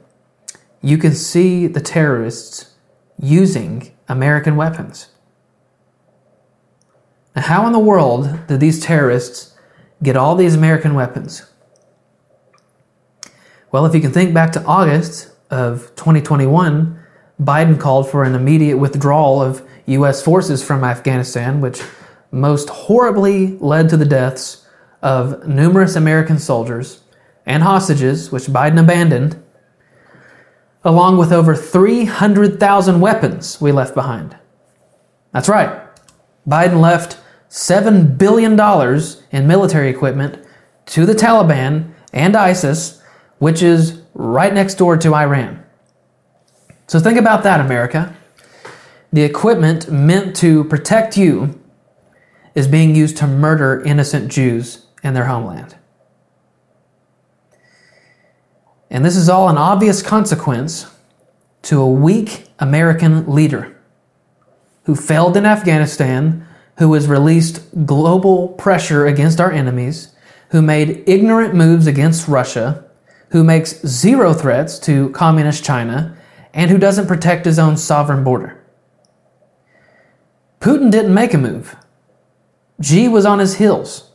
you 0.82 0.98
can 0.98 1.14
see 1.14 1.66
the 1.66 1.80
terrorists 1.80 2.74
using 3.20 3.92
American 4.08 4.56
weapons. 4.56 5.08
Now, 7.34 7.42
how 7.42 7.66
in 7.66 7.72
the 7.72 7.78
world 7.78 8.46
did 8.46 8.60
these 8.60 8.80
terrorists 8.80 9.56
get 10.02 10.16
all 10.16 10.36
these 10.36 10.54
American 10.54 10.94
weapons? 10.94 11.50
Well, 13.70 13.84
if 13.86 13.94
you 13.94 14.00
can 14.00 14.12
think 14.12 14.32
back 14.32 14.52
to 14.52 14.64
August 14.64 15.30
of 15.50 15.94
2021, 15.96 16.98
Biden 17.40 17.78
called 17.78 18.10
for 18.10 18.24
an 18.24 18.34
immediate 18.34 18.78
withdrawal 18.78 19.42
of 19.42 19.62
U.S. 19.86 20.22
forces 20.22 20.64
from 20.64 20.84
Afghanistan, 20.84 21.60
which 21.60 21.82
most 22.30 22.68
horribly 22.68 23.56
led 23.58 23.88
to 23.90 23.96
the 23.96 24.04
deaths 24.04 24.66
of 25.02 25.46
numerous 25.46 25.96
American 25.96 26.38
soldiers 26.38 27.02
and 27.46 27.62
hostages, 27.62 28.32
which 28.32 28.44
Biden 28.44 28.80
abandoned, 28.80 29.42
along 30.84 31.18
with 31.18 31.32
over 31.32 31.54
300,000 31.54 33.00
weapons 33.00 33.60
we 33.60 33.72
left 33.72 33.94
behind. 33.94 34.36
That's 35.32 35.48
right. 35.48 35.82
Biden 36.46 36.80
left 36.80 37.18
$7 37.50 38.16
billion 38.16 38.58
in 39.32 39.48
military 39.48 39.88
equipment 39.88 40.44
to 40.86 41.04
the 41.04 41.14
Taliban 41.14 41.92
and 42.12 42.36
ISIS 42.36 42.98
which 43.38 43.62
is 43.62 44.02
right 44.14 44.52
next 44.52 44.74
door 44.74 44.96
to 44.96 45.14
Iran. 45.14 45.64
So 46.86 46.98
think 46.98 47.18
about 47.18 47.42
that, 47.44 47.60
America. 47.60 48.16
The 49.12 49.22
equipment 49.22 49.90
meant 49.90 50.36
to 50.36 50.64
protect 50.64 51.16
you 51.16 51.60
is 52.54 52.66
being 52.66 52.94
used 52.94 53.16
to 53.18 53.26
murder 53.26 53.82
innocent 53.84 54.30
Jews 54.30 54.86
in 55.02 55.14
their 55.14 55.26
homeland. 55.26 55.76
And 58.90 59.04
this 59.04 59.16
is 59.16 59.28
all 59.28 59.48
an 59.48 59.58
obvious 59.58 60.02
consequence 60.02 60.86
to 61.62 61.80
a 61.80 61.90
weak 61.90 62.48
American 62.58 63.26
leader 63.30 63.76
who 64.84 64.94
failed 64.94 65.36
in 65.36 65.44
Afghanistan, 65.44 66.46
who 66.78 66.92
has 66.94 67.06
released 67.06 67.86
global 67.86 68.48
pressure 68.48 69.06
against 69.06 69.40
our 69.40 69.52
enemies, 69.52 70.14
who 70.50 70.62
made 70.62 71.04
ignorant 71.06 71.54
moves 71.54 71.86
against 71.86 72.28
Russia 72.28 72.84
who 73.30 73.44
makes 73.44 73.84
zero 73.86 74.32
threats 74.32 74.78
to 74.80 75.10
communist 75.10 75.64
China 75.64 76.16
and 76.54 76.70
who 76.70 76.78
doesn't 76.78 77.06
protect 77.06 77.44
his 77.44 77.58
own 77.58 77.76
sovereign 77.76 78.24
border. 78.24 78.62
Putin 80.60 80.90
didn't 80.90 81.14
make 81.14 81.34
a 81.34 81.38
move. 81.38 81.76
Xi 82.80 83.08
was 83.08 83.26
on 83.26 83.38
his 83.38 83.56
heels. 83.56 84.10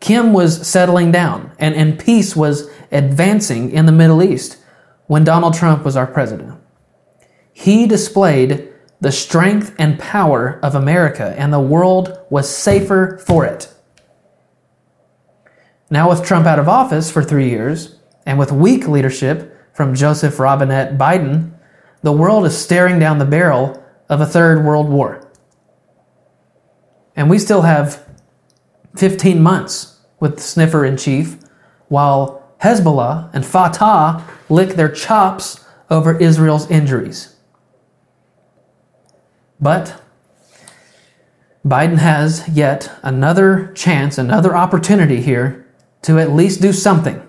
Kim 0.00 0.32
was 0.32 0.66
settling 0.66 1.10
down, 1.10 1.50
and, 1.58 1.74
and 1.74 1.98
peace 1.98 2.36
was 2.36 2.68
advancing 2.90 3.70
in 3.70 3.86
the 3.86 3.92
Middle 3.92 4.22
East 4.22 4.58
when 5.06 5.24
Donald 5.24 5.54
Trump 5.54 5.84
was 5.84 5.96
our 5.96 6.06
president. 6.06 6.60
He 7.52 7.86
displayed 7.86 8.72
the 9.00 9.12
strength 9.12 9.74
and 9.78 9.98
power 9.98 10.58
of 10.62 10.74
America, 10.74 11.34
and 11.36 11.52
the 11.52 11.60
world 11.60 12.18
was 12.30 12.48
safer 12.48 13.18
for 13.18 13.44
it. 13.44 13.72
Now, 15.90 16.10
with 16.10 16.24
Trump 16.24 16.46
out 16.46 16.58
of 16.58 16.68
office 16.68 17.10
for 17.10 17.22
three 17.22 17.48
years, 17.48 17.98
and 18.24 18.38
with 18.38 18.50
weak 18.50 18.88
leadership 18.88 19.56
from 19.72 19.94
Joseph 19.94 20.38
Robinette 20.38 20.98
Biden, 20.98 21.52
the 22.02 22.12
world 22.12 22.44
is 22.44 22.56
staring 22.56 22.98
down 22.98 23.18
the 23.18 23.24
barrel 23.24 23.82
of 24.08 24.20
a 24.20 24.26
third 24.26 24.64
world 24.64 24.88
war. 24.88 25.30
And 27.14 27.30
we 27.30 27.38
still 27.38 27.62
have 27.62 28.06
15 28.96 29.42
months 29.42 30.00
with 30.18 30.40
sniffer 30.40 30.84
in 30.84 30.96
chief, 30.96 31.38
while 31.88 32.45
Hezbollah 32.62 33.30
and 33.32 33.44
Fatah 33.44 34.24
lick 34.48 34.70
their 34.70 34.90
chops 34.90 35.64
over 35.90 36.18
Israel's 36.18 36.70
injuries. 36.70 37.36
But 39.60 40.02
Biden 41.64 41.98
has 41.98 42.48
yet 42.48 42.92
another 43.02 43.72
chance, 43.74 44.18
another 44.18 44.56
opportunity 44.56 45.20
here 45.20 45.66
to 46.02 46.18
at 46.18 46.32
least 46.32 46.60
do 46.62 46.72
something. 46.72 47.22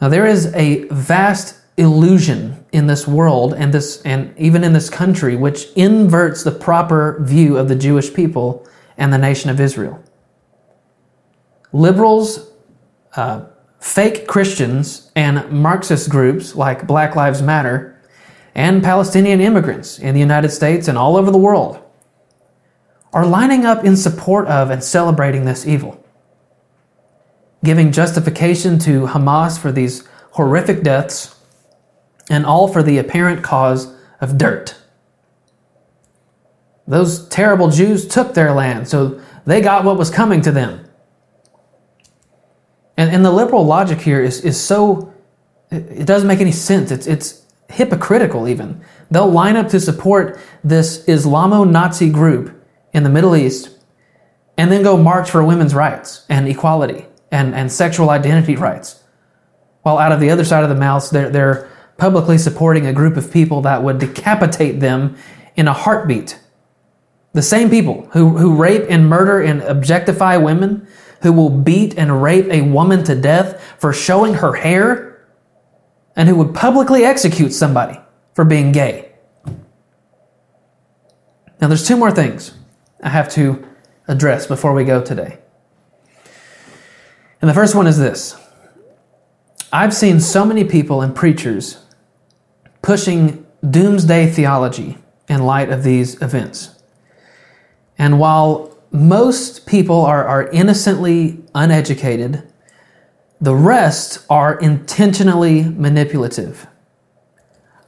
Now 0.00 0.08
there 0.08 0.26
is 0.26 0.52
a 0.54 0.84
vast 0.88 1.56
illusion 1.76 2.64
in 2.72 2.86
this 2.86 3.06
world 3.08 3.54
and 3.54 3.72
this 3.72 4.02
and 4.02 4.36
even 4.38 4.64
in 4.64 4.74
this 4.74 4.90
country 4.90 5.34
which 5.34 5.66
inverts 5.76 6.44
the 6.44 6.50
proper 6.50 7.18
view 7.22 7.56
of 7.56 7.68
the 7.68 7.74
Jewish 7.74 8.12
people 8.12 8.66
and 8.98 9.12
the 9.12 9.18
nation 9.18 9.48
of 9.48 9.60
Israel. 9.60 10.02
Liberals, 11.72 12.49
uh, 13.16 13.44
fake 13.78 14.26
Christians, 14.26 15.10
and 15.16 15.50
Marxist 15.50 16.10
groups 16.10 16.54
like 16.54 16.86
Black 16.86 17.16
Lives 17.16 17.42
Matter 17.42 18.00
and 18.54 18.82
Palestinian 18.82 19.40
immigrants 19.40 19.98
in 19.98 20.14
the 20.14 20.20
United 20.20 20.50
States 20.50 20.88
and 20.88 20.98
all 20.98 21.16
over 21.16 21.30
the 21.30 21.38
world 21.38 21.78
are 23.12 23.26
lining 23.26 23.64
up 23.64 23.84
in 23.84 23.96
support 23.96 24.46
of 24.48 24.70
and 24.70 24.82
celebrating 24.84 25.44
this 25.44 25.66
evil 25.66 26.00
giving 27.64 27.92
justification 27.92 28.78
to 28.80 29.06
Hamas 29.06 29.58
for 29.58 29.72
these 29.72 30.06
horrific 30.32 30.82
deaths, 30.82 31.36
and 32.28 32.46
all 32.46 32.68
for 32.68 32.82
the 32.82 32.98
apparent 32.98 33.42
cause 33.42 33.92
of 34.20 34.38
dirt. 34.38 34.76
Those 36.86 37.28
terrible 37.28 37.70
Jews 37.70 38.06
took 38.06 38.34
their 38.34 38.52
land, 38.52 38.88
so 38.88 39.20
they 39.44 39.60
got 39.60 39.84
what 39.84 39.98
was 39.98 40.10
coming 40.10 40.40
to 40.42 40.52
them. 40.52 40.86
And, 43.00 43.10
and 43.10 43.24
the 43.24 43.30
liberal 43.30 43.64
logic 43.64 43.98
here 43.98 44.22
is, 44.22 44.44
is 44.44 44.60
so, 44.60 45.10
it, 45.70 46.04
doesn't 46.04 46.28
make 46.28 46.40
any 46.40 46.52
sense. 46.52 46.90
It's, 46.90 47.06
it's 47.06 47.46
hypocritical, 47.70 48.46
even. 48.46 48.82
They'll 49.10 49.30
line 49.30 49.56
up 49.56 49.68
to 49.68 49.80
support 49.80 50.38
this 50.62 51.02
Islamo 51.06 51.64
Nazi 51.64 52.10
group 52.10 52.62
in 52.92 53.02
the 53.02 53.08
Middle 53.08 53.34
East 53.34 53.70
and 54.58 54.70
then 54.70 54.82
go 54.82 54.98
march 54.98 55.30
for 55.30 55.42
women's 55.42 55.74
rights 55.74 56.26
and 56.28 56.46
equality 56.46 57.06
and, 57.32 57.54
and 57.54 57.72
sexual 57.72 58.10
identity 58.10 58.54
rights. 58.54 59.02
While 59.80 59.96
out 59.96 60.12
of 60.12 60.20
the 60.20 60.28
other 60.28 60.44
side 60.44 60.62
of 60.62 60.68
the 60.68 60.76
mouth, 60.76 61.08
they're, 61.08 61.30
they're 61.30 61.70
publicly 61.96 62.36
supporting 62.36 62.84
a 62.84 62.92
group 62.92 63.16
of 63.16 63.32
people 63.32 63.62
that 63.62 63.82
would 63.82 63.98
decapitate 63.98 64.80
them 64.80 65.16
in 65.56 65.68
a 65.68 65.72
heartbeat. 65.72 66.38
The 67.32 67.40
same 67.40 67.70
people 67.70 68.10
who, 68.12 68.36
who 68.36 68.56
rape 68.56 68.84
and 68.90 69.08
murder 69.08 69.40
and 69.40 69.62
objectify 69.62 70.36
women, 70.36 70.86
who 71.22 71.32
will 71.32 71.50
beat 71.50 71.96
and 71.98 72.22
rape 72.22 72.46
a 72.50 72.62
woman 72.62 73.04
to 73.04 73.14
death 73.14 73.62
for 73.78 73.92
showing 73.92 74.34
her 74.34 74.54
hair, 74.54 75.26
and 76.16 76.28
who 76.28 76.34
would 76.36 76.54
publicly 76.54 77.04
execute 77.04 77.52
somebody 77.52 77.98
for 78.34 78.44
being 78.44 78.72
gay. 78.72 79.12
Now, 81.60 81.68
there's 81.68 81.86
two 81.86 81.96
more 81.96 82.10
things 82.10 82.54
I 83.02 83.10
have 83.10 83.30
to 83.32 83.66
address 84.08 84.46
before 84.46 84.72
we 84.72 84.84
go 84.84 85.02
today. 85.02 85.38
And 87.40 87.48
the 87.48 87.54
first 87.54 87.74
one 87.74 87.86
is 87.86 87.98
this 87.98 88.36
I've 89.72 89.94
seen 89.94 90.20
so 90.20 90.44
many 90.44 90.64
people 90.64 91.00
and 91.00 91.14
preachers 91.14 91.84
pushing 92.82 93.46
doomsday 93.68 94.26
theology 94.30 94.98
in 95.28 95.44
light 95.44 95.70
of 95.70 95.84
these 95.84 96.20
events. 96.22 96.76
And 97.98 98.18
while 98.18 98.69
most 98.92 99.66
people 99.66 100.04
are, 100.04 100.26
are 100.26 100.48
innocently 100.50 101.42
uneducated, 101.54 102.46
The 103.40 103.54
rest 103.54 104.24
are 104.28 104.58
intentionally 104.58 105.64
manipulative. 105.64 106.66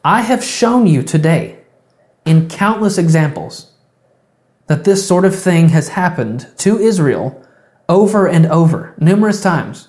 I 0.03 0.22
have 0.22 0.42
shown 0.42 0.86
you 0.86 1.03
today, 1.03 1.59
in 2.24 2.48
countless 2.48 2.96
examples, 2.96 3.72
that 4.66 4.84
this 4.84 5.07
sort 5.07 5.26
of 5.26 5.34
thing 5.34 5.68
has 5.68 5.88
happened 5.90 6.48
to 6.59 6.78
Israel 6.78 7.46
over 7.88 8.26
and 8.26 8.46
over, 8.46 8.94
numerous 8.98 9.42
times. 9.42 9.88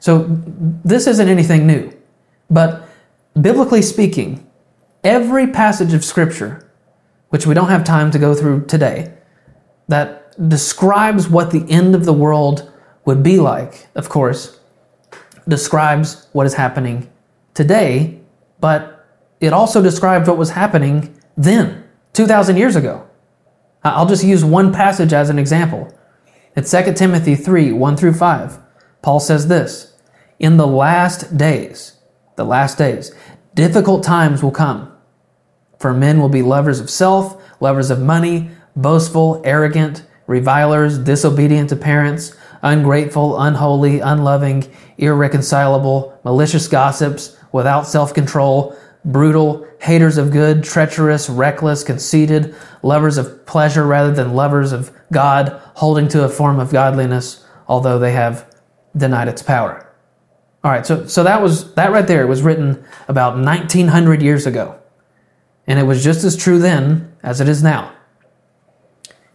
So 0.00 0.26
this 0.84 1.06
isn't 1.06 1.28
anything 1.28 1.66
new. 1.66 1.92
But 2.50 2.88
biblically 3.40 3.82
speaking, 3.82 4.44
every 5.04 5.46
passage 5.46 5.94
of 5.94 6.04
Scripture, 6.04 6.68
which 7.28 7.46
we 7.46 7.54
don't 7.54 7.68
have 7.68 7.84
time 7.84 8.10
to 8.10 8.18
go 8.18 8.34
through 8.34 8.64
today, 8.66 9.14
that 9.86 10.19
describes 10.48 11.28
what 11.28 11.50
the 11.50 11.68
end 11.70 11.94
of 11.94 12.04
the 12.04 12.12
world 12.12 12.72
would 13.04 13.22
be 13.22 13.38
like, 13.38 13.88
of 13.94 14.08
course, 14.08 14.58
describes 15.48 16.26
what 16.32 16.46
is 16.46 16.54
happening 16.54 17.10
today, 17.54 18.20
but 18.60 19.06
it 19.40 19.52
also 19.52 19.82
describes 19.82 20.28
what 20.28 20.38
was 20.38 20.50
happening 20.50 21.14
then, 21.36 21.84
2,000 22.12 22.56
years 22.56 22.76
ago. 22.76 23.06
I'll 23.82 24.06
just 24.06 24.24
use 24.24 24.44
one 24.44 24.72
passage 24.72 25.12
as 25.12 25.30
an 25.30 25.38
example. 25.38 25.92
It's 26.54 26.70
2 26.70 26.92
Timothy 26.94 27.34
3 27.34 27.72
1 27.72 27.96
through 27.96 28.12
5. 28.12 28.58
Paul 29.02 29.20
says 29.20 29.48
this 29.48 29.96
In 30.38 30.56
the 30.56 30.66
last 30.66 31.36
days, 31.36 31.96
the 32.36 32.44
last 32.44 32.76
days, 32.76 33.12
difficult 33.54 34.02
times 34.02 34.42
will 34.42 34.50
come. 34.50 34.92
For 35.78 35.94
men 35.94 36.20
will 36.20 36.28
be 36.28 36.42
lovers 36.42 36.80
of 36.80 36.90
self, 36.90 37.42
lovers 37.60 37.90
of 37.90 38.00
money, 38.00 38.50
boastful, 38.76 39.40
arrogant, 39.44 40.04
revilers, 40.30 40.96
disobedient 40.96 41.68
to 41.68 41.74
parents, 41.74 42.36
ungrateful, 42.62 43.40
unholy, 43.40 43.98
unloving, 43.98 44.64
irreconcilable, 44.96 46.16
malicious 46.22 46.68
gossips, 46.68 47.36
without 47.50 47.84
self 47.84 48.14
control, 48.14 48.76
brutal, 49.04 49.66
haters 49.80 50.16
of 50.16 50.30
good, 50.30 50.62
treacherous, 50.62 51.28
reckless, 51.28 51.82
conceited, 51.82 52.54
lovers 52.84 53.18
of 53.18 53.44
pleasure 53.44 53.84
rather 53.84 54.12
than 54.12 54.34
lovers 54.34 54.70
of 54.70 54.92
God, 55.12 55.60
holding 55.74 56.06
to 56.08 56.22
a 56.22 56.28
form 56.28 56.60
of 56.60 56.70
godliness, 56.70 57.44
although 57.66 57.98
they 57.98 58.12
have 58.12 58.46
denied 58.96 59.26
its 59.26 59.42
power. 59.42 59.84
All 60.62 60.70
right, 60.70 60.86
so, 60.86 61.08
so 61.08 61.24
that 61.24 61.42
was 61.42 61.74
that 61.74 61.90
right 61.90 62.06
there 62.06 62.28
was 62.28 62.42
written 62.42 62.84
about 63.08 63.36
1900 63.36 64.22
years 64.22 64.46
ago. 64.46 64.78
And 65.66 65.80
it 65.80 65.84
was 65.84 66.04
just 66.04 66.22
as 66.22 66.36
true 66.36 66.60
then 66.60 67.16
as 67.20 67.40
it 67.40 67.48
is 67.48 67.64
now. 67.64 67.92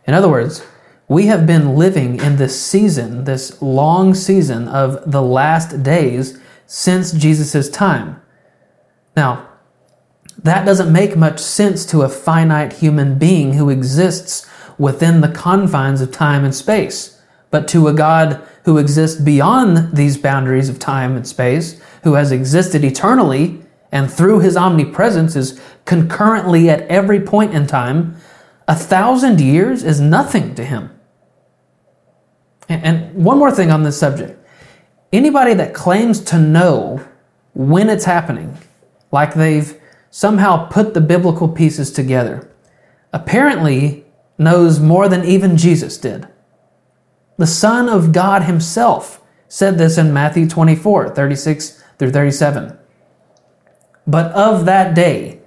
In 0.07 0.13
other 0.13 0.29
words, 0.29 0.63
we 1.07 1.27
have 1.27 1.45
been 1.45 1.75
living 1.75 2.19
in 2.19 2.37
this 2.37 2.59
season, 2.59 3.25
this 3.25 3.61
long 3.61 4.15
season 4.15 4.67
of 4.67 5.11
the 5.11 5.21
last 5.21 5.83
days 5.83 6.39
since 6.65 7.11
Jesus' 7.11 7.69
time. 7.69 8.21
Now, 9.15 9.47
that 10.41 10.65
doesn't 10.65 10.91
make 10.91 11.15
much 11.15 11.39
sense 11.39 11.85
to 11.87 12.01
a 12.01 12.09
finite 12.09 12.73
human 12.73 13.17
being 13.17 13.53
who 13.53 13.69
exists 13.69 14.49
within 14.77 15.21
the 15.21 15.29
confines 15.29 16.01
of 16.01 16.11
time 16.11 16.43
and 16.43 16.53
space. 16.53 17.21
But 17.51 17.67
to 17.69 17.87
a 17.87 17.93
God 17.93 18.45
who 18.65 18.77
exists 18.77 19.21
beyond 19.21 19.95
these 19.95 20.17
boundaries 20.17 20.69
of 20.69 20.79
time 20.79 21.15
and 21.15 21.25
space, 21.25 21.79
who 22.03 22.15
has 22.15 22.31
existed 22.31 22.83
eternally 22.83 23.61
and 23.91 24.11
through 24.11 24.39
his 24.39 24.57
omnipresence 24.57 25.35
is 25.35 25.61
concurrently 25.85 26.69
at 26.69 26.81
every 26.87 27.21
point 27.21 27.53
in 27.53 27.65
time, 27.65 28.17
a 28.67 28.75
thousand 28.75 29.39
years 29.39 29.83
is 29.83 30.01
nothing 30.01 30.55
to 30.55 30.65
him. 30.65 30.94
And 32.69 33.13
one 33.13 33.37
more 33.37 33.51
thing 33.51 33.71
on 33.71 33.83
this 33.83 33.99
subject 33.99 34.39
anybody 35.13 35.53
that 35.53 35.73
claims 35.73 36.19
to 36.19 36.37
know 36.37 37.05
when 37.53 37.89
it's 37.89 38.05
happening, 38.05 38.57
like 39.11 39.33
they've 39.33 39.79
somehow 40.09 40.67
put 40.67 40.93
the 40.93 41.01
biblical 41.01 41.47
pieces 41.47 41.91
together, 41.91 42.49
apparently 43.13 44.05
knows 44.37 44.79
more 44.79 45.07
than 45.07 45.23
even 45.23 45.57
Jesus 45.57 45.97
did. 45.97 46.27
The 47.37 47.47
Son 47.47 47.89
of 47.89 48.11
God 48.11 48.43
Himself 48.43 49.21
said 49.47 49.77
this 49.77 49.97
in 49.97 50.13
Matthew 50.13 50.47
24 50.47 51.09
36 51.09 51.83
through 51.97 52.11
37. 52.11 52.77
But 54.07 54.31
of 54.33 54.65
that 54.65 54.95
day 54.95 55.39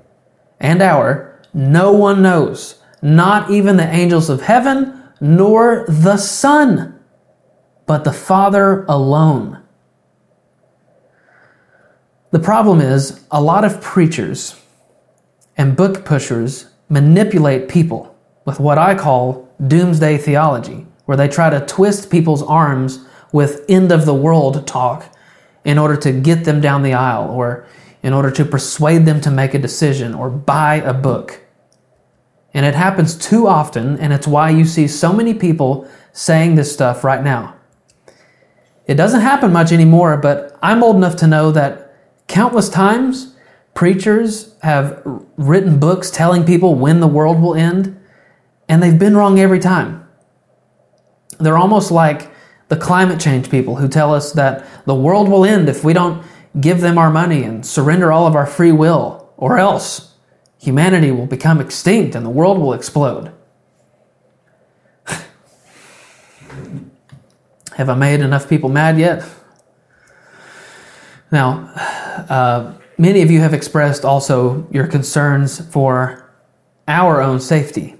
and 0.60 0.82
hour, 0.82 1.40
no 1.54 1.92
one 1.92 2.22
knows, 2.22 2.80
not 3.00 3.50
even 3.50 3.76
the 3.76 3.88
angels 3.88 4.28
of 4.28 4.42
heaven, 4.42 5.02
nor 5.20 5.84
the 5.88 6.16
Son, 6.16 6.97
but 7.88 8.04
the 8.04 8.12
Father 8.12 8.84
alone. 8.84 9.62
The 12.32 12.38
problem 12.38 12.82
is, 12.82 13.24
a 13.30 13.40
lot 13.40 13.64
of 13.64 13.80
preachers 13.80 14.60
and 15.56 15.74
book 15.74 16.04
pushers 16.04 16.66
manipulate 16.90 17.66
people 17.70 18.14
with 18.44 18.60
what 18.60 18.76
I 18.76 18.94
call 18.94 19.48
doomsday 19.66 20.18
theology, 20.18 20.86
where 21.06 21.16
they 21.16 21.28
try 21.28 21.48
to 21.48 21.64
twist 21.64 22.10
people's 22.10 22.42
arms 22.42 23.06
with 23.32 23.64
end 23.70 23.90
of 23.90 24.04
the 24.04 24.14
world 24.14 24.66
talk 24.66 25.10
in 25.64 25.78
order 25.78 25.96
to 25.96 26.12
get 26.12 26.44
them 26.44 26.60
down 26.60 26.82
the 26.82 26.92
aisle 26.92 27.30
or 27.30 27.66
in 28.02 28.12
order 28.12 28.30
to 28.32 28.44
persuade 28.44 29.06
them 29.06 29.22
to 29.22 29.30
make 29.30 29.54
a 29.54 29.58
decision 29.58 30.14
or 30.14 30.28
buy 30.28 30.74
a 30.74 30.92
book. 30.92 31.40
And 32.52 32.66
it 32.66 32.74
happens 32.74 33.16
too 33.16 33.46
often, 33.46 33.98
and 33.98 34.12
it's 34.12 34.26
why 34.26 34.50
you 34.50 34.66
see 34.66 34.86
so 34.86 35.10
many 35.10 35.32
people 35.32 35.88
saying 36.12 36.54
this 36.54 36.70
stuff 36.70 37.02
right 37.02 37.24
now. 37.24 37.57
It 38.88 38.94
doesn't 38.94 39.20
happen 39.20 39.52
much 39.52 39.70
anymore, 39.70 40.16
but 40.16 40.58
I'm 40.60 40.82
old 40.82 40.96
enough 40.96 41.14
to 41.16 41.28
know 41.28 41.52
that 41.52 41.88
Countless 42.28 42.68
times, 42.68 43.34
preachers 43.72 44.54
have 44.62 45.02
written 45.36 45.80
books 45.80 46.10
telling 46.10 46.44
people 46.44 46.74
when 46.74 47.00
the 47.00 47.08
world 47.08 47.40
will 47.40 47.54
end, 47.54 47.98
and 48.68 48.82
they've 48.82 48.98
been 48.98 49.16
wrong 49.16 49.40
every 49.40 49.58
time. 49.58 50.06
They're 51.38 51.56
almost 51.56 51.90
like 51.90 52.30
the 52.68 52.76
climate 52.76 53.18
change 53.18 53.50
people 53.50 53.76
who 53.76 53.88
tell 53.88 54.14
us 54.14 54.32
that 54.32 54.66
the 54.84 54.94
world 54.94 55.30
will 55.30 55.46
end 55.46 55.70
if 55.70 55.82
we 55.82 55.94
don't 55.94 56.22
give 56.60 56.82
them 56.82 56.98
our 56.98 57.10
money 57.10 57.44
and 57.44 57.64
surrender 57.64 58.12
all 58.12 58.26
of 58.26 58.36
our 58.36 58.46
free 58.46 58.72
will, 58.72 59.32
or 59.38 59.58
else 59.58 60.14
humanity 60.60 61.10
will 61.10 61.26
become 61.26 61.60
extinct 61.60 62.14
and 62.14 62.26
the 62.26 62.30
world 62.30 62.58
will 62.58 62.74
explode. 62.74 63.32
Have 67.78 67.88
I 67.88 67.94
made 67.94 68.22
enough 68.22 68.48
people 68.48 68.70
mad 68.70 68.98
yet? 68.98 69.24
Now, 71.30 71.70
uh, 72.28 72.74
many 72.98 73.22
of 73.22 73.30
you 73.30 73.38
have 73.38 73.54
expressed 73.54 74.04
also 74.04 74.66
your 74.72 74.88
concerns 74.88 75.64
for 75.70 76.28
our 76.88 77.22
own 77.22 77.38
safety. 77.38 77.94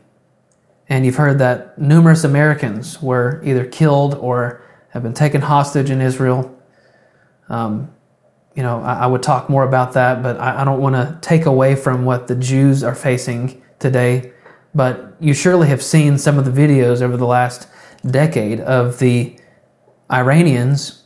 And 0.89 1.07
you've 1.07 1.14
heard 1.14 1.39
that 1.39 1.79
numerous 1.79 2.24
Americans 2.24 3.01
were 3.01 3.41
either 3.45 3.64
killed 3.64 4.16
or 4.16 4.64
have 4.89 5.05
been 5.05 5.14
taken 5.14 5.43
hostage 5.43 5.91
in 5.91 6.01
Israel. 6.01 6.61
Um, 7.49 7.95
you 8.57 8.64
know, 8.64 8.81
I, 8.81 9.05
I, 9.05 9.07
would 9.07 9.22
talk 9.22 9.49
more 9.49 9.62
about 9.62 9.93
that, 9.93 10.24
but 10.24 10.41
I, 10.41 10.62
I 10.62 10.64
don't 10.64 10.81
want 10.81 10.97
to 10.97 11.16
take 11.20 11.47
away 11.47 11.76
from 11.76 12.05
what 12.05 12.26
the 12.26 12.35
Jews 12.35 12.83
are 12.83 12.97
facing 12.97 13.62
today. 13.79 14.33
But 14.74 15.14
you 15.20 15.35
surely 15.35 15.68
have 15.68 15.85
seen 15.85 16.18
some 16.18 16.37
of 16.37 16.45
the 16.45 16.51
videos 16.51 17.01
over 17.01 17.16
the 17.16 17.26
last 17.26 17.68
decade 18.05 18.59
of 18.59 18.99
the 18.99 19.39
Iranians 20.11 21.04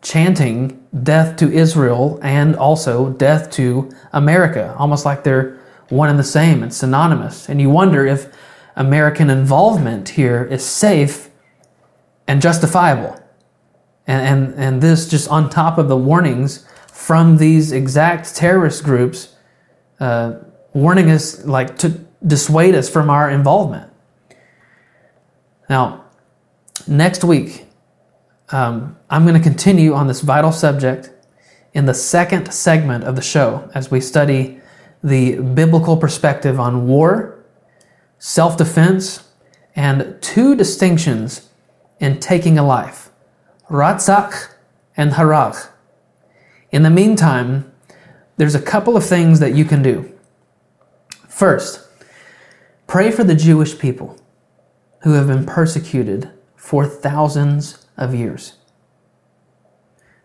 chanting 0.00 0.86
death 1.02 1.36
to 1.36 1.50
Israel 1.50 2.18
and 2.22 2.56
also 2.56 3.10
death 3.10 3.50
to 3.50 3.90
America, 4.12 4.74
almost 4.78 5.04
like 5.04 5.24
they're 5.24 5.58
one 5.88 6.08
and 6.08 6.18
the 6.18 6.24
same 6.24 6.62
and 6.62 6.72
synonymous. 6.72 7.48
And 7.48 7.60
you 7.60 7.70
wonder 7.70 8.06
if 8.06 8.32
American 8.76 9.28
involvement 9.30 10.10
here 10.10 10.44
is 10.44 10.64
safe 10.64 11.30
and 12.26 12.40
justifiable. 12.40 13.20
And, 14.06 14.22
and, 14.26 14.54
and 14.54 14.82
this 14.82 15.08
just 15.08 15.28
on 15.28 15.50
top 15.50 15.78
of 15.78 15.88
the 15.88 15.96
warnings 15.96 16.66
from 16.86 17.36
these 17.38 17.72
exact 17.72 18.34
terrorist 18.34 18.84
groups 18.84 19.34
uh, 20.00 20.38
warning 20.72 21.10
us, 21.10 21.44
like, 21.44 21.76
to 21.78 22.00
dissuade 22.26 22.74
us 22.74 22.88
from 22.88 23.10
our 23.10 23.30
involvement. 23.30 23.90
Now, 25.68 26.04
next 26.86 27.24
week, 27.24 27.67
um, 28.50 28.96
I'm 29.10 29.24
going 29.24 29.34
to 29.36 29.42
continue 29.42 29.92
on 29.94 30.06
this 30.06 30.20
vital 30.20 30.52
subject 30.52 31.10
in 31.74 31.86
the 31.86 31.94
second 31.94 32.52
segment 32.52 33.04
of 33.04 33.14
the 33.14 33.22
show 33.22 33.70
as 33.74 33.90
we 33.90 34.00
study 34.00 34.60
the 35.02 35.36
biblical 35.36 35.96
perspective 35.96 36.58
on 36.58 36.86
war, 36.86 37.44
self 38.18 38.56
defense, 38.56 39.28
and 39.76 40.16
two 40.20 40.56
distinctions 40.56 41.48
in 42.00 42.18
taking 42.20 42.58
a 42.58 42.66
life 42.66 43.10
Ratzach 43.70 44.54
and 44.96 45.12
Harag. 45.12 45.68
In 46.70 46.82
the 46.82 46.90
meantime, 46.90 47.70
there's 48.36 48.54
a 48.54 48.62
couple 48.62 48.96
of 48.96 49.04
things 49.04 49.40
that 49.40 49.54
you 49.54 49.64
can 49.64 49.82
do. 49.82 50.12
First, 51.28 51.86
pray 52.86 53.10
for 53.10 53.24
the 53.24 53.34
Jewish 53.34 53.78
people 53.78 54.18
who 55.02 55.12
have 55.12 55.26
been 55.26 55.44
persecuted 55.44 56.30
for 56.56 56.86
thousands 56.86 57.86
of 57.98 58.14
years. 58.14 58.54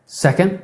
Second, 0.05 0.61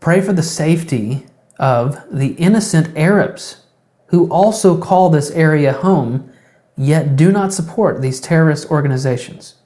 pray 0.00 0.20
for 0.20 0.32
the 0.32 0.42
safety 0.42 1.26
of 1.58 2.02
the 2.10 2.32
innocent 2.32 2.96
Arabs 2.96 3.64
who 4.06 4.28
also 4.28 4.78
call 4.78 5.10
this 5.10 5.30
area 5.30 5.72
home, 5.72 6.30
yet 6.76 7.16
do 7.16 7.30
not 7.30 7.52
support 7.52 8.00
these 8.00 8.20
terrorist 8.20 8.70
organizations. 8.70 9.56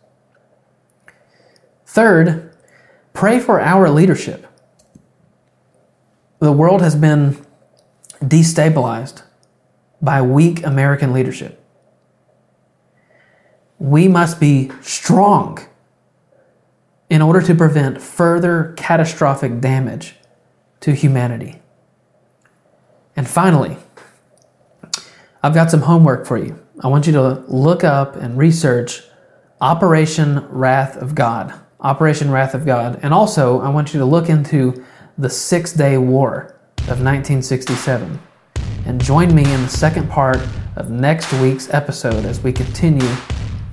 Third, 1.86 2.54
pray 3.12 3.40
for 3.40 3.60
our 3.60 3.88
leadership. 3.90 4.46
The 6.40 6.52
world 6.52 6.82
has 6.82 6.94
been 6.94 7.44
destabilized 8.20 9.22
by 10.00 10.22
weak 10.22 10.64
American 10.64 11.12
leadership. 11.12 11.62
We 13.78 14.08
must 14.08 14.40
be 14.40 14.70
strong 14.82 15.58
in 17.10 17.22
order 17.22 17.40
to 17.40 17.54
prevent 17.54 18.00
further 18.00 18.74
catastrophic 18.76 19.60
damage 19.60 20.14
to 20.80 20.92
humanity. 20.92 21.60
And 23.16 23.28
finally, 23.28 23.76
I've 25.42 25.54
got 25.54 25.70
some 25.70 25.82
homework 25.82 26.26
for 26.26 26.36
you. 26.36 26.58
I 26.80 26.88
want 26.88 27.06
you 27.06 27.12
to 27.14 27.44
look 27.48 27.82
up 27.82 28.16
and 28.16 28.36
research 28.36 29.02
Operation 29.60 30.46
Wrath 30.50 30.96
of 30.96 31.14
God. 31.14 31.52
Operation 31.80 32.30
Wrath 32.30 32.54
of 32.54 32.64
God. 32.64 33.00
And 33.02 33.12
also, 33.12 33.60
I 33.60 33.68
want 33.70 33.92
you 33.92 34.00
to 34.00 34.06
look 34.06 34.28
into 34.28 34.84
the 35.16 35.30
Six 35.30 35.72
Day 35.72 35.98
War 35.98 36.60
of 36.82 37.02
1967. 37.02 38.20
And 38.86 39.02
join 39.02 39.34
me 39.34 39.42
in 39.52 39.62
the 39.62 39.68
second 39.68 40.08
part 40.08 40.40
of 40.76 40.90
next 40.90 41.32
week's 41.34 41.72
episode 41.74 42.24
as 42.24 42.40
we 42.40 42.52
continue 42.52 43.10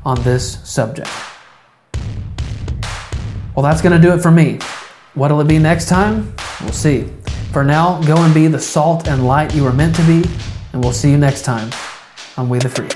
on 0.03 0.21
this 0.23 0.59
subject. 0.67 1.09
Well, 3.55 3.63
that's 3.63 3.81
going 3.81 3.99
to 3.99 4.05
do 4.05 4.13
it 4.13 4.21
for 4.21 4.31
me. 4.31 4.59
What'll 5.13 5.39
it 5.39 5.47
be 5.47 5.59
next 5.59 5.87
time? 5.87 6.33
We'll 6.61 6.73
see. 6.73 7.09
For 7.53 7.63
now, 7.63 8.01
go 8.01 8.17
and 8.17 8.33
be 8.33 8.47
the 8.47 8.59
salt 8.59 9.07
and 9.07 9.25
light 9.25 9.55
you 9.55 9.65
are 9.65 9.71
meant 9.71 9.95
to 9.95 10.03
be, 10.05 10.27
and 10.73 10.83
we'll 10.83 10.91
see 10.91 11.09
you 11.09 11.17
next 11.17 11.43
time 11.43 11.71
on 12.35 12.49
We 12.49 12.59
the 12.59 12.67
Free. 12.67 12.89